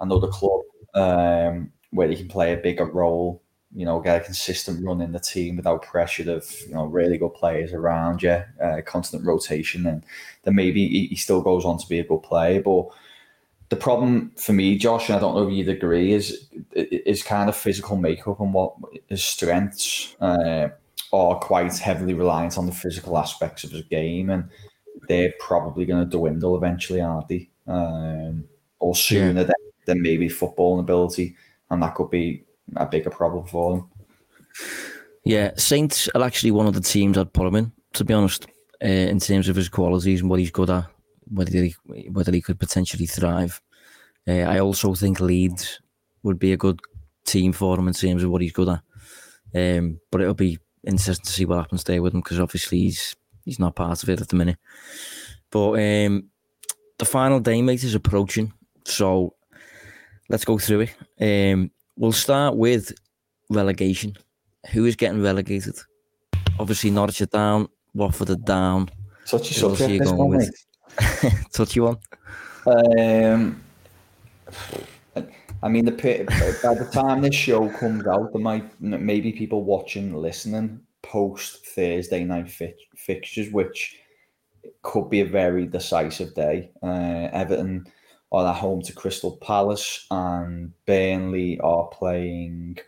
another 0.00 0.28
club 0.28 0.60
um, 0.94 1.72
where 1.90 2.08
he 2.08 2.16
can 2.16 2.28
play 2.28 2.52
a 2.52 2.58
bigger 2.58 2.86
role, 2.86 3.42
you 3.74 3.84
know, 3.84 4.00
get 4.00 4.20
a 4.20 4.24
consistent 4.24 4.84
run 4.84 5.00
in 5.00 5.12
the 5.12 5.20
team 5.20 5.56
without 5.56 5.82
pressure 5.82 6.30
of 6.32 6.50
you 6.66 6.74
know 6.74 6.84
really 6.84 7.18
good 7.18 7.34
players 7.34 7.72
around 7.72 8.22
you, 8.22 8.42
uh, 8.62 8.80
constant 8.84 9.24
rotation, 9.24 9.86
and 9.86 10.04
then 10.42 10.54
maybe 10.54 10.88
he, 10.88 11.06
he 11.06 11.16
still 11.16 11.40
goes 11.40 11.64
on 11.64 11.78
to 11.78 11.88
be 11.88 12.00
a 12.00 12.04
good 12.04 12.22
player, 12.22 12.60
but 12.60 12.88
the 13.70 13.76
problem 13.76 14.32
for 14.36 14.52
me, 14.52 14.76
Josh, 14.76 15.08
and 15.08 15.16
I 15.16 15.20
don't 15.20 15.34
know 15.34 15.48
if 15.48 15.54
you'd 15.54 15.68
agree, 15.68 16.12
is 16.12 16.48
is 16.72 17.22
kind 17.22 17.48
of 17.48 17.56
physical 17.56 17.96
makeup 17.96 18.40
and 18.40 18.52
what 18.52 18.74
his 19.08 19.24
strengths 19.24 20.16
uh, 20.20 20.68
are 21.12 21.38
quite 21.38 21.76
heavily 21.78 22.12
reliant 22.12 22.58
on 22.58 22.66
the 22.66 22.72
physical 22.72 23.16
aspects 23.16 23.62
of 23.62 23.70
his 23.70 23.84
game, 23.84 24.28
and 24.28 24.48
they're 25.08 25.32
probably 25.38 25.86
going 25.86 26.04
to 26.04 26.16
dwindle 26.16 26.56
eventually, 26.56 27.00
aren't 27.00 27.28
they? 27.28 27.48
Um, 27.68 28.44
or 28.80 28.96
sooner 28.96 29.40
yeah. 29.40 29.46
than, 29.46 29.54
than 29.86 30.02
maybe 30.02 30.28
football 30.28 30.80
ability, 30.80 31.36
and 31.70 31.82
that 31.82 31.94
could 31.94 32.10
be 32.10 32.44
a 32.74 32.86
bigger 32.86 33.10
problem 33.10 33.46
for 33.46 33.76
them. 33.76 33.88
Yeah, 35.24 35.52
Saints 35.56 36.08
are 36.14 36.22
actually 36.22 36.50
one 36.50 36.66
of 36.66 36.74
the 36.74 36.80
teams 36.80 37.16
I'd 37.16 37.32
put 37.32 37.46
him 37.46 37.54
in, 37.54 37.72
to 37.92 38.04
be 38.04 38.14
honest, 38.14 38.46
uh, 38.82 38.88
in 38.88 39.20
terms 39.20 39.48
of 39.48 39.54
his 39.54 39.68
qualities 39.68 40.22
and 40.22 40.30
what 40.30 40.40
he's 40.40 40.50
good 40.50 40.70
at, 40.70 40.86
whether 41.32 41.50
he, 41.50 41.74
whether 42.10 42.32
he 42.32 42.42
could 42.42 42.58
potentially 42.58 43.06
thrive. 43.06 43.60
Uh, 44.28 44.42
I 44.42 44.60
also 44.60 44.94
think 44.94 45.20
Leeds 45.20 45.80
would 46.22 46.38
be 46.38 46.52
a 46.52 46.56
good 46.56 46.80
team 47.24 47.52
for 47.52 47.78
him 47.78 47.88
in 47.88 47.94
terms 47.94 48.22
of 48.22 48.30
what 48.30 48.42
he's 48.42 48.52
good 48.52 48.68
at. 48.68 48.82
Um, 49.54 50.00
but 50.10 50.20
it'll 50.20 50.34
be 50.34 50.58
interesting 50.84 51.24
to 51.24 51.32
see 51.32 51.44
what 51.44 51.58
happens 51.58 51.84
there 51.84 52.02
with 52.02 52.14
him 52.14 52.20
because 52.20 52.40
obviously 52.40 52.78
he's 52.78 53.16
he's 53.44 53.58
not 53.58 53.76
part 53.76 54.02
of 54.02 54.08
it 54.08 54.20
at 54.20 54.28
the 54.28 54.36
minute. 54.36 54.58
But 55.50 55.72
um, 55.72 56.24
the 56.98 57.04
final 57.04 57.40
day, 57.40 57.60
mate, 57.62 57.82
is 57.82 57.94
approaching. 57.94 58.52
So 58.84 59.34
let's 60.28 60.44
go 60.44 60.58
through 60.58 60.88
it. 61.18 61.52
Um, 61.52 61.70
we'll 61.96 62.12
start 62.12 62.56
with 62.56 62.92
relegation. 63.48 64.16
Who 64.72 64.84
is 64.84 64.96
getting 64.96 65.22
relegated? 65.22 65.76
Obviously, 66.58 66.90
Norwich 66.90 67.22
are 67.22 67.26
down, 67.26 67.68
Watford 67.94 68.30
are 68.30 68.36
down. 68.36 68.90
Who 69.30 69.36
else 69.36 69.78
subject, 69.78 69.98
this 70.00 70.10
going 70.10 70.30
one, 70.30 70.50
with? 71.22 71.22
mate. 71.22 71.46
Touchy 71.52 71.80
one. 71.80 71.98
Um, 72.66 73.62
I 75.62 75.68
mean, 75.68 75.84
the 75.84 75.92
by 76.62 76.74
the 76.74 76.88
time 76.90 77.20
this 77.20 77.34
show 77.34 77.68
comes 77.68 78.06
out, 78.06 78.32
there 78.32 78.40
might 78.40 78.80
maybe 78.80 79.32
people 79.32 79.64
watching, 79.64 80.14
listening 80.14 80.80
post 81.02 81.66
Thursday 81.66 82.24
night 82.24 82.50
fi- 82.50 82.74
fixtures, 82.96 83.50
which 83.50 83.96
could 84.82 85.10
be 85.10 85.20
a 85.20 85.26
very 85.26 85.66
decisive 85.66 86.34
day. 86.34 86.70
Uh, 86.82 87.28
Everton 87.32 87.86
are 88.32 88.46
at 88.48 88.56
home 88.56 88.82
to 88.82 88.92
Crystal 88.92 89.36
Palace, 89.38 90.06
and 90.10 90.72
Burnley 90.86 91.58
are 91.60 91.88
playing. 91.88 92.78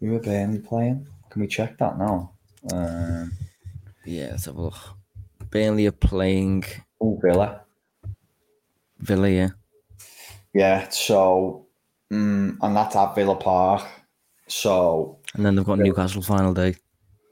Who 0.00 0.16
are 0.16 0.20
Burnley 0.20 0.58
playing? 0.58 1.06
Can 1.30 1.42
we 1.42 1.48
check 1.48 1.78
that 1.78 1.98
now? 1.98 2.32
Um, 2.72 3.32
Yeah, 4.04 4.28
let's 4.32 4.46
have 4.46 4.56
a 4.56 4.62
look. 4.62 4.95
Burnley 5.50 5.86
are 5.86 5.92
playing 5.92 6.64
oh, 7.00 7.18
Villa. 7.22 7.62
Villa, 8.98 9.28
yeah. 9.28 9.48
Yeah, 10.54 10.88
so 10.88 11.66
mm, 12.12 12.56
and 12.60 12.76
that's 12.76 12.96
at 12.96 13.14
Villa 13.14 13.36
Park. 13.36 13.86
So 14.48 15.18
And 15.34 15.44
then 15.44 15.54
they've 15.54 15.64
got 15.64 15.78
Newcastle 15.78 16.22
final 16.22 16.54
day. 16.54 16.76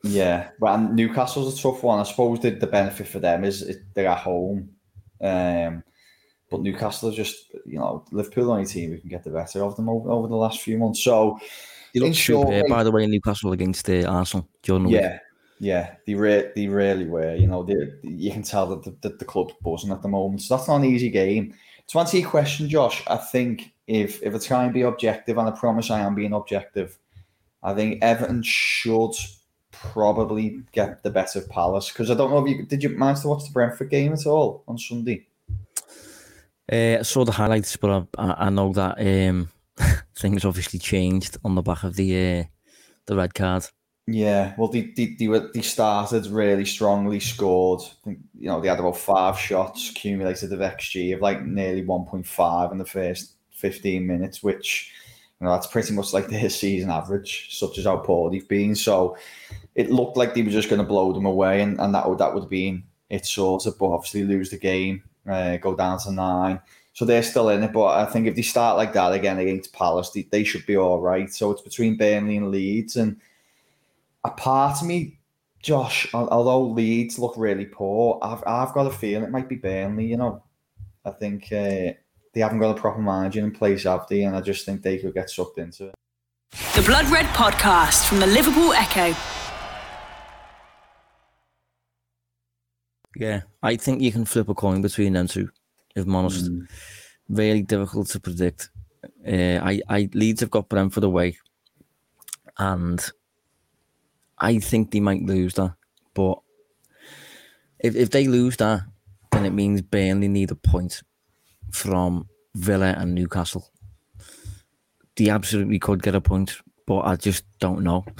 yeah, 0.02 0.50
but 0.60 0.74
and 0.74 0.94
Newcastle's 0.94 1.58
a 1.58 1.62
tough 1.62 1.82
one. 1.82 2.00
I 2.00 2.02
suppose 2.02 2.40
the, 2.40 2.50
the 2.50 2.66
benefit 2.66 3.08
for 3.08 3.20
them 3.20 3.44
is 3.44 3.62
it, 3.62 3.78
they're 3.94 4.08
at 4.08 4.18
home. 4.18 4.70
Um, 5.20 5.82
but 6.50 6.60
Newcastle 6.60 7.08
are 7.08 7.14
just 7.14 7.54
you 7.64 7.78
know 7.78 8.04
Liverpool 8.12 8.50
only 8.50 8.66
team 8.66 8.90
who 8.90 8.98
can 8.98 9.08
get 9.08 9.24
the 9.24 9.30
better 9.30 9.62
of 9.62 9.76
them 9.76 9.88
over, 9.88 10.10
over 10.10 10.28
the 10.28 10.36
last 10.36 10.60
few 10.60 10.76
months. 10.76 11.02
So 11.02 11.38
in 11.94 12.02
look 12.02 12.14
superb, 12.14 12.68
by 12.68 12.84
the 12.84 12.90
way, 12.90 13.06
Newcastle 13.06 13.52
against 13.52 13.88
uh, 13.88 14.04
Arsenal 14.06 14.48
during 14.62 14.82
the 14.82 14.88
week. 14.90 15.00
yeah, 15.00 15.18
yeah, 15.58 15.94
they 16.06 16.14
re- 16.14 16.50
they 16.54 16.66
really 16.66 17.06
were. 17.06 17.34
You 17.34 17.46
know, 17.46 17.62
they, 17.62 17.74
you 18.02 18.30
can 18.32 18.42
tell 18.42 18.66
that 18.68 18.82
the, 18.82 18.96
that 19.02 19.18
the 19.18 19.24
club's 19.24 19.54
buzzing 19.62 19.92
at 19.92 20.02
the 20.02 20.08
moment. 20.08 20.42
So 20.42 20.56
that's 20.56 20.68
not 20.68 20.76
an 20.76 20.84
easy 20.84 21.10
game. 21.10 21.54
To 21.88 21.98
answer 21.98 22.18
your 22.18 22.28
question, 22.28 22.68
Josh, 22.68 23.02
I 23.06 23.16
think 23.16 23.72
if 23.86 24.22
if 24.22 24.34
it's 24.34 24.46
trying 24.46 24.68
to 24.68 24.74
be 24.74 24.82
objective, 24.82 25.38
and 25.38 25.48
I 25.48 25.52
promise 25.52 25.90
I 25.90 26.00
am 26.00 26.14
being 26.14 26.32
objective, 26.32 26.98
I 27.62 27.74
think 27.74 28.02
Everton 28.02 28.42
should 28.42 29.14
probably 29.70 30.62
get 30.72 31.02
the 31.02 31.10
better 31.10 31.40
of 31.40 31.48
Palace 31.48 31.90
because 31.90 32.10
I 32.10 32.14
don't 32.14 32.30
know 32.30 32.44
if 32.44 32.50
you 32.50 32.64
did 32.64 32.82
you 32.82 32.90
manage 32.90 33.22
to 33.22 33.28
watch 33.28 33.44
the 33.44 33.52
Brentford 33.52 33.90
game 33.90 34.12
at 34.12 34.26
all 34.26 34.64
on 34.66 34.78
Sunday. 34.78 35.26
Uh, 36.70 36.98
I 36.98 37.02
saw 37.02 37.24
the 37.24 37.32
highlights, 37.32 37.76
but 37.76 37.90
I, 37.90 38.22
I, 38.22 38.46
I 38.46 38.50
know 38.50 38.72
that 38.72 38.98
um, 38.98 39.50
things 40.16 40.44
obviously 40.44 40.78
changed 40.78 41.36
on 41.44 41.54
the 41.54 41.62
back 41.62 41.84
of 41.84 41.96
the 41.96 42.40
uh, 42.40 42.44
the 43.06 43.16
red 43.16 43.34
card. 43.34 43.66
Yeah, 44.06 44.54
well, 44.58 44.68
they 44.68 44.82
they, 44.82 45.16
they, 45.18 45.28
were, 45.28 45.50
they 45.54 45.62
started 45.62 46.26
really 46.26 46.66
strongly, 46.66 47.20
scored. 47.20 47.80
I 47.82 48.04
think, 48.04 48.18
you 48.38 48.48
know, 48.48 48.60
they 48.60 48.68
had 48.68 48.78
about 48.78 48.98
five 48.98 49.38
shots, 49.38 49.90
accumulated 49.90 50.52
of 50.52 50.60
XG 50.60 51.14
of 51.14 51.22
like 51.22 51.44
nearly 51.44 51.82
1.5 51.82 52.72
in 52.72 52.78
the 52.78 52.84
first 52.84 53.32
15 53.52 54.06
minutes, 54.06 54.42
which, 54.42 54.92
you 55.40 55.46
know, 55.46 55.52
that's 55.52 55.66
pretty 55.68 55.94
much 55.94 56.12
like 56.12 56.28
their 56.28 56.50
season 56.50 56.90
average, 56.90 57.58
such 57.58 57.78
as 57.78 57.86
how 57.86 57.96
poor 57.96 58.30
they've 58.30 58.46
been. 58.46 58.74
So 58.74 59.16
it 59.74 59.90
looked 59.90 60.18
like 60.18 60.34
they 60.34 60.42
were 60.42 60.50
just 60.50 60.68
going 60.68 60.82
to 60.82 60.86
blow 60.86 61.12
them 61.14 61.24
away, 61.26 61.62
and, 61.62 61.80
and 61.80 61.94
that 61.94 62.08
would 62.08 62.18
that 62.18 62.34
would 62.34 62.44
have 62.44 62.50
been 62.50 62.84
it 63.10 63.24
sort 63.26 63.66
of, 63.66 63.78
but 63.78 63.86
obviously 63.86 64.24
lose 64.24 64.50
the 64.50 64.58
game, 64.58 65.02
uh, 65.28 65.56
go 65.58 65.74
down 65.74 65.98
to 66.00 66.12
nine. 66.12 66.60
So 66.92 67.04
they're 67.04 67.22
still 67.22 67.48
in 67.48 67.62
it, 67.62 67.72
but 67.72 67.86
I 67.86 68.04
think 68.04 68.26
if 68.26 68.36
they 68.36 68.42
start 68.42 68.76
like 68.76 68.92
that 68.92 69.12
again 69.12 69.38
against 69.38 69.72
Palace, 69.72 70.10
they, 70.10 70.22
they 70.30 70.44
should 70.44 70.64
be 70.66 70.76
all 70.76 71.00
right. 71.00 71.32
So 71.32 71.50
it's 71.50 71.62
between 71.62 71.96
Burnley 71.96 72.36
and 72.36 72.50
Leeds, 72.50 72.96
and 72.96 73.20
a 74.24 74.30
part 74.30 74.80
of 74.80 74.86
me, 74.86 75.18
Josh, 75.62 76.08
although 76.12 76.62
Leeds 76.62 77.18
look 77.18 77.34
really 77.36 77.66
poor, 77.66 78.18
I've 78.22 78.42
I've 78.46 78.74
got 78.74 78.86
a 78.86 78.90
feeling 78.90 79.24
it 79.24 79.30
might 79.30 79.48
be 79.48 79.56
Burnley. 79.56 80.06
You 80.06 80.16
know, 80.16 80.42
I 81.04 81.10
think 81.10 81.44
uh, 81.44 81.92
they 82.32 82.40
haven't 82.40 82.58
got 82.58 82.76
a 82.76 82.80
proper 82.80 83.00
margin 83.00 83.44
in 83.44 83.50
place, 83.50 83.84
have 83.84 84.06
they? 84.08 84.22
And 84.22 84.36
I 84.36 84.40
just 84.40 84.66
think 84.66 84.82
they 84.82 84.98
could 84.98 85.14
get 85.14 85.30
sucked 85.30 85.58
into 85.58 85.88
it. 85.88 85.94
The 86.74 86.82
Blood 86.82 87.08
Red 87.10 87.26
Podcast 87.26 88.06
from 88.06 88.20
the 88.20 88.26
Liverpool 88.26 88.72
Echo. 88.72 89.14
Yeah, 93.16 93.42
I 93.62 93.76
think 93.76 94.02
you 94.02 94.10
can 94.10 94.24
flip 94.24 94.48
a 94.48 94.54
coin 94.54 94.82
between 94.82 95.12
them 95.12 95.28
two. 95.28 95.48
If 95.94 96.04
I'm 96.04 96.16
honest, 96.16 96.50
really 97.28 97.62
difficult 97.62 98.08
to 98.08 98.20
predict. 98.20 98.70
Uh, 99.26 99.60
I, 99.62 99.80
I 99.88 100.08
Leeds 100.14 100.40
have 100.40 100.50
got 100.50 100.68
Brentford 100.68 101.04
away, 101.04 101.38
and 102.58 103.00
I 104.38 104.58
think 104.58 104.90
they 104.90 105.00
might 105.00 105.22
lose 105.22 105.54
that. 105.54 105.74
But 106.14 106.38
if 107.80 107.96
if 107.96 108.10
they 108.10 108.26
lose 108.26 108.56
that, 108.58 108.82
then 109.32 109.44
it 109.44 109.52
means 109.52 109.82
Burnley 109.82 110.28
need 110.28 110.50
a 110.50 110.56
point 110.56 111.02
from 111.70 112.28
Villa 112.54 112.94
and 112.96 113.14
Newcastle. 113.14 113.70
They 115.16 115.28
absolutely 115.28 115.78
could 115.78 116.02
get 116.02 116.14
a 116.14 116.20
point, 116.20 116.56
but 116.86 117.00
I 117.00 117.16
just 117.16 117.44
don't 117.58 117.82
know. 117.82 118.04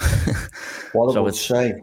What 0.93 1.17
I 1.17 1.19
would 1.19 1.35
say, 1.35 1.73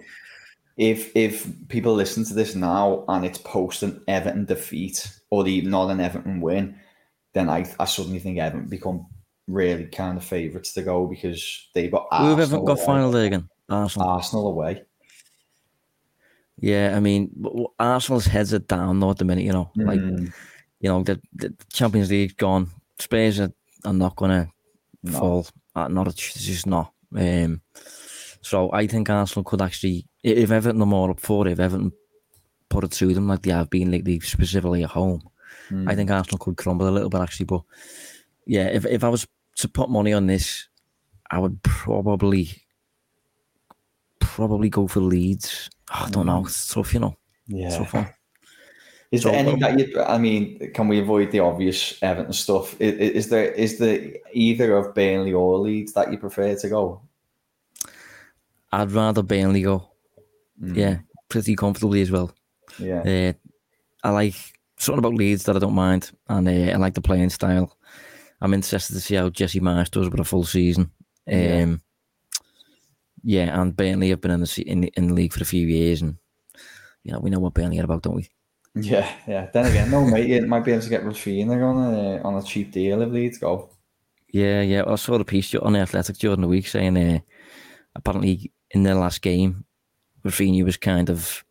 if 0.78 1.14
if 1.14 1.46
people 1.68 1.92
listen 1.92 2.24
to 2.24 2.34
this 2.34 2.54
now 2.54 3.04
and 3.08 3.26
it's 3.26 3.36
post 3.36 3.82
an 3.82 4.02
Everton 4.08 4.46
defeat 4.46 5.06
or 5.28 5.46
even 5.46 5.70
not 5.70 5.90
an 5.90 6.00
Everton 6.00 6.40
win, 6.40 6.80
then 7.34 7.50
I 7.50 7.70
I 7.78 7.84
suddenly 7.84 8.20
think 8.20 8.38
Everton 8.38 8.68
become 8.68 9.06
really 9.48 9.84
kind 9.86 10.16
of 10.16 10.24
favourites 10.24 10.72
to 10.72 10.82
go 10.82 11.06
because 11.06 11.68
they've 11.74 11.90
got 11.90 12.06
Who 12.10 12.30
have 12.30 12.38
Arsenal 12.38 12.64
got 12.64 12.78
final 12.78 13.12
day 13.12 13.26
again? 13.26 13.48
Arsenal. 13.68 14.08
Arsenal 14.08 14.48
away. 14.48 14.82
Yeah, 16.58 16.94
I 16.96 17.00
mean, 17.00 17.30
Arsenal's 17.78 18.26
heads 18.26 18.54
are 18.54 18.58
down 18.60 19.00
though 19.00 19.10
at 19.10 19.18
the 19.18 19.24
minute. 19.24 19.44
You 19.44 19.52
know, 19.52 19.70
like 19.76 20.00
Mm, 20.00 20.32
you 20.80 20.88
know, 20.88 21.02
the, 21.02 21.20
the 21.34 21.54
Champions 21.72 22.10
League 22.10 22.36
gone. 22.36 22.68
Spurs 22.98 23.40
are, 23.40 23.52
are 23.84 23.92
not 23.92 24.16
gonna 24.16 24.48
No. 25.02 25.18
fall 25.18 25.46
at 25.74 25.90
Norwich. 25.90 26.32
It's 26.36 26.44
just 26.44 26.66
not. 26.66 26.92
Um, 27.16 27.62
so 28.42 28.70
I 28.72 28.86
think 28.86 29.10
Arsenal 29.10 29.44
could 29.44 29.62
actually, 29.62 30.06
if 30.22 30.50
Everton 30.50 30.82
are 30.82 30.86
more 30.86 31.10
up 31.10 31.20
for 31.20 31.46
it, 31.48 31.52
if 31.52 31.60
Everton 31.60 31.92
put 32.68 32.84
it 32.84 32.92
to 32.92 33.12
them 33.14 33.28
like 33.28 33.42
they 33.42 33.50
have 33.52 33.70
been 33.70 33.90
lately, 33.90 34.20
specifically 34.20 34.84
at 34.84 34.90
home, 34.90 35.22
mm. 35.70 35.88
I 35.90 35.94
think 35.94 36.10
Arsenal 36.10 36.38
could 36.38 36.56
crumble 36.56 36.88
a 36.88 36.90
little 36.90 37.10
bit 37.10 37.20
actually. 37.20 37.46
But 37.46 37.62
yeah, 38.46 38.66
if 38.66 38.84
if 38.86 39.02
I 39.04 39.08
was 39.08 39.26
to 39.58 39.68
put 39.68 39.90
money 39.90 40.12
on 40.12 40.26
this, 40.26 40.68
I 41.30 41.38
would 41.38 41.62
probably 41.62 42.61
probably 44.34 44.68
go 44.70 44.88
for 44.88 45.00
Leeds. 45.00 45.70
I 45.90 46.08
don't 46.10 46.26
know. 46.26 46.44
It's 46.46 46.72
tough, 46.72 46.94
you 46.94 47.00
know. 47.00 47.16
yeah. 47.46 47.76
Tough 47.76 47.94
one. 47.94 48.08
Is 49.10 49.22
So, 49.22 49.30
there 49.30 49.38
any 49.40 49.58
that 49.60 49.78
you? 49.78 50.00
I 50.00 50.16
mean, 50.18 50.70
can 50.72 50.88
we 50.88 50.98
avoid 51.00 51.30
the 51.32 51.40
obvious 51.40 52.02
Everton 52.02 52.32
stuff? 52.32 52.80
Is, 52.80 52.94
is 52.94 53.28
there 53.28 53.52
is 53.52 53.78
there 53.78 54.00
either 54.32 54.76
of 54.76 54.94
Burnley 54.94 55.34
or 55.34 55.58
Leeds 55.58 55.92
that 55.92 56.10
you 56.10 56.16
prefer 56.18 56.54
to 56.56 56.68
go? 56.68 57.02
I'd 58.72 58.90
rather 58.92 59.22
Burnley 59.22 59.62
go. 59.62 59.90
Mm, 60.62 60.76
Yeah, 60.76 60.98
pretty 61.28 61.54
comfortably 61.56 62.00
as 62.00 62.10
well. 62.10 62.32
yeah, 62.78 63.02
Uh, 63.04 63.32
I 64.02 64.10
like 64.10 64.34
something 64.78 64.98
about 65.00 65.14
Leeds 65.14 65.44
that 65.44 65.56
I 65.56 65.58
don't 65.58 65.74
mind, 65.74 66.10
and 66.28 66.48
uh, 66.48 66.72
I 66.72 66.76
like 66.76 66.94
the 66.94 67.02
playing 67.02 67.30
style. 67.30 67.76
I'm 68.40 68.54
interested 68.54 68.94
to 68.94 69.00
see 69.00 69.14
how 69.16 69.28
Jesse 69.28 69.60
Marsch 69.60 69.90
does 69.90 70.08
with 70.08 70.20
a 70.20 70.24
full 70.24 70.44
season. 70.44 70.90
Um, 71.30 71.38
Yeah. 71.38 71.76
Yeah. 73.22 73.60
and 73.60 73.76
Burnley 73.76 74.10
have 74.10 74.20
been 74.20 74.30
in 74.32 74.40
the 74.40 74.64
in, 74.66 74.80
the- 74.82 74.92
in 74.96 75.08
the 75.08 75.14
league 75.14 75.32
for 75.32 75.42
a 75.42 75.46
few 75.46 75.66
years, 75.66 76.02
and 76.02 76.16
you 77.04 77.12
know 77.12 77.20
we 77.20 77.30
know 77.30 77.40
what 77.40 77.54
Burnley 77.54 77.78
are 77.80 77.84
about, 77.84 78.02
don't 78.02 78.16
we? 78.16 78.28
yeah, 78.74 79.10
yeah. 79.28 79.48
Then 79.52 79.66
again, 79.66 79.90
no, 79.90 80.04
mate, 80.06 80.30
it 80.30 80.48
might 80.48 80.64
be 80.64 80.72
able 80.72 80.82
to 80.82 80.88
get 80.90 81.04
Rafinha 81.04 81.62
on 81.62 81.94
a 81.94 82.22
on 82.22 82.34
a 82.36 82.42
cheap 82.42 82.72
deal 82.72 83.02
if 83.02 83.10
Leeds 83.10 83.38
go. 83.38 83.70
Yeah, 84.32 84.62
yeah. 84.62 84.82
Well, 84.82 84.94
I 84.94 84.96
saw 84.96 85.18
the 85.18 85.24
piece 85.24 85.54
on 85.54 85.74
the 85.74 85.80
Athletic 85.80 86.16
during 86.16 86.40
the 86.40 86.48
week 86.48 86.66
saying 86.66 86.96
uh, 86.96 87.18
apparently 87.94 88.50
in 88.70 88.82
their 88.82 88.94
last 88.94 89.20
game, 89.22 89.64
Rafinha 90.24 90.64
was 90.64 90.76
kind 90.78 91.10
of 91.10 91.44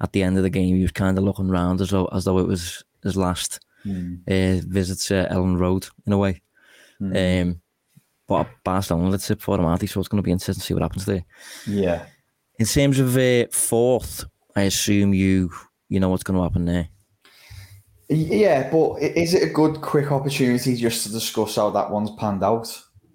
at 0.00 0.12
the 0.12 0.22
end 0.22 0.36
of 0.36 0.42
the 0.42 0.50
game 0.50 0.76
he 0.76 0.82
was 0.82 0.92
kind 0.92 1.16
of 1.16 1.24
looking 1.24 1.48
round 1.48 1.80
as 1.80 1.88
though 1.90 2.04
as 2.06 2.24
though 2.24 2.38
it 2.38 2.46
was 2.46 2.84
his 3.02 3.16
last 3.16 3.60
Mm, 3.86 4.22
uh, 4.26 4.60
visit 4.66 4.98
to 4.98 5.28
Elland 5.32 5.60
Road 5.60 5.86
in 6.06 6.12
a 6.12 6.18
way. 6.18 6.42
mm. 7.00 7.42
Um, 7.42 7.60
but 8.26 8.48
Barcelona 8.64 9.10
let's 9.10 9.26
tip 9.26 9.40
for 9.40 9.56
them, 9.56 9.66
aren't 9.66 9.80
they? 9.80 9.86
So 9.86 10.00
it's 10.00 10.08
going 10.08 10.22
to 10.22 10.26
be 10.26 10.32
interesting 10.32 10.60
to 10.60 10.66
see 10.66 10.74
what 10.74 10.82
happens 10.82 11.04
there. 11.04 11.24
Yeah. 11.66 12.06
In 12.58 12.66
terms 12.66 12.98
of 12.98 13.16
uh, 13.16 13.46
fourth, 13.52 14.24
I 14.54 14.62
assume 14.62 15.14
you 15.14 15.50
you 15.88 16.00
know 16.00 16.08
what's 16.08 16.22
going 16.22 16.36
to 16.36 16.42
happen 16.42 16.64
there. 16.64 16.88
Yeah, 18.08 18.70
but 18.70 19.02
is 19.02 19.34
it 19.34 19.42
a 19.42 19.52
good 19.52 19.80
quick 19.80 20.12
opportunity 20.12 20.76
just 20.76 21.04
to 21.04 21.12
discuss 21.12 21.56
how 21.56 21.70
that 21.70 21.90
one's 21.90 22.10
panned 22.12 22.44
out? 22.44 22.68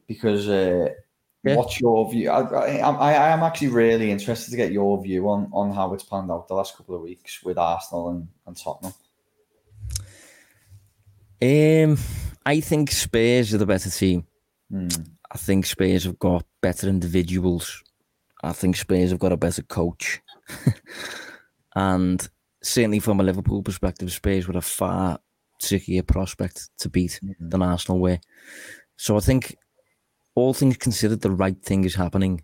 Because 0.05 0.49
uh, 0.49 0.89
yeah. 1.43 1.55
what's 1.55 1.79
your 1.79 2.11
view? 2.11 2.29
I, 2.29 2.41
I, 2.41 3.13
I 3.13 3.29
am 3.29 3.41
actually 3.41 3.69
really 3.69 4.11
interested 4.11 4.51
to 4.51 4.57
get 4.57 4.71
your 4.71 5.01
view 5.01 5.29
on 5.29 5.49
on 5.53 5.71
how 5.71 5.93
it's 5.93 6.03
panned 6.03 6.29
out 6.29 6.47
the 6.47 6.55
last 6.55 6.75
couple 6.75 6.95
of 6.95 7.01
weeks 7.01 7.41
with 7.43 7.57
Arsenal 7.57 8.09
and, 8.09 8.27
and 8.45 8.57
Tottenham. 8.57 8.93
Um, 11.41 11.97
I 12.45 12.59
think 12.59 12.91
Spurs 12.91 13.53
are 13.53 13.57
the 13.57 13.65
better 13.65 13.89
team. 13.89 14.27
Mm. 14.71 15.09
I 15.31 15.37
think 15.37 15.65
Spurs 15.65 16.03
have 16.05 16.19
got 16.19 16.45
better 16.61 16.87
individuals. 16.87 17.83
I 18.43 18.53
think 18.53 18.75
Spurs 18.75 19.11
have 19.11 19.19
got 19.19 19.31
a 19.31 19.37
better 19.37 19.61
coach. 19.61 20.21
and 21.75 22.27
certainly 22.61 22.99
from 22.99 23.19
a 23.19 23.23
Liverpool 23.23 23.63
perspective, 23.63 24.11
Spurs 24.11 24.47
were 24.47 24.57
a 24.57 24.61
far 24.61 25.19
trickier 25.61 26.03
prospect 26.03 26.69
to 26.79 26.89
beat 26.89 27.19
mm-hmm. 27.23 27.49
than 27.49 27.61
Arsenal 27.61 27.99
were. 27.99 28.19
So 28.97 29.17
I 29.17 29.19
think 29.19 29.55
all 30.35 30.53
things 30.53 30.77
considered, 30.77 31.21
the 31.21 31.31
right 31.31 31.61
thing 31.61 31.83
is 31.83 31.95
happening. 31.95 32.43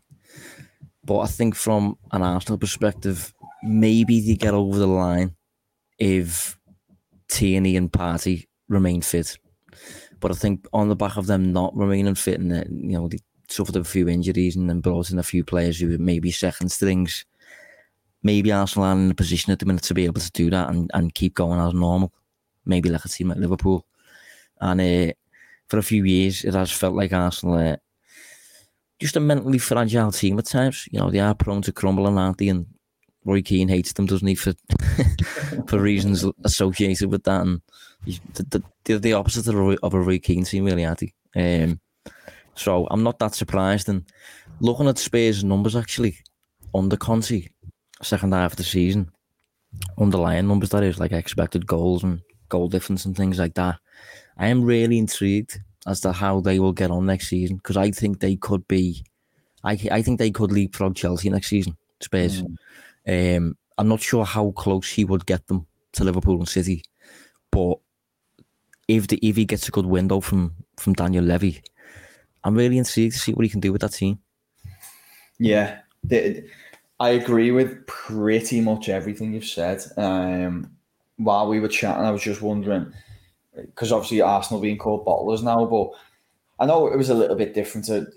But 1.04 1.20
I 1.20 1.28
think 1.28 1.56
from 1.56 1.98
an 2.12 2.22
Arsenal 2.22 2.58
perspective, 2.58 3.34
maybe 3.64 4.20
they 4.20 4.36
get 4.36 4.54
over 4.54 4.78
the 4.78 4.88
line 4.88 5.36
if 5.98 6.58
Tierney 7.30 7.76
and 7.78 7.92
Partey 7.92 8.48
remain 8.68 9.02
fit. 9.02 9.38
But 10.20 10.32
I 10.32 10.36
think 10.36 10.68
on 10.74 10.89
the 10.89 10.95
back 10.95 11.18
of 11.18 11.28
them 11.28 11.53
not 11.53 11.76
remaining 11.76 12.15
fit 12.15 12.39
and, 12.39 12.51
you 12.91 12.97
know, 12.97 13.07
they 13.07 13.20
suffered 13.49 13.76
a 13.76 13.84
few 13.84 14.09
injuries 14.09 14.55
and 14.55 14.70
then 14.70 14.82
brought 14.82 15.09
in 15.09 15.20
a 15.20 15.24
few 15.24 15.43
players 15.43 15.80
who 15.80 15.97
may 15.97 16.20
be 16.20 16.32
second 16.32 16.70
strings 16.70 17.26
maybe 18.24 18.51
Arsenal 18.51 18.88
are 18.88 18.93
in 18.93 19.11
a 19.11 19.15
position 19.15 19.51
at 19.51 19.59
the 19.59 19.65
minute 19.65 19.84
to 19.84 19.93
be 19.93 20.05
able 20.05 20.22
to 20.22 20.32
do 20.32 20.49
that 20.49 20.70
and, 20.70 20.91
and 20.93 21.13
keep 21.13 21.34
going 21.34 21.59
as 21.59 21.74
normal. 21.74 22.13
Maybe 22.65 22.89
like 22.89 23.05
a 23.05 23.09
team 23.09 23.32
at 23.32 23.39
Liverpool. 23.39 23.86
And 24.59 24.82
uh, 24.82 25.13
for 25.68 25.78
a 25.78 25.84
few 25.84 26.03
years, 26.03 26.43
it 26.43 26.53
has 26.53 26.72
felt 26.72 26.95
like 26.95 27.13
Arsenal 27.13 27.55
uh, 27.55 27.78
just 28.99 29.15
a 29.15 29.20
mentally 29.20 29.59
fragile 29.59 30.11
team 30.11 30.38
at 30.39 30.45
times. 30.45 30.88
You 30.91 30.99
know, 30.99 31.09
they 31.09 31.20
are 31.20 31.36
prone 31.36 31.61
to 31.63 31.72
crumbling, 31.72 32.18
aren't 32.18 32.38
they? 32.38 32.49
And 32.49 32.65
Roy 33.26 33.41
Keane 33.41 33.68
hates 33.68 33.93
them, 33.93 34.05
doesn't 34.05 34.28
he, 34.28 34.36
for 34.36 34.53
for 35.68 35.80
reasons 35.80 36.26
associated 36.43 37.11
with 37.11 37.24
that. 37.24 37.41
And 37.41 37.61
the, 38.05 38.63
the, 38.86 38.99
the 38.99 39.13
opposite 39.13 39.47
of 39.47 39.93
a, 39.93 39.99
Roy 39.99 40.20
Keane 40.20 40.45
team, 40.45 40.65
really, 40.65 40.86
aren't? 40.86 41.03
Um, 41.36 41.80
so 42.55 42.88
I'm 42.89 43.03
not 43.03 43.20
that 43.20 43.36
surprised. 43.36 43.89
And 43.89 44.05
looking 44.59 44.88
at 44.88 44.97
Spurs' 44.97 45.43
numbers, 45.43 45.76
actually, 45.76 46.18
under 46.74 46.97
Conte, 46.97 47.47
second 48.01 48.34
half 48.34 48.53
of 48.53 48.57
the 48.57 48.63
season, 48.63 49.11
underlying 49.97 50.47
numbers 50.47 50.70
that 50.70 50.84
is, 50.84 50.99
like 50.99 51.11
expected 51.11 51.68
goals 51.68 52.03
and 52.03 52.22
goal 52.49 52.68
difference 52.68 53.05
and 53.05 53.15
things 53.15 53.39
like 53.39 53.55
that. 53.55 53.78
I 54.38 54.47
am 54.47 54.63
really 54.63 54.97
intrigued 54.97 55.59
as 55.86 56.01
to 56.01 56.11
how 56.11 56.39
they 56.41 56.59
will 56.59 56.74
get 56.74 56.91
on 56.91 57.05
next 57.05 57.30
season 57.30 57.57
because 57.57 57.78
I 57.78 57.91
think 57.91 58.20
they 58.20 58.36
could 58.36 58.68
be, 58.68 59.05
I 59.63 59.80
I 59.91 60.01
think 60.01 60.20
they 60.20 60.32
could 60.32 60.51
leapfrog 60.51 60.95
Chelsea 60.95 61.30
next 61.30 61.47
season. 61.47 61.78
Spurs. 62.01 62.43
Mm. 62.43 62.55
Um, 63.08 63.58
I'm 63.78 63.88
not 63.88 64.01
sure 64.01 64.26
how 64.26 64.51
close 64.51 64.89
he 64.89 65.05
would 65.05 65.26
get 65.26 65.47
them 65.47 65.66
to 65.93 66.03
Liverpool 66.03 66.38
and 66.38 66.47
City, 66.47 66.84
but 67.51 67.80
if 68.88 69.08
the 69.08 69.20
if 69.22 69.36
he 69.36 69.45
gets 69.45 69.68
a 69.68 69.72
good 69.72 69.86
window 69.86 70.20
from 70.20 70.53
from 70.78 70.93
Daniel 70.93 71.24
Levy, 71.24 71.62
I'm 72.43 72.55
really 72.55 72.78
intrigued 72.78 73.14
to 73.14 73.20
see 73.20 73.34
what 73.34 73.45
he 73.45 73.49
can 73.49 73.60
do 73.60 73.72
with 73.72 73.82
that 73.82 73.93
team. 73.93 74.20
Yeah, 75.39 75.80
I 76.99 77.10
agree 77.10 77.51
with 77.51 77.86
pretty 77.86 78.62
much 78.62 78.89
everything 78.89 79.34
you've 79.34 79.45
said. 79.45 79.84
Um, 79.97 80.72
while 81.18 81.47
we 81.47 81.60
were 81.60 81.68
chatting, 81.68 82.05
I 82.05 82.12
was 82.12 82.24
just 82.24 82.41
wondering 82.41 82.93
because 83.55 83.91
obviously 83.91 84.22
Arsenal 84.22 84.62
being 84.62 84.78
called 84.78 85.05
bottlers 85.05 85.43
now, 85.43 85.66
but 85.66 85.91
I 86.60 86.66
know 86.66 86.88
it 86.88 86.97
was 86.97 87.10
a 87.10 87.16
little 87.16 87.36
bit 87.36 87.53
different 87.53 87.86
to 87.86 88.08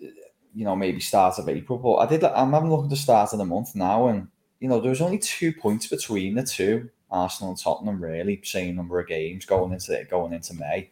you 0.55 0.65
know 0.65 0.75
maybe 0.75 1.01
start 1.01 1.39
of 1.39 1.49
April, 1.49 1.79
but 1.79 1.97
I 1.97 2.07
did. 2.07 2.25
I'm 2.25 2.53
having 2.53 2.71
a 2.71 2.75
look 2.75 2.85
at 2.85 2.91
the 2.91 2.97
start 2.97 3.33
of 3.33 3.39
the 3.39 3.45
month 3.45 3.75
now, 3.75 4.09
and 4.09 4.29
you 4.61 4.69
know 4.69 4.81
there 4.81 4.91
was 4.91 5.01
only 5.01 5.19
two 5.19 5.53
points 5.53 5.87
between 5.87 6.35
the 6.35 6.43
two 6.43 6.89
Arsenal 7.11 7.51
and 7.51 7.59
Tottenham, 7.59 8.03
really 8.03 8.41
same 8.45 8.77
number 8.77 9.01
of 9.01 9.09
games 9.09 9.45
going 9.45 9.73
into 9.73 10.05
going 10.11 10.33
into 10.33 10.55
May. 10.55 10.91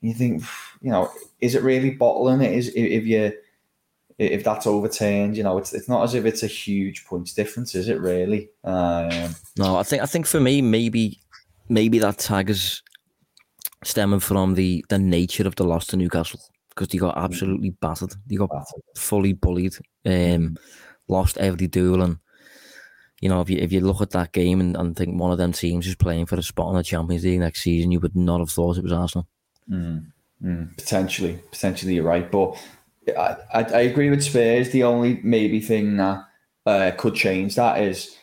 And 0.00 0.10
you 0.10 0.14
think, 0.14 0.42
you 0.80 0.90
know, 0.90 1.10
is 1.40 1.54
it 1.54 1.62
really 1.62 1.90
bottling 1.90 2.40
it? 2.40 2.52
Is 2.52 2.72
if 2.74 3.04
you 3.06 3.32
if 4.18 4.44
that's 4.44 4.66
overturned, 4.66 5.36
you 5.36 5.42
know, 5.42 5.58
it's 5.58 5.72
it's 5.72 5.88
not 5.88 6.04
as 6.04 6.14
if 6.14 6.24
it's 6.24 6.42
a 6.42 6.48
huge 6.48 7.04
points 7.04 7.34
difference, 7.34 7.74
is 7.74 7.88
it 7.88 8.00
really? 8.00 8.50
Um, 8.62 9.34
no, 9.58 9.76
I 9.76 9.82
think 9.82 10.02
I 10.02 10.06
think 10.06 10.26
for 10.26 10.40
me, 10.40 10.62
maybe 10.62 11.20
maybe 11.68 11.98
that 11.98 12.18
tag 12.18 12.50
is 12.50 12.82
stemming 13.82 14.20
from 14.20 14.54
the 14.54 14.84
the 14.88 14.98
nature 14.98 15.46
of 15.46 15.56
the 15.56 15.64
loss 15.64 15.86
to 15.88 15.96
Newcastle 15.96 16.40
because 16.70 16.88
they 16.88 16.98
got 16.98 17.18
absolutely 17.18 17.70
battered. 17.70 18.14
They 18.26 18.36
got 18.36 18.50
battered. 18.50 18.82
fully 18.96 19.32
bullied. 19.32 19.76
Um, 20.06 20.56
lost 21.08 21.36
every 21.38 21.66
duel, 21.66 22.02
and 22.02 22.18
you 23.20 23.28
know 23.28 23.40
if 23.40 23.50
you 23.50 23.58
if 23.58 23.72
you 23.72 23.80
look 23.80 24.00
at 24.00 24.10
that 24.10 24.32
game 24.32 24.60
and, 24.60 24.76
and 24.76 24.96
think 24.96 25.18
one 25.18 25.32
of 25.32 25.38
them 25.38 25.52
teams 25.52 25.86
is 25.86 25.94
playing 25.94 26.26
for 26.26 26.36
a 26.36 26.42
spot 26.42 26.70
in 26.70 26.76
the 26.76 26.82
Champions 26.82 27.24
League 27.24 27.40
next 27.40 27.62
season, 27.62 27.92
you 27.92 28.00
would 28.00 28.16
not 28.16 28.40
have 28.40 28.50
thought 28.50 28.78
it 28.78 28.82
was 28.82 28.92
Arsenal. 28.92 29.26
Mm, 29.70 30.06
mm, 30.42 30.76
potentially, 30.76 31.38
potentially 31.50 31.94
you're 31.94 32.04
right, 32.04 32.30
but 32.30 32.56
I, 33.08 33.36
I, 33.52 33.62
I 33.62 33.80
agree 33.80 34.10
with 34.10 34.22
Spurs. 34.22 34.70
The 34.70 34.84
only 34.84 35.20
maybe 35.22 35.60
thing 35.60 35.96
that 35.96 36.24
uh, 36.66 36.90
could 36.96 37.14
change 37.14 37.54
that 37.56 37.80
is 37.80 38.16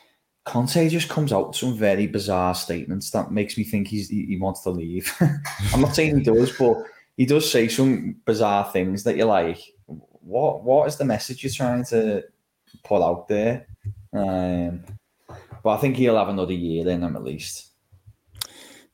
Conte 0.46 0.90
just 0.90 1.10
comes 1.10 1.32
out 1.32 1.50
with 1.50 1.58
some 1.58 1.78
very 1.78 2.08
bizarre 2.08 2.56
statements 2.56 3.12
that 3.12 3.32
makes 3.32 3.58
me 3.58 3.64
think 3.64 3.88
he's 3.88 4.10
he, 4.10 4.26
he 4.26 4.38
wants 4.38 4.62
to 4.62 4.72
leave. 4.72 5.14
I'm 5.74 5.82
not 5.82 5.96
saying 5.96 6.18
he 6.18 6.24
does, 6.24 6.52
but 6.58 6.78
he 7.18 7.26
does 7.26 7.50
say 7.50 7.68
some 7.68 8.16
bizarre 8.26 8.66
things 8.72 9.04
that 9.04 9.16
you're 9.18 9.28
like, 9.28 9.60
what 9.86 10.64
what 10.64 10.88
is 10.88 10.98
the 10.98 11.06
message 11.06 11.44
you're 11.44 11.54
trying 11.54 11.86
to 11.86 12.24
put 12.84 13.04
out 13.04 13.28
there? 13.28 13.68
Um, 14.14 14.84
but 15.64 15.70
I 15.70 15.78
think 15.78 15.96
he'll 15.96 16.18
have 16.18 16.30
another 16.30 16.54
year 16.54 16.88
in 16.90 17.04
him 17.04 17.16
at 17.16 17.24
least. 17.24 17.72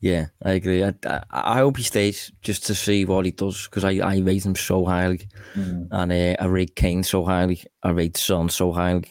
Yeah, 0.00 0.26
I 0.44 0.52
agree. 0.52 0.84
I, 0.84 0.94
I, 1.04 1.22
I, 1.30 1.58
hope 1.58 1.76
he 1.76 1.82
stays 1.82 2.30
just 2.40 2.64
to 2.66 2.74
see 2.74 3.04
what 3.04 3.24
he 3.24 3.32
does 3.32 3.64
because 3.64 3.84
I, 3.84 3.94
I 3.96 4.18
rate 4.18 4.46
him 4.46 4.54
so 4.54 4.84
highly, 4.84 5.28
mm. 5.54 5.88
and 5.90 6.12
uh, 6.12 6.40
I 6.40 6.46
rate 6.46 6.76
Kane 6.76 7.02
so 7.02 7.24
highly. 7.24 7.64
I 7.82 7.90
rate 7.90 8.16
Son 8.16 8.48
so 8.48 8.72
highly, 8.72 9.10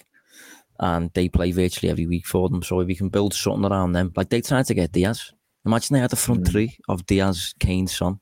and 0.79 1.11
they 1.13 1.27
play 1.27 1.51
virtually 1.51 1.91
every 1.91 2.07
week 2.07 2.25
for 2.25 2.47
them. 2.47 2.63
So 2.63 2.79
if 2.79 2.87
we 2.87 2.95
can 2.95 3.09
build 3.09 3.33
something 3.33 3.69
around 3.69 3.91
them, 3.91 4.13
like 4.15 4.29
they 4.29 4.39
tried 4.39 4.65
to 4.67 4.73
get 4.73 4.93
Diaz. 4.93 5.33
Imagine 5.65 5.95
they 5.95 5.99
had 5.99 6.11
the 6.11 6.15
front 6.15 6.43
mm. 6.43 6.51
three 6.51 6.77
of 6.87 7.05
Diaz, 7.05 7.53
Kane, 7.59 7.87
Son. 7.87 8.21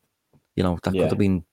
You 0.55 0.63
know 0.63 0.79
that 0.81 0.95
yeah. 0.95 1.03
could 1.03 1.11
have 1.11 1.19
been 1.19 1.45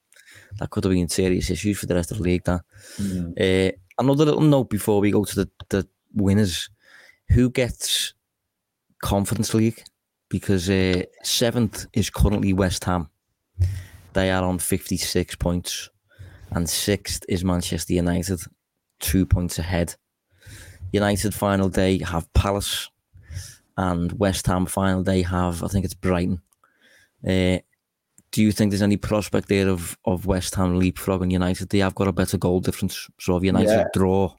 that 0.59 0.71
could 0.71 0.85
have 0.85 0.93
been 0.95 1.09
serious 1.09 1.51
issues 1.51 1.79
for 1.79 1.87
the 1.87 1.95
rest 1.95 2.11
of 2.11 2.19
the 2.19 2.23
league. 2.23 2.45
That 2.45 2.63
mm. 2.97 3.33
uh, 3.39 3.73
another 3.99 4.25
little 4.25 4.41
note 4.41 4.71
before 4.71 5.01
we 5.01 5.11
go 5.11 5.25
to 5.25 5.35
the 5.35 5.51
the 5.69 5.87
winners: 6.15 6.69
who 7.29 7.51
gets 7.51 8.15
Conference 9.03 9.55
League? 9.55 9.83
because 10.33 10.71
uh, 10.71 11.03
seventh 11.23 11.85
is 11.93 12.09
currently 12.09 12.55
West 12.55 12.85
Ham. 12.85 13.11
They 14.15 14.31
are 14.31 14.43
on 14.43 14.59
56 14.59 15.37
points. 15.37 15.91
And 16.53 16.69
sixth 16.69 17.23
is 17.29 17.45
Manchester 17.45 17.93
United, 17.93 18.41
two 18.99 19.27
points 19.27 19.59
ahead. 19.59 19.95
United 20.91 21.35
final 21.35 21.69
day 21.69 21.99
have 22.03 22.33
Palace. 22.33 22.89
And 23.77 24.11
West 24.19 24.47
Ham 24.47 24.65
final 24.65 25.03
day 25.03 25.21
have, 25.21 25.63
I 25.63 25.67
think 25.69 25.85
it's 25.85 25.95
Brighton. 25.95 26.41
Uh, 27.23 27.59
do 28.31 28.41
you 28.41 28.53
think 28.53 28.71
there's 28.71 28.81
any 28.81 28.97
prospect 28.97 29.49
there 29.51 29.69
of, 29.69 29.99
of 30.07 30.25
West 30.25 30.55
Ham 30.55 30.81
leapfrogging 30.81 31.31
United? 31.31 31.69
They 31.69 31.81
have 31.81 31.95
got 31.95 32.09
a 32.09 32.13
better 32.13 32.39
goal 32.39 32.61
difference. 32.61 33.07
So 33.21 33.37
if 33.37 33.45
United 33.45 33.69
yeah. 33.69 33.85
draw, 33.93 34.35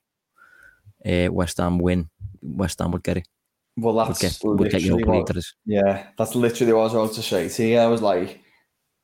uh, 1.06 1.32
West 1.32 1.58
Ham 1.58 1.78
win, 1.78 2.10
West 2.42 2.80
Ham 2.80 2.92
would 2.92 3.04
get 3.04 3.18
it. 3.18 3.28
Well, 3.76 3.96
that's 3.96 4.22
get, 4.22 4.38
literally 4.44 5.04
what, 5.04 5.36
yeah, 5.66 6.08
that's 6.16 6.36
literally 6.36 6.74
what 6.74 6.82
I 6.82 6.84
was 6.84 6.94
about 6.94 7.14
to 7.14 7.24
say. 7.24 7.48
See, 7.50 7.76
I 7.76 7.88
was 7.88 8.04
like, 8.04 8.40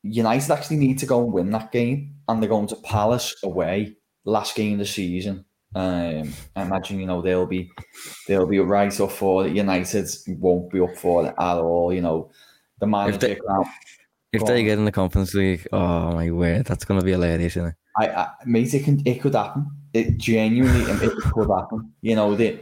United 0.02 0.50
actually 0.52 0.76
need 0.76 0.98
to 1.00 1.06
go 1.06 1.24
and 1.24 1.32
win 1.32 1.50
that 1.50 1.72
game, 1.72 2.14
and 2.28 2.40
they're 2.40 2.48
going 2.48 2.68
to 2.68 2.76
Palace 2.76 3.34
away 3.42 3.96
last 4.24 4.54
game 4.54 4.74
of 4.74 4.78
the 4.80 4.86
season. 4.86 5.44
Um, 5.74 6.32
I 6.56 6.62
imagine 6.62 6.98
you 7.00 7.06
know 7.06 7.22
they'll 7.22 7.46
be 7.46 7.70
they'll 8.26 8.46
be 8.46 8.58
right 8.58 9.00
up 9.00 9.12
for 9.12 9.46
it. 9.46 9.54
United 9.54 10.08
won't 10.28 10.70
be 10.70 10.80
up 10.80 10.96
for 10.96 11.26
it 11.26 11.34
at 11.36 11.56
all. 11.58 11.92
You 11.92 12.02
know, 12.02 12.30
the 12.80 12.86
manager. 12.86 13.14
If 13.14 13.20
they, 13.20 13.38
if 14.32 14.44
they 14.44 14.62
get 14.64 14.78
in 14.78 14.84
the 14.84 14.92
Conference 14.92 15.34
League, 15.34 15.66
oh 15.72 16.12
my 16.12 16.30
word, 16.30 16.64
that's 16.66 16.84
going 16.84 17.00
to 17.00 17.04
be 17.04 17.12
hilarious, 17.12 17.56
isn't 17.56 17.68
it? 17.68 17.74
I, 17.96 18.08
I 18.08 18.28
mate, 18.46 18.72
it 18.74 18.84
can 18.84 19.02
it 19.04 19.20
could 19.20 19.34
happen. 19.34 19.70
It 19.92 20.18
genuinely 20.18 20.82
it 20.82 21.16
could 21.32 21.48
happen. 21.50 21.92
You 22.00 22.16
know, 22.16 22.34
they 22.34 22.60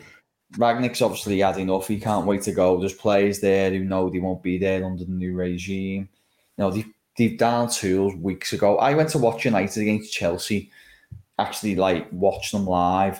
Rangnick's 0.54 1.02
obviously 1.02 1.40
had 1.40 1.58
enough. 1.58 1.88
He 1.88 2.00
can't 2.00 2.26
wait 2.26 2.42
to 2.42 2.52
go. 2.52 2.78
There's 2.78 2.94
players 2.94 3.40
there 3.40 3.70
who 3.70 3.84
know 3.84 4.08
they 4.08 4.18
won't 4.18 4.42
be 4.42 4.58
there 4.58 4.84
under 4.84 5.04
the 5.04 5.12
new 5.12 5.34
regime. 5.34 6.08
You 6.56 6.64
know, 6.64 6.70
they 6.70 6.86
deep 7.16 7.38
down 7.38 7.68
tools 7.68 8.14
weeks 8.14 8.52
ago. 8.52 8.78
I 8.78 8.94
went 8.94 9.10
to 9.10 9.18
watch 9.18 9.44
United 9.44 9.82
against 9.82 10.12
Chelsea, 10.12 10.70
actually 11.38 11.76
like 11.76 12.08
watched 12.12 12.52
them 12.52 12.64
live 12.64 13.18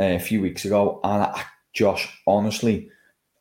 uh, 0.00 0.14
a 0.14 0.18
few 0.18 0.40
weeks 0.40 0.64
ago, 0.64 1.00
and 1.04 1.24
I, 1.24 1.42
Josh, 1.74 2.08
honestly, 2.26 2.88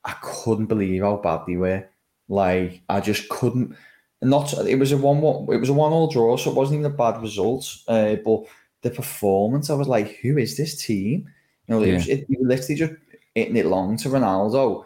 I 0.03 0.13
couldn't 0.21 0.65
believe 0.65 1.01
how 1.01 1.17
bad 1.17 1.41
they 1.47 1.55
were. 1.55 1.87
Like 2.27 2.81
I 2.89 2.99
just 2.99 3.29
couldn't. 3.29 3.75
Not 4.21 4.53
it 4.67 4.79
was 4.79 4.91
a 4.91 4.97
one 4.97 5.21
one. 5.21 5.45
It 5.53 5.59
was 5.59 5.69
a 5.69 5.73
one 5.73 5.93
all 5.93 6.09
draw, 6.09 6.35
so 6.35 6.49
it 6.49 6.55
wasn't 6.55 6.79
even 6.79 6.91
a 6.91 6.95
bad 6.95 7.21
result. 7.21 7.77
Uh, 7.87 8.15
but 8.15 8.45
the 8.85 8.91
performance, 8.91 9.71
I 9.71 9.73
was 9.73 9.87
like, 9.87 10.17
who 10.17 10.37
is 10.37 10.55
this 10.55 10.85
team? 10.85 11.27
You 11.67 11.75
know, 11.75 11.81
it 11.81 11.93
was 11.95 12.07
it, 12.07 12.27
literally 12.29 12.75
just 12.75 12.93
hitting 13.33 13.57
it 13.57 13.65
long 13.65 13.97
to 13.97 14.09
Ronaldo. 14.09 14.85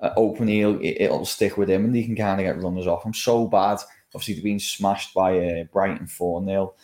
Uh, 0.00 0.10
open 0.16 0.48
heel, 0.48 0.78
it, 0.82 1.10
will 1.10 1.26
stick 1.26 1.56
with 1.56 1.68
him, 1.68 1.84
and 1.84 1.94
he 1.94 2.04
can 2.04 2.16
kind 2.16 2.40
of 2.40 2.46
get 2.46 2.62
runners 2.62 2.86
off. 2.86 3.04
I'm 3.04 3.14
so 3.14 3.46
bad. 3.46 3.78
Obviously, 4.14 4.42
being 4.42 4.58
smashed 4.58 5.12
by 5.12 5.38
uh, 5.38 5.64
Brighton 5.64 6.06
four 6.06 6.42
0 6.44 6.74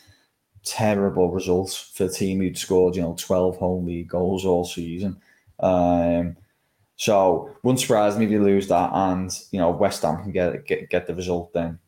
Terrible 0.62 1.30
results 1.30 1.74
for 1.74 2.06
the 2.06 2.12
team 2.12 2.40
who'd 2.40 2.58
scored, 2.58 2.94
you 2.94 3.00
know, 3.00 3.16
12 3.18 3.56
home 3.56 3.86
league 3.86 4.08
goals 4.08 4.44
all 4.44 4.64
season. 4.64 5.16
Um, 5.58 6.36
so 6.96 7.56
wouldn't 7.62 7.80
surprise 7.80 8.18
me 8.18 8.26
if 8.26 8.30
you 8.30 8.42
lose 8.42 8.68
that, 8.68 8.90
and 8.92 9.32
you 9.50 9.58
know 9.58 9.70
West 9.70 10.02
Ham 10.02 10.22
can 10.22 10.32
get 10.32 10.66
get, 10.66 10.90
get 10.90 11.06
the 11.06 11.14
result. 11.14 11.54
Then, 11.54 11.78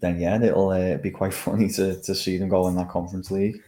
then 0.00 0.20
yeah, 0.20 0.40
it'll 0.40 0.70
uh, 0.70 0.98
be 0.98 1.10
quite 1.10 1.34
funny 1.46 1.68
to 1.70 2.00
to 2.00 2.14
see 2.14 2.36
them 2.36 2.48
go 2.48 2.68
in 2.68 2.76
that 2.76 2.88
Conference 2.88 3.32
League. 3.32 3.60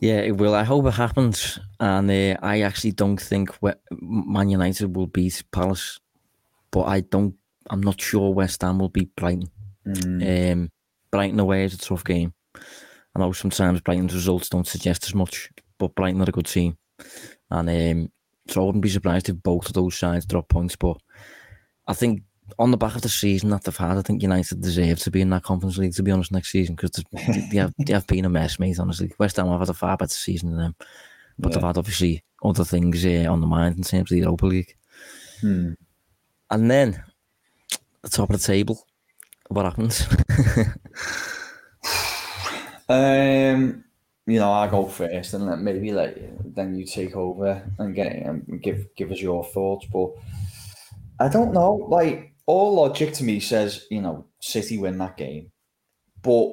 Yeah, 0.00 0.20
it 0.20 0.36
will. 0.36 0.54
I 0.54 0.62
hope 0.62 0.86
it 0.86 0.92
happens, 0.92 1.58
and 1.80 2.10
uh, 2.10 2.36
I 2.40 2.60
actually 2.60 2.92
don't 2.92 3.20
think 3.20 3.50
Man 3.90 4.48
United 4.48 4.94
will 4.94 5.08
beat 5.08 5.42
Palace, 5.50 5.98
but 6.70 6.82
I 6.82 7.00
don't. 7.00 7.34
I'm 7.68 7.80
not 7.80 8.00
sure 8.00 8.32
West 8.32 8.62
Ham 8.62 8.78
will 8.78 8.88
beat 8.88 9.14
Brighton. 9.16 9.50
Mm. 9.86 10.52
Um, 10.52 10.70
Brighton 11.10 11.40
away 11.40 11.64
is 11.64 11.74
a 11.74 11.78
tough 11.78 12.04
game. 12.04 12.32
I 12.54 13.18
know 13.18 13.32
sometimes 13.32 13.80
Brighton's 13.80 14.14
results 14.14 14.48
don't 14.48 14.66
suggest 14.66 15.04
as 15.04 15.14
much, 15.14 15.50
but 15.78 15.94
Brighton 15.96 16.20
are 16.20 16.28
a 16.28 16.32
good 16.32 16.46
team, 16.46 16.78
and 17.50 17.68
um, 17.68 18.12
so 18.48 18.62
I 18.62 18.66
wouldn't 18.66 18.82
be 18.82 18.90
surprised 18.90 19.28
if 19.28 19.42
both 19.42 19.66
of 19.66 19.72
those 19.72 19.96
sides 19.96 20.26
drop 20.26 20.48
points. 20.48 20.76
But 20.76 20.96
I 21.88 21.94
think 21.94 22.22
on 22.58 22.70
the 22.70 22.76
back 22.76 22.94
of 22.94 23.02
the 23.02 23.08
season 23.08 23.50
that 23.50 23.64
they've 23.64 23.76
had, 23.76 23.98
I 23.98 24.02
think 24.02 24.22
United 24.22 24.60
deserve 24.60 24.98
to 25.00 25.10
be 25.10 25.20
in 25.20 25.30
that 25.30 25.42
Conference 25.42 25.78
League, 25.78 25.94
to 25.94 26.02
be 26.02 26.10
honest, 26.10 26.32
next 26.32 26.50
season, 26.50 26.74
because 26.74 27.04
they, 27.50 27.58
have, 27.58 27.74
they 27.78 27.92
have 27.92 28.06
been 28.06 28.24
a 28.24 28.30
mess, 28.30 28.58
mate, 28.58 28.78
honestly. 28.78 29.12
West 29.18 29.36
Ham 29.36 29.48
have 29.48 29.60
had 29.60 29.68
a 29.68 29.74
far 29.74 29.96
better 29.96 30.14
season 30.14 30.50
than 30.50 30.58
them. 30.58 30.74
But 31.38 31.50
yeah. 31.50 31.56
they've 31.56 31.66
had, 31.66 31.78
obviously, 31.78 32.24
other 32.42 32.64
things 32.64 33.04
uh, 33.04 33.26
on 33.30 33.40
the 33.40 33.46
mind 33.46 33.76
in 33.76 33.82
terms 33.82 34.10
of 34.10 34.16
the 34.16 34.22
Europa 34.22 34.46
League. 34.46 34.76
Hmm. 35.40 35.72
And 36.50 36.70
then, 36.70 37.02
the 38.02 38.08
top 38.08 38.30
of 38.30 38.40
the 38.40 38.46
table, 38.46 38.86
what 39.48 39.64
happens? 39.64 40.06
um, 42.88 43.84
you 44.26 44.38
know, 44.38 44.52
I 44.52 44.68
go 44.68 44.86
first, 44.86 45.34
and 45.34 45.48
then 45.48 45.64
maybe 45.64 45.92
like 45.92 46.18
then 46.54 46.74
you 46.74 46.84
take 46.84 47.16
over 47.16 47.62
and 47.78 47.94
get 47.94 48.12
and 48.12 48.62
give 48.62 48.94
give 48.94 49.10
us 49.10 49.20
your 49.20 49.44
thoughts. 49.44 49.86
But 49.92 50.10
I 51.18 51.28
don't 51.28 51.52
know. 51.52 51.86
Like 51.88 52.34
all 52.48 52.76
logic 52.76 53.12
to 53.12 53.24
me 53.24 53.40
says, 53.40 53.86
you 53.90 54.00
know, 54.00 54.24
City 54.40 54.78
win 54.78 54.96
that 54.98 55.18
game, 55.18 55.52
but 56.22 56.52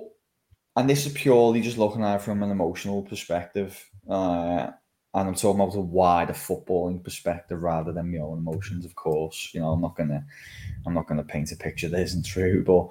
and 0.75 0.89
this 0.89 1.05
is 1.05 1.13
purely 1.13 1.61
just 1.61 1.77
looking 1.77 2.03
at 2.03 2.17
it 2.17 2.21
from 2.21 2.43
an 2.43 2.51
emotional 2.51 3.01
perspective, 3.01 3.81
uh, 4.09 4.71
and 5.13 5.29
I'm 5.29 5.35
talking 5.35 5.61
about 5.61 5.75
a 5.75 5.79
wider 5.79 6.33
footballing 6.33 7.01
perspective 7.01 7.63
rather 7.63 7.93
than 7.93 8.11
my 8.11 8.17
own 8.17 8.39
emotions. 8.39 8.83
Of 8.83 8.93
course, 8.95 9.51
you 9.53 9.61
know, 9.61 9.71
I'm 9.71 9.81
not 9.81 9.95
gonna, 9.95 10.25
I'm 10.85 10.93
not 10.93 11.07
gonna 11.07 11.23
paint 11.23 11.53
a 11.53 11.55
picture 11.55 11.87
that 11.87 12.01
isn't 12.01 12.25
true, 12.25 12.61
but 12.65 12.89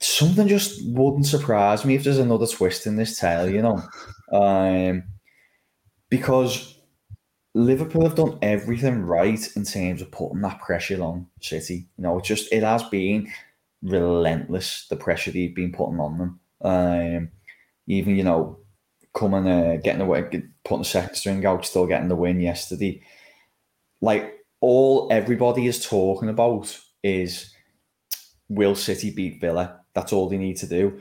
something 0.00 0.46
just 0.46 0.86
wouldn't 0.86 1.26
surprise 1.26 1.84
me 1.84 1.96
if 1.96 2.04
there's 2.04 2.18
another 2.18 2.46
twist 2.46 2.86
in 2.86 2.94
this 2.94 3.18
tale, 3.18 3.50
you 3.50 3.62
know. 3.62 3.82
Um, 4.32 5.02
because 6.08 6.75
Liverpool 7.56 8.02
have 8.02 8.16
done 8.16 8.38
everything 8.42 9.00
right 9.00 9.56
in 9.56 9.64
terms 9.64 10.02
of 10.02 10.10
putting 10.10 10.42
that 10.42 10.60
pressure 10.60 11.02
on 11.02 11.26
City. 11.40 11.86
You 11.96 12.02
know, 12.02 12.18
it 12.18 12.24
just 12.24 12.52
it 12.52 12.62
has 12.62 12.82
been 12.82 13.32
relentless 13.82 14.86
the 14.90 14.96
pressure 14.96 15.30
they've 15.30 15.54
been 15.54 15.72
putting 15.72 15.98
on 15.98 16.18
them. 16.18 16.40
Um, 16.60 17.30
even 17.86 18.14
you 18.14 18.24
know, 18.24 18.58
coming 19.14 19.48
uh, 19.48 19.78
getting 19.82 20.02
away, 20.02 20.24
putting 20.64 20.80
the 20.80 20.84
second 20.84 21.14
string 21.14 21.46
out, 21.46 21.64
still 21.64 21.86
getting 21.86 22.08
the 22.08 22.14
win 22.14 22.42
yesterday. 22.42 23.02
Like 24.02 24.34
all 24.60 25.08
everybody 25.10 25.66
is 25.66 25.82
talking 25.82 26.28
about 26.28 26.78
is 27.02 27.54
will 28.50 28.74
City 28.74 29.10
beat 29.10 29.40
Villa? 29.40 29.80
That's 29.94 30.12
all 30.12 30.28
they 30.28 30.36
need 30.36 30.58
to 30.58 30.66
do. 30.66 31.00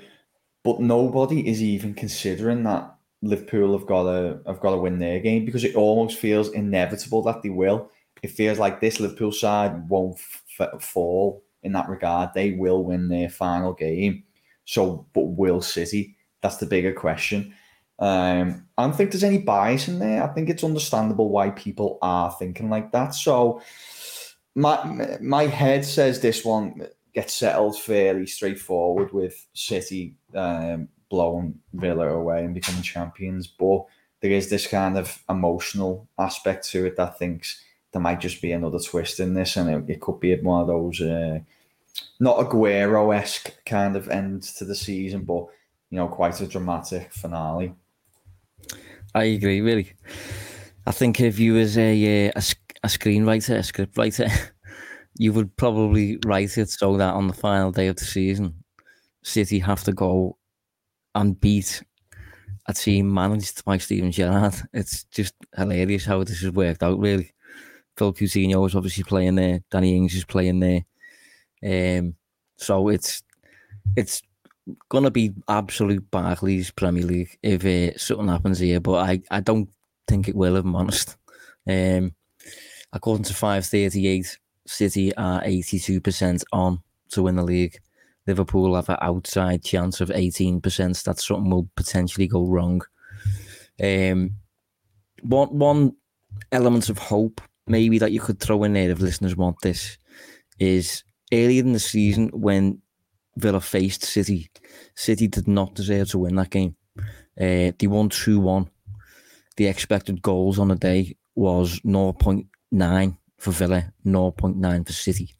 But 0.64 0.80
nobody 0.80 1.49
is 1.49 1.62
even 1.62 1.93
considering 1.95 2.64
that 2.64 2.94
Liverpool 3.26 3.78
have 3.78 3.88
got 3.88 4.03
to 4.03 4.39
have 4.45 4.59
got 4.59 4.71
to 4.71 4.78
win 4.78 4.99
their 4.99 5.19
game 5.19 5.45
because 5.45 5.63
it 5.63 5.76
almost 5.76 6.17
feels 6.19 6.49
inevitable 6.49 7.21
that 7.23 7.41
they 7.41 7.49
will. 7.49 7.91
It 8.21 8.32
feels 8.32 8.59
like 8.59 8.80
this 8.80 8.99
Liverpool 8.99 9.32
side 9.32 9.89
won't 9.89 10.19
f- 10.59 10.82
fall 10.82 11.43
in 11.63 11.73
that 11.73 11.89
regard. 11.89 12.30
They 12.34 12.51
will 12.51 12.84
win 12.84 13.09
their 13.09 13.30
final 13.30 13.73
game. 13.73 14.23
So, 14.65 15.07
but 15.13 15.21
will 15.26 15.61
City? 15.61 16.15
That's 16.41 16.57
the 16.57 16.65
bigger 16.65 16.93
question. 16.93 17.53
Um, 17.99 18.67
I 18.78 18.84
don't 18.84 18.95
think 18.95 19.11
there's 19.11 19.23
any 19.23 19.38
bias 19.38 19.88
in 19.88 19.99
there. 19.99 20.23
I 20.23 20.28
think 20.28 20.49
it's 20.49 20.63
understandable 20.63 21.30
why 21.30 21.51
people 21.51 21.97
are 22.01 22.32
thinking 22.32 22.69
like 22.69 22.91
that. 22.91 23.15
So, 23.15 23.61
my 24.55 25.17
my 25.21 25.47
head 25.47 25.86
says 25.86 26.19
this 26.19 26.45
one 26.45 26.88
gets 27.13 27.34
settled 27.34 27.80
fairly 27.80 28.28
straightforward 28.28 29.13
with 29.13 29.47
City 29.53 30.15
um, 30.36 30.89
blowing 31.16 31.59
Villa 31.74 32.09
away 32.09 32.43
and 32.43 32.53
becoming 32.53 32.82
champions. 32.82 33.47
But 33.47 33.86
there 34.20 34.32
is 34.32 34.49
this 34.49 34.68
kind 34.68 34.97
of 34.97 35.24
emotional 35.30 36.09
aspect 36.20 36.68
to 36.70 36.86
it 36.86 36.97
that 36.97 37.18
thinks 37.18 37.61
there 37.93 38.01
might 38.01 38.20
just 38.20 38.41
be 38.41 38.51
another 38.51 38.80
twist 38.80 39.22
in 39.22 39.34
this, 39.34 39.55
and 39.55 39.70
it, 39.70 39.93
it 39.93 40.01
could 40.01 40.20
be 40.20 40.36
one 40.36 40.61
of 40.61 40.68
those 40.68 40.99
uh, 40.99 41.39
not 42.20 42.38
Aguero 42.38 43.16
esque 43.16 43.53
kind 43.66 43.95
of 43.95 44.09
end 44.09 44.43
to 44.57 44.66
the 44.66 44.76
season, 44.76 45.24
but 45.24 45.45
you 45.89 45.97
know, 45.97 46.09
quite 46.09 46.41
a 46.41 46.47
dramatic 46.47 47.13
finale. 47.13 47.74
I 49.13 49.24
agree, 49.24 49.61
really. 49.61 49.93
I 50.86 50.91
think 50.91 51.22
if 51.22 51.39
you 51.39 51.53
was 51.53 51.78
a 51.78 52.28
uh, 52.28 52.32
a, 52.36 52.43
a 52.84 52.88
screenwriter, 52.88 53.57
a 53.57 53.63
script 53.63 53.97
writer, 53.97 54.28
you 55.18 55.32
would 55.32 55.55
probably 55.55 56.20
write 56.26 56.57
it 56.57 56.70
so 56.70 56.97
that 56.97 57.13
on 57.13 57.28
the 57.28 57.34
final 57.34 57.72
day 57.72 57.88
of 57.88 57.95
the 57.95 58.05
season, 58.05 58.53
City 59.24 59.59
have 59.59 59.84
to 59.86 59.93
go 59.93 60.38
and 61.16 61.39
beat 61.39 61.84
a 62.68 62.74
team 62.74 63.13
managed 63.13 63.63
by 63.66 63.78
Steven 63.78 64.11
Gerrard. 64.11 64.55
It's 64.74 65.05
just 65.05 65.34
hilarious 65.55 66.05
how 66.05 66.24
this 66.24 66.41
has 66.41 66.51
worked 66.51 66.84
out, 66.84 66.99
really. 66.99 67.32
Phil 67.97 68.13
Coutinho 68.13 68.68
is 68.68 68.76
obviously 68.76 69.03
playing 69.03 69.36
there. 69.36 69.61
Danny 69.72 69.95
Ings 69.95 70.16
is 70.16 70.26
playing 70.26 70.59
there. 70.59 70.86
Um, 71.63 72.16
so 72.57 72.89
it's 72.89 73.24
it's 73.95 74.22
gonna 74.89 75.11
be 75.11 75.34
absolute 75.47 76.09
Barclays 76.11 76.72
Premier 76.72 77.03
League 77.03 77.38
if 77.41 77.66
uh, 77.66 77.97
something 77.97 78.28
happens 78.28 78.59
here, 78.59 78.80
but 78.80 78.95
I, 78.95 79.22
I 79.32 79.39
don't 79.39 79.70
think 80.07 80.28
it 80.28 80.36
will. 80.36 80.57
If 80.57 80.66
I'm 80.66 80.76
honest. 80.76 81.18
Um, 81.68 82.13
according 82.91 83.24
to 83.26 83.34
five 83.34 83.66
thirty 83.66 84.07
eight, 84.07 84.38
City 84.68 85.16
are 85.16 85.41
82% 85.41 86.43
on 86.51 86.80
to 87.09 87.24
win 87.24 87.36
the 87.36 87.43
league. 87.43 87.78
Liverpool 88.28 88.76
have 88.76 88.89
an 88.89 88.97
outside 89.01 89.63
chance 89.63 90.01
of 90.01 90.09
18%. 90.09 91.03
That 91.03 91.19
something 91.19 91.49
will 91.49 91.69
potentially 91.76 92.28
go 92.28 92.45
wrong. 92.45 92.82
Um, 93.82 94.36
one, 95.21 95.57
one 95.57 95.95
element 96.51 96.89
of 96.89 96.97
hope, 96.97 97.41
maybe 97.67 97.97
that 97.99 98.11
you 98.11 98.19
could 98.19 98.39
throw 98.39 98.63
in 98.63 98.73
there 98.73 98.89
if 98.89 98.99
listeners 98.99 99.36
want 99.36 99.57
this, 99.61 99.97
is 100.59 101.03
earlier 101.34 101.61
in 101.61 101.73
the 101.73 101.80
season 101.80 102.30
when 102.30 102.82
Villa 103.38 103.59
faced 103.59 104.03
City, 104.03 104.49
City 104.95 105.28
did 105.28 105.47
not 105.47 105.76
deserve 105.76 106.09
to 106.09 106.19
win 106.19 106.36
that 106.36 106.49
game. 106.49 106.76
Uh, 106.97 107.71
they 107.78 107.88
won 107.88 108.09
2 108.09 108.39
1. 108.39 108.69
The 109.57 109.67
expected 109.67 110.21
goals 110.21 110.59
on 110.59 110.69
the 110.69 110.76
day 110.76 111.15
was 111.36 111.80
0.9 111.82 113.17
for 113.38 113.51
Villa, 113.51 113.93
0.9 114.05 114.88
for 114.88 114.93
City. 114.93 115.34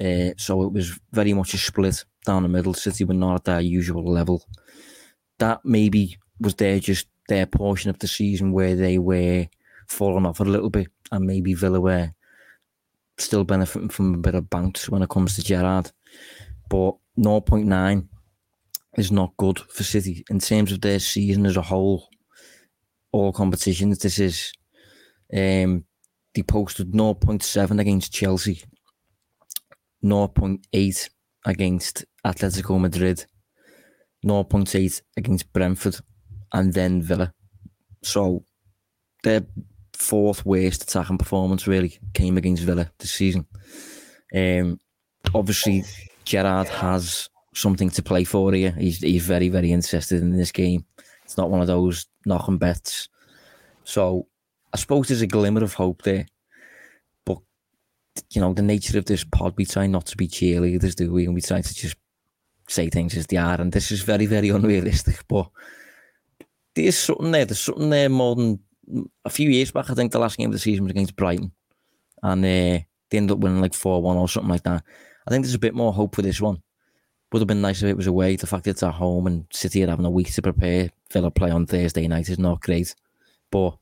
Uh, 0.00 0.32
so 0.36 0.62
it 0.62 0.72
was 0.72 0.98
very 1.12 1.32
much 1.32 1.54
a 1.54 1.58
split 1.58 2.04
down 2.24 2.42
the 2.42 2.48
middle. 2.48 2.74
City 2.74 3.04
were 3.04 3.14
not 3.14 3.36
at 3.36 3.44
their 3.44 3.60
usual 3.60 4.04
level. 4.04 4.44
That 5.38 5.60
maybe 5.64 6.18
was 6.38 6.54
their 6.54 6.78
just 6.78 7.08
their 7.28 7.46
portion 7.46 7.90
of 7.90 7.98
the 7.98 8.08
season 8.08 8.52
where 8.52 8.74
they 8.74 8.98
were 8.98 9.46
falling 9.86 10.26
off 10.26 10.40
a 10.40 10.44
little 10.44 10.70
bit, 10.70 10.88
and 11.12 11.26
maybe 11.26 11.54
Villa 11.54 11.80
were 11.80 12.12
still 13.18 13.44
benefiting 13.44 13.88
from 13.88 14.14
a 14.14 14.18
bit 14.18 14.34
of 14.34 14.50
bounce 14.50 14.88
when 14.88 15.02
it 15.02 15.10
comes 15.10 15.36
to 15.36 15.42
Gerrard. 15.42 15.90
But 16.68 16.96
0.9 17.18 18.08
is 18.96 19.12
not 19.12 19.36
good 19.36 19.58
for 19.58 19.82
City 19.82 20.24
in 20.30 20.38
terms 20.38 20.72
of 20.72 20.80
their 20.80 20.98
season 20.98 21.46
as 21.46 21.56
a 21.56 21.62
whole. 21.62 22.08
All 23.12 23.32
competitions, 23.32 23.98
this 23.98 24.18
is 24.18 24.52
um, 25.32 25.84
they 26.34 26.42
posted 26.42 26.92
0.7 26.92 27.80
against 27.80 28.12
Chelsea, 28.12 28.62
0.8 30.04 31.08
against 31.44 32.04
Atletico 32.24 32.80
Madrid, 32.80 33.24
0.8 34.24 35.02
against 35.16 35.52
Brentford, 35.52 35.96
and 36.52 36.72
then 36.72 37.02
Villa. 37.02 37.32
So 38.02 38.44
their 39.22 39.42
fourth 39.94 40.44
worst 40.46 40.82
attacking 40.82 41.18
performance 41.18 41.66
really 41.66 41.98
came 42.14 42.36
against 42.36 42.62
Villa 42.62 42.90
this 42.98 43.12
season. 43.12 43.46
Um, 44.34 44.78
obviously, 45.34 45.84
Gerrard 46.24 46.68
has 46.68 47.28
something 47.54 47.90
to 47.90 48.02
play 48.02 48.24
for 48.24 48.52
here. 48.52 48.72
He's, 48.78 48.98
he's 48.98 49.26
very, 49.26 49.48
very 49.48 49.72
interested 49.72 50.22
in 50.22 50.36
this 50.36 50.52
game. 50.52 50.84
It's 51.24 51.36
not 51.36 51.50
one 51.50 51.60
of 51.60 51.66
those 51.66 52.06
knocking 52.24 52.58
bets. 52.58 53.08
So 53.84 54.26
I 54.72 54.76
suppose 54.76 55.08
there's 55.08 55.22
a 55.22 55.26
glimmer 55.26 55.62
of 55.62 55.74
hope 55.74 56.02
there. 56.02 56.26
You 58.30 58.40
know, 58.40 58.52
the 58.52 58.62
nature 58.62 58.98
of 58.98 59.06
this 59.06 59.24
pod, 59.24 59.54
we 59.56 59.64
try 59.64 59.86
not 59.86 60.06
to 60.06 60.16
be 60.16 60.28
cheerleaders, 60.28 60.94
do 60.94 61.12
we? 61.12 61.24
And 61.24 61.34
we 61.34 61.40
try 61.40 61.60
to 61.60 61.74
just 61.74 61.96
say 62.68 62.88
things 62.88 63.16
as 63.16 63.26
they 63.26 63.36
are. 63.36 63.60
And 63.60 63.72
this 63.72 63.90
is 63.90 64.02
very, 64.02 64.26
very 64.26 64.48
unrealistic. 64.50 65.24
But 65.28 65.48
there's 66.74 66.98
something 66.98 67.30
there. 67.30 67.44
There's 67.44 67.60
something 67.60 67.90
there 67.90 68.08
more 68.08 68.34
than 68.36 68.60
a 69.24 69.30
few 69.30 69.50
years 69.50 69.70
back. 69.70 69.90
I 69.90 69.94
think 69.94 70.12
the 70.12 70.18
last 70.18 70.38
game 70.38 70.48
of 70.48 70.52
the 70.52 70.58
season 70.58 70.84
was 70.84 70.90
against 70.90 71.16
Brighton. 71.16 71.52
And 72.22 72.44
uh, 72.44 72.84
they 73.10 73.18
ended 73.18 73.32
up 73.32 73.38
winning 73.38 73.60
like 73.60 73.74
4 73.74 74.02
1 74.02 74.16
or 74.16 74.28
something 74.28 74.50
like 74.50 74.64
that. 74.64 74.82
I 75.26 75.30
think 75.30 75.44
there's 75.44 75.54
a 75.54 75.58
bit 75.58 75.74
more 75.74 75.92
hope 75.92 76.16
for 76.16 76.22
this 76.22 76.40
one. 76.40 76.62
Would 77.32 77.40
have 77.40 77.48
been 77.48 77.60
nice 77.60 77.82
if 77.82 77.88
it 77.88 77.96
was 77.96 78.08
away. 78.08 78.36
The 78.36 78.46
fact 78.46 78.66
it's 78.66 78.82
at 78.82 78.94
home 78.94 79.26
and 79.26 79.46
City 79.52 79.84
are 79.84 79.88
having 79.88 80.04
a 80.04 80.10
week 80.10 80.32
to 80.34 80.42
prepare. 80.42 80.90
Villa 81.12 81.30
play 81.30 81.50
on 81.50 81.66
Thursday 81.66 82.08
night 82.08 82.28
is 82.28 82.38
not 82.38 82.60
great. 82.60 82.94
But 83.50 83.76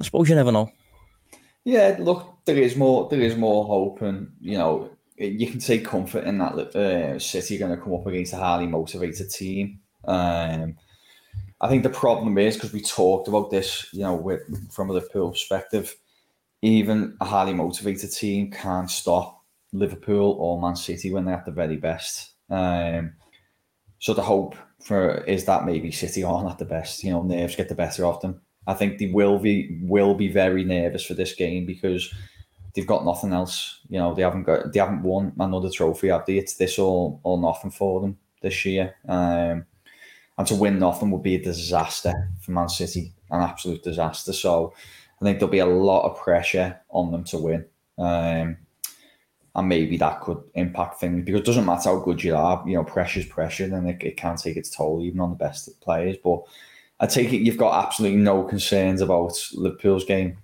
I 0.00 0.04
suppose 0.04 0.28
you 0.28 0.34
never 0.34 0.52
know. 0.52 0.70
Yeah, 1.66 1.96
look, 1.98 2.44
there 2.44 2.58
is 2.58 2.76
more. 2.76 3.08
There 3.08 3.20
is 3.20 3.36
more 3.36 3.64
hope, 3.64 4.00
and 4.00 4.30
you 4.40 4.56
know 4.56 4.88
you 5.16 5.50
can 5.50 5.58
take 5.58 5.84
comfort 5.84 6.22
in 6.22 6.38
that. 6.38 6.54
Uh, 6.54 7.18
City 7.18 7.56
are 7.56 7.58
going 7.58 7.76
to 7.76 7.82
come 7.82 7.92
up 7.92 8.06
against 8.06 8.34
a 8.34 8.36
highly 8.36 8.68
motivated 8.68 9.28
team. 9.30 9.80
Um, 10.04 10.76
I 11.60 11.68
think 11.68 11.82
the 11.82 11.90
problem 11.90 12.38
is 12.38 12.54
because 12.54 12.72
we 12.72 12.82
talked 12.82 13.26
about 13.26 13.50
this, 13.50 13.88
you 13.92 14.02
know, 14.02 14.14
with, 14.14 14.42
from 14.72 14.90
a 14.90 14.92
Liverpool 14.92 15.32
perspective, 15.32 15.96
even 16.62 17.16
a 17.20 17.24
highly 17.24 17.52
motivated 17.52 18.12
team 18.12 18.52
can't 18.52 18.88
stop 18.88 19.42
Liverpool 19.72 20.36
or 20.38 20.60
Man 20.60 20.76
City 20.76 21.10
when 21.10 21.24
they're 21.24 21.34
at 21.34 21.46
the 21.46 21.50
very 21.50 21.78
best. 21.78 22.34
Um, 22.48 23.14
so 23.98 24.14
the 24.14 24.22
hope 24.22 24.54
for 24.84 25.24
is 25.24 25.46
that 25.46 25.66
maybe 25.66 25.90
City 25.90 26.22
aren't 26.22 26.48
at 26.48 26.58
the 26.58 26.64
best. 26.64 27.02
You 27.02 27.10
know, 27.10 27.22
nerves 27.22 27.56
get 27.56 27.68
the 27.68 27.74
better 27.74 28.06
of 28.06 28.20
them. 28.20 28.40
I 28.66 28.74
think 28.74 28.98
they 28.98 29.06
will 29.06 29.38
be 29.38 29.78
will 29.82 30.14
be 30.14 30.28
very 30.28 30.64
nervous 30.64 31.04
for 31.04 31.14
this 31.14 31.34
game 31.34 31.66
because 31.66 32.12
they've 32.74 32.86
got 32.86 33.04
nothing 33.04 33.32
else. 33.32 33.80
You 33.88 33.98
know, 33.98 34.14
they 34.14 34.22
haven't 34.22 34.44
got 34.44 34.72
they 34.72 34.80
haven't 34.80 35.02
won 35.02 35.32
another 35.38 35.70
trophy, 35.70 36.08
have 36.08 36.26
they? 36.26 36.38
It's 36.38 36.56
this 36.56 36.78
all 36.78 37.20
or 37.22 37.38
nothing 37.38 37.70
for 37.70 38.00
them 38.00 38.18
this 38.42 38.64
year. 38.64 38.94
Um, 39.08 39.66
and 40.38 40.46
to 40.48 40.54
win 40.54 40.78
nothing 40.78 41.10
would 41.10 41.22
be 41.22 41.36
a 41.36 41.42
disaster 41.42 42.12
for 42.40 42.52
Man 42.52 42.68
City, 42.68 43.12
an 43.30 43.42
absolute 43.42 43.82
disaster. 43.82 44.32
So 44.32 44.74
I 45.20 45.24
think 45.24 45.38
there'll 45.38 45.50
be 45.50 45.60
a 45.60 45.66
lot 45.66 46.08
of 46.08 46.18
pressure 46.18 46.78
on 46.90 47.10
them 47.10 47.24
to 47.24 47.38
win. 47.38 47.64
Um, 47.98 48.58
and 49.54 49.68
maybe 49.70 49.96
that 49.96 50.20
could 50.20 50.42
impact 50.54 51.00
things 51.00 51.24
because 51.24 51.40
it 51.40 51.46
doesn't 51.46 51.64
matter 51.64 51.88
how 51.88 52.00
good 52.00 52.22
you 52.22 52.36
are, 52.36 52.62
you 52.66 52.74
know, 52.74 52.84
pressure's 52.84 53.24
pressure, 53.24 53.64
and 53.64 53.88
it, 53.88 54.02
it 54.02 54.16
can 54.18 54.36
take 54.36 54.58
its 54.58 54.68
toll 54.68 55.02
even 55.02 55.20
on 55.20 55.30
the 55.30 55.36
best 55.36 55.80
players. 55.80 56.18
But 56.22 56.42
I 57.00 57.06
take 57.06 57.32
it 57.32 57.42
you've 57.42 57.58
got 57.58 57.84
absolutely 57.84 58.18
no 58.18 58.42
concerns 58.42 59.00
about 59.00 59.32
Liverpool's 59.54 60.04
game. 60.04 60.38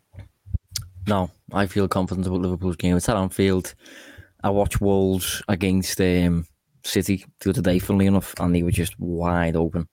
No, 1.06 1.30
I 1.52 1.66
feel 1.66 1.88
confident 1.88 2.26
about 2.26 2.40
Liverpool's 2.40 2.76
game. 2.76 2.96
It's 2.96 3.08
at 3.08 3.16
Anfield. 3.16 3.74
I 4.44 4.50
watched 4.50 4.80
Wolves 4.80 5.42
against 5.48 6.00
um, 6.00 6.46
City 6.84 7.24
the 7.40 7.50
other 7.50 7.62
day, 7.62 7.78
funnily 7.78 8.06
enough, 8.06 8.34
and 8.38 8.54
they 8.54 8.62
were 8.62 8.70
just 8.70 8.98
wide 8.98 9.56
open. 9.56 9.88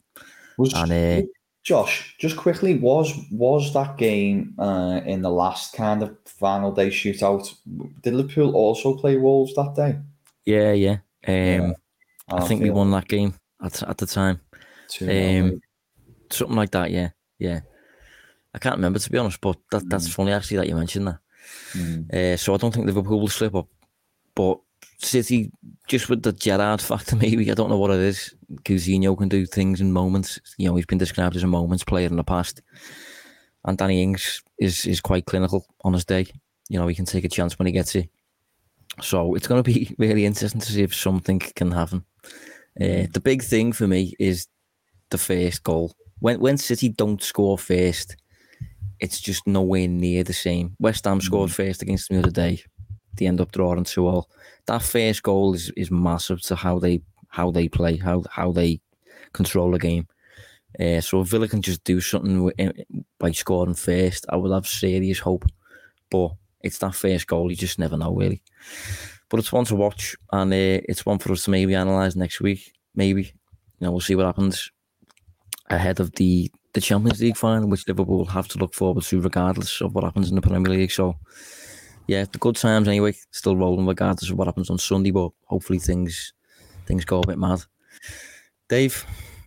Was 0.57 0.73
and, 0.73 0.91
uh, 0.91 1.27
Josh, 1.63 2.15
just 2.19 2.35
quickly, 2.35 2.77
was 2.77 3.13
was 3.31 3.73
that 3.73 3.97
game 3.97 4.55
uh, 4.59 5.01
in 5.05 5.21
the 5.21 5.29
last 5.29 5.73
kind 5.73 6.03
of 6.03 6.17
final 6.25 6.71
day 6.71 6.89
shootout? 6.89 7.53
Did 8.01 8.13
Liverpool 8.13 8.55
also 8.55 8.97
play 8.97 9.17
Wolves 9.17 9.53
that 9.55 9.75
day? 9.75 9.97
Yeah, 10.45 10.73
yeah. 10.73 10.97
Um, 11.27 11.35
yeah. 11.35 11.71
I, 12.29 12.37
I 12.37 12.47
think 12.47 12.61
we 12.61 12.69
won 12.69 12.91
that 12.91 13.07
game 13.07 13.35
at 13.63 13.81
at 13.83 13.97
the 13.97 14.05
time. 14.05 14.41
Um, 15.01 15.61
something 16.31 16.55
like 16.55 16.71
that. 16.71 16.91
Yeah, 16.91 17.09
yeah. 17.37 17.61
I 18.53 18.59
can't 18.59 18.75
remember 18.75 18.99
to 18.99 19.11
be 19.11 19.17
honest, 19.17 19.41
but 19.41 19.57
that, 19.71 19.87
that's 19.89 20.09
mm. 20.09 20.13
funny 20.13 20.31
actually 20.31 20.57
that 20.57 20.67
you 20.67 20.75
mentioned 20.75 21.07
that. 21.07 21.19
Mm. 21.73 22.13
Uh, 22.13 22.37
so 22.37 22.53
I 22.53 22.57
don't 22.57 22.73
think 22.73 22.85
Liverpool 22.85 23.19
will 23.19 23.27
slip 23.27 23.55
up, 23.55 23.67
but 24.35 24.59
City, 25.01 25.51
just 25.87 26.09
with 26.09 26.23
the 26.23 26.33
Gerrard 26.33 26.81
factor, 26.81 27.15
maybe 27.15 27.49
I 27.49 27.53
don't 27.53 27.69
know 27.69 27.77
what 27.77 27.91
it 27.91 27.99
is. 27.99 28.35
Coutinho 28.63 29.17
can 29.17 29.29
do 29.29 29.45
things 29.45 29.81
in 29.81 29.91
moments. 29.91 30.39
You 30.57 30.67
know, 30.67 30.75
he's 30.75 30.85
been 30.85 30.97
described 30.97 31.35
as 31.35 31.43
a 31.43 31.47
moments 31.47 31.83
player 31.83 32.07
in 32.07 32.17
the 32.17 32.23
past, 32.23 32.61
and 33.65 33.77
Danny 33.77 34.03
Ings 34.03 34.41
is 34.59 34.85
is 34.85 35.01
quite 35.01 35.25
clinical 35.25 35.65
on 35.83 35.93
his 35.93 36.05
day. 36.05 36.27
You 36.69 36.79
know, 36.79 36.87
he 36.87 36.95
can 36.95 37.05
take 37.05 37.23
a 37.23 37.29
chance 37.29 37.57
when 37.57 37.65
he 37.65 37.71
gets 37.71 37.95
it. 37.95 38.09
So 39.01 39.35
it's 39.35 39.47
going 39.47 39.63
to 39.63 39.71
be 39.71 39.95
really 39.99 40.25
interesting 40.25 40.61
to 40.61 40.71
see 40.71 40.83
if 40.83 40.93
something 40.93 41.39
can 41.39 41.71
happen. 41.71 42.03
Uh, 42.79 43.07
the 43.11 43.21
big 43.23 43.43
thing 43.43 43.71
for 43.71 43.87
me 43.87 44.13
is 44.19 44.47
the 45.09 45.17
first 45.17 45.63
goal. 45.63 45.93
When 46.19 46.39
when 46.39 46.57
City 46.57 46.89
don't 46.89 47.21
score 47.21 47.57
first, 47.57 48.17
it's 48.99 49.21
just 49.21 49.47
nowhere 49.47 49.87
near 49.87 50.23
the 50.23 50.33
same. 50.33 50.75
West 50.79 51.05
Ham 51.05 51.21
scored 51.21 51.49
mm. 51.49 51.53
first 51.53 51.81
against 51.81 52.09
them 52.09 52.17
the 52.17 52.23
other 52.23 52.31
day. 52.31 52.61
They 53.15 53.27
end 53.27 53.41
up 53.41 53.51
drawing 53.51 53.83
two 53.83 54.07
all 54.07 54.29
that 54.69 54.83
first 54.83 55.23
goal 55.23 55.55
is, 55.55 55.71
is 55.75 55.89
massive 55.89 56.41
to 56.43 56.55
how 56.55 56.77
they 56.77 57.01
how 57.27 57.49
they 57.49 57.67
play, 57.67 57.97
how 57.97 58.23
how 58.29 58.51
they 58.51 58.79
control 59.33 59.71
the 59.71 59.79
game. 59.79 60.07
Uh, 60.79 61.01
so 61.01 61.21
if 61.21 61.27
Villa 61.27 61.47
can 61.47 61.61
just 61.61 61.83
do 61.83 61.99
something 61.99 62.51
eh, 62.59 62.71
by 63.19 63.31
scoring 63.31 63.73
first, 63.73 64.25
I 64.29 64.35
would 64.35 64.51
have 64.51 64.67
serious 64.67 65.19
hope. 65.19 65.45
But 66.11 66.33
it's 66.61 66.77
that 66.79 66.93
first 66.93 67.25
goal, 67.25 67.49
you 67.49 67.57
just 67.57 67.79
never 67.79 67.97
know 67.97 68.13
really. 68.13 68.43
But 69.27 69.39
it's 69.39 69.51
one 69.51 69.65
to 69.65 69.75
watch, 69.75 70.15
and 70.31 70.53
uh, 70.53 70.81
it's 70.87 71.05
one 71.05 71.17
for 71.17 71.31
us 71.31 71.45
to 71.45 71.51
maybe 71.51 71.73
analyse 71.73 72.15
next 72.15 72.41
week. 72.41 72.71
Maybe 72.93 73.23
you 73.23 73.31
know 73.81 73.91
we'll 73.91 74.01
see 74.01 74.15
what 74.15 74.27
happens 74.27 74.71
ahead 75.69 75.99
of 75.99 76.11
the 76.13 76.51
the 76.73 76.81
Champions 76.81 77.19
League 77.19 77.37
final, 77.37 77.67
which 77.67 77.87
Liverpool 77.87 78.19
will 78.19 78.25
have 78.25 78.47
to 78.49 78.59
look 78.59 78.73
forward 78.73 79.03
to 79.03 79.21
regardless 79.21 79.81
of 79.81 79.95
what 79.95 80.03
happens 80.03 80.29
in 80.29 80.35
the 80.35 80.41
Premier 80.41 80.71
League. 80.71 80.91
So 80.91 81.15
yeah, 82.07 82.25
the 82.31 82.37
good 82.37 82.55
times 82.55 82.87
anyway. 82.87 83.15
Still 83.31 83.55
rolling 83.55 83.87
regardless 83.87 84.29
of 84.29 84.37
what 84.37 84.47
happens 84.47 84.69
on 84.69 84.77
Sunday, 84.77 85.11
but 85.11 85.31
hopefully 85.45 85.79
things 85.79 86.33
things 86.85 87.05
go 87.05 87.21
a 87.21 87.27
bit 87.27 87.37
mad. 87.37 87.61
Dave, 88.67 89.05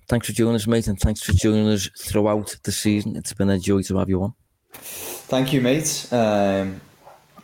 thanks 0.09 0.27
for 0.27 0.33
joining 0.33 0.57
us, 0.57 0.67
mate, 0.67 0.89
and 0.89 0.99
thanks 0.99 1.23
for 1.23 1.33
joining 1.33 1.69
us 1.69 1.89
throughout 1.99 2.57
the 2.65 2.73
season. 2.73 3.17
It's 3.17 3.33
been 3.33 3.51
a 3.51 3.59
joy 3.59 3.83
to 3.83 3.99
have 3.99 4.09
you 4.09 4.23
on. 4.23 4.35
Thank 4.73 5.53
you, 5.53 5.61
mate. 5.61 6.09
Um, 6.13 6.81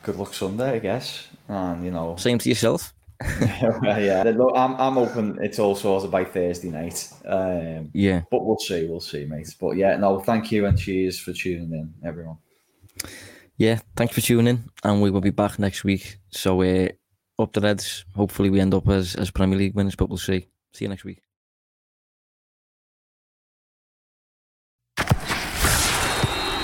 good 0.03 0.16
luck 0.16 0.35
Sunday, 0.35 0.72
I 0.72 0.79
guess. 0.79 1.29
And 1.49 1.85
you 1.85 1.91
know, 1.91 2.16
same 2.16 2.39
to 2.39 2.49
yourself. 2.49 2.93
yeah, 3.40 4.22
look, 4.36 4.52
I'm 4.54 4.74
I'm 4.76 4.96
open. 4.96 5.38
It's 5.42 5.58
all 5.58 5.74
sorted 5.74 6.10
by 6.10 6.24
Thursday 6.24 6.70
night. 6.70 7.12
Um, 7.24 7.90
yeah, 7.92 8.22
but 8.30 8.44
we'll 8.44 8.58
see, 8.58 8.86
we'll 8.86 9.00
see, 9.00 9.24
mate. 9.24 9.54
But 9.60 9.72
yeah, 9.72 9.96
no, 9.96 10.20
thank 10.20 10.52
you 10.52 10.66
and 10.66 10.78
cheers 10.78 11.18
for 11.18 11.32
tuning 11.32 11.72
in, 11.72 11.94
everyone 12.04 12.38
yeah, 13.58 13.80
thanks 13.96 14.14
for 14.14 14.20
tuning 14.20 14.46
in, 14.46 14.70
and 14.84 15.02
we 15.02 15.10
will 15.10 15.20
be 15.20 15.30
back 15.30 15.58
next 15.58 15.84
week. 15.84 16.18
So, 16.30 16.62
uh, 16.62 16.88
up 17.38 17.52
the 17.52 17.60
Reds. 17.60 18.04
Hopefully, 18.14 18.50
we 18.50 18.60
end 18.60 18.72
up 18.72 18.88
as, 18.88 19.16
as 19.16 19.30
Premier 19.30 19.58
League 19.58 19.74
winners, 19.74 19.96
but 19.96 20.08
we'll 20.08 20.18
see. 20.18 20.46
See 20.72 20.84
you 20.84 20.88
next 20.88 21.04
week. 21.04 21.20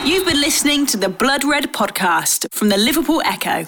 You've 0.04 0.26
been 0.26 0.40
listening 0.40 0.86
to 0.86 0.96
the 0.96 1.08
Blood 1.08 1.44
Red 1.44 1.72
podcast 1.72 2.46
from 2.52 2.68
the 2.68 2.76
Liverpool 2.76 3.22
Echo. 3.24 3.66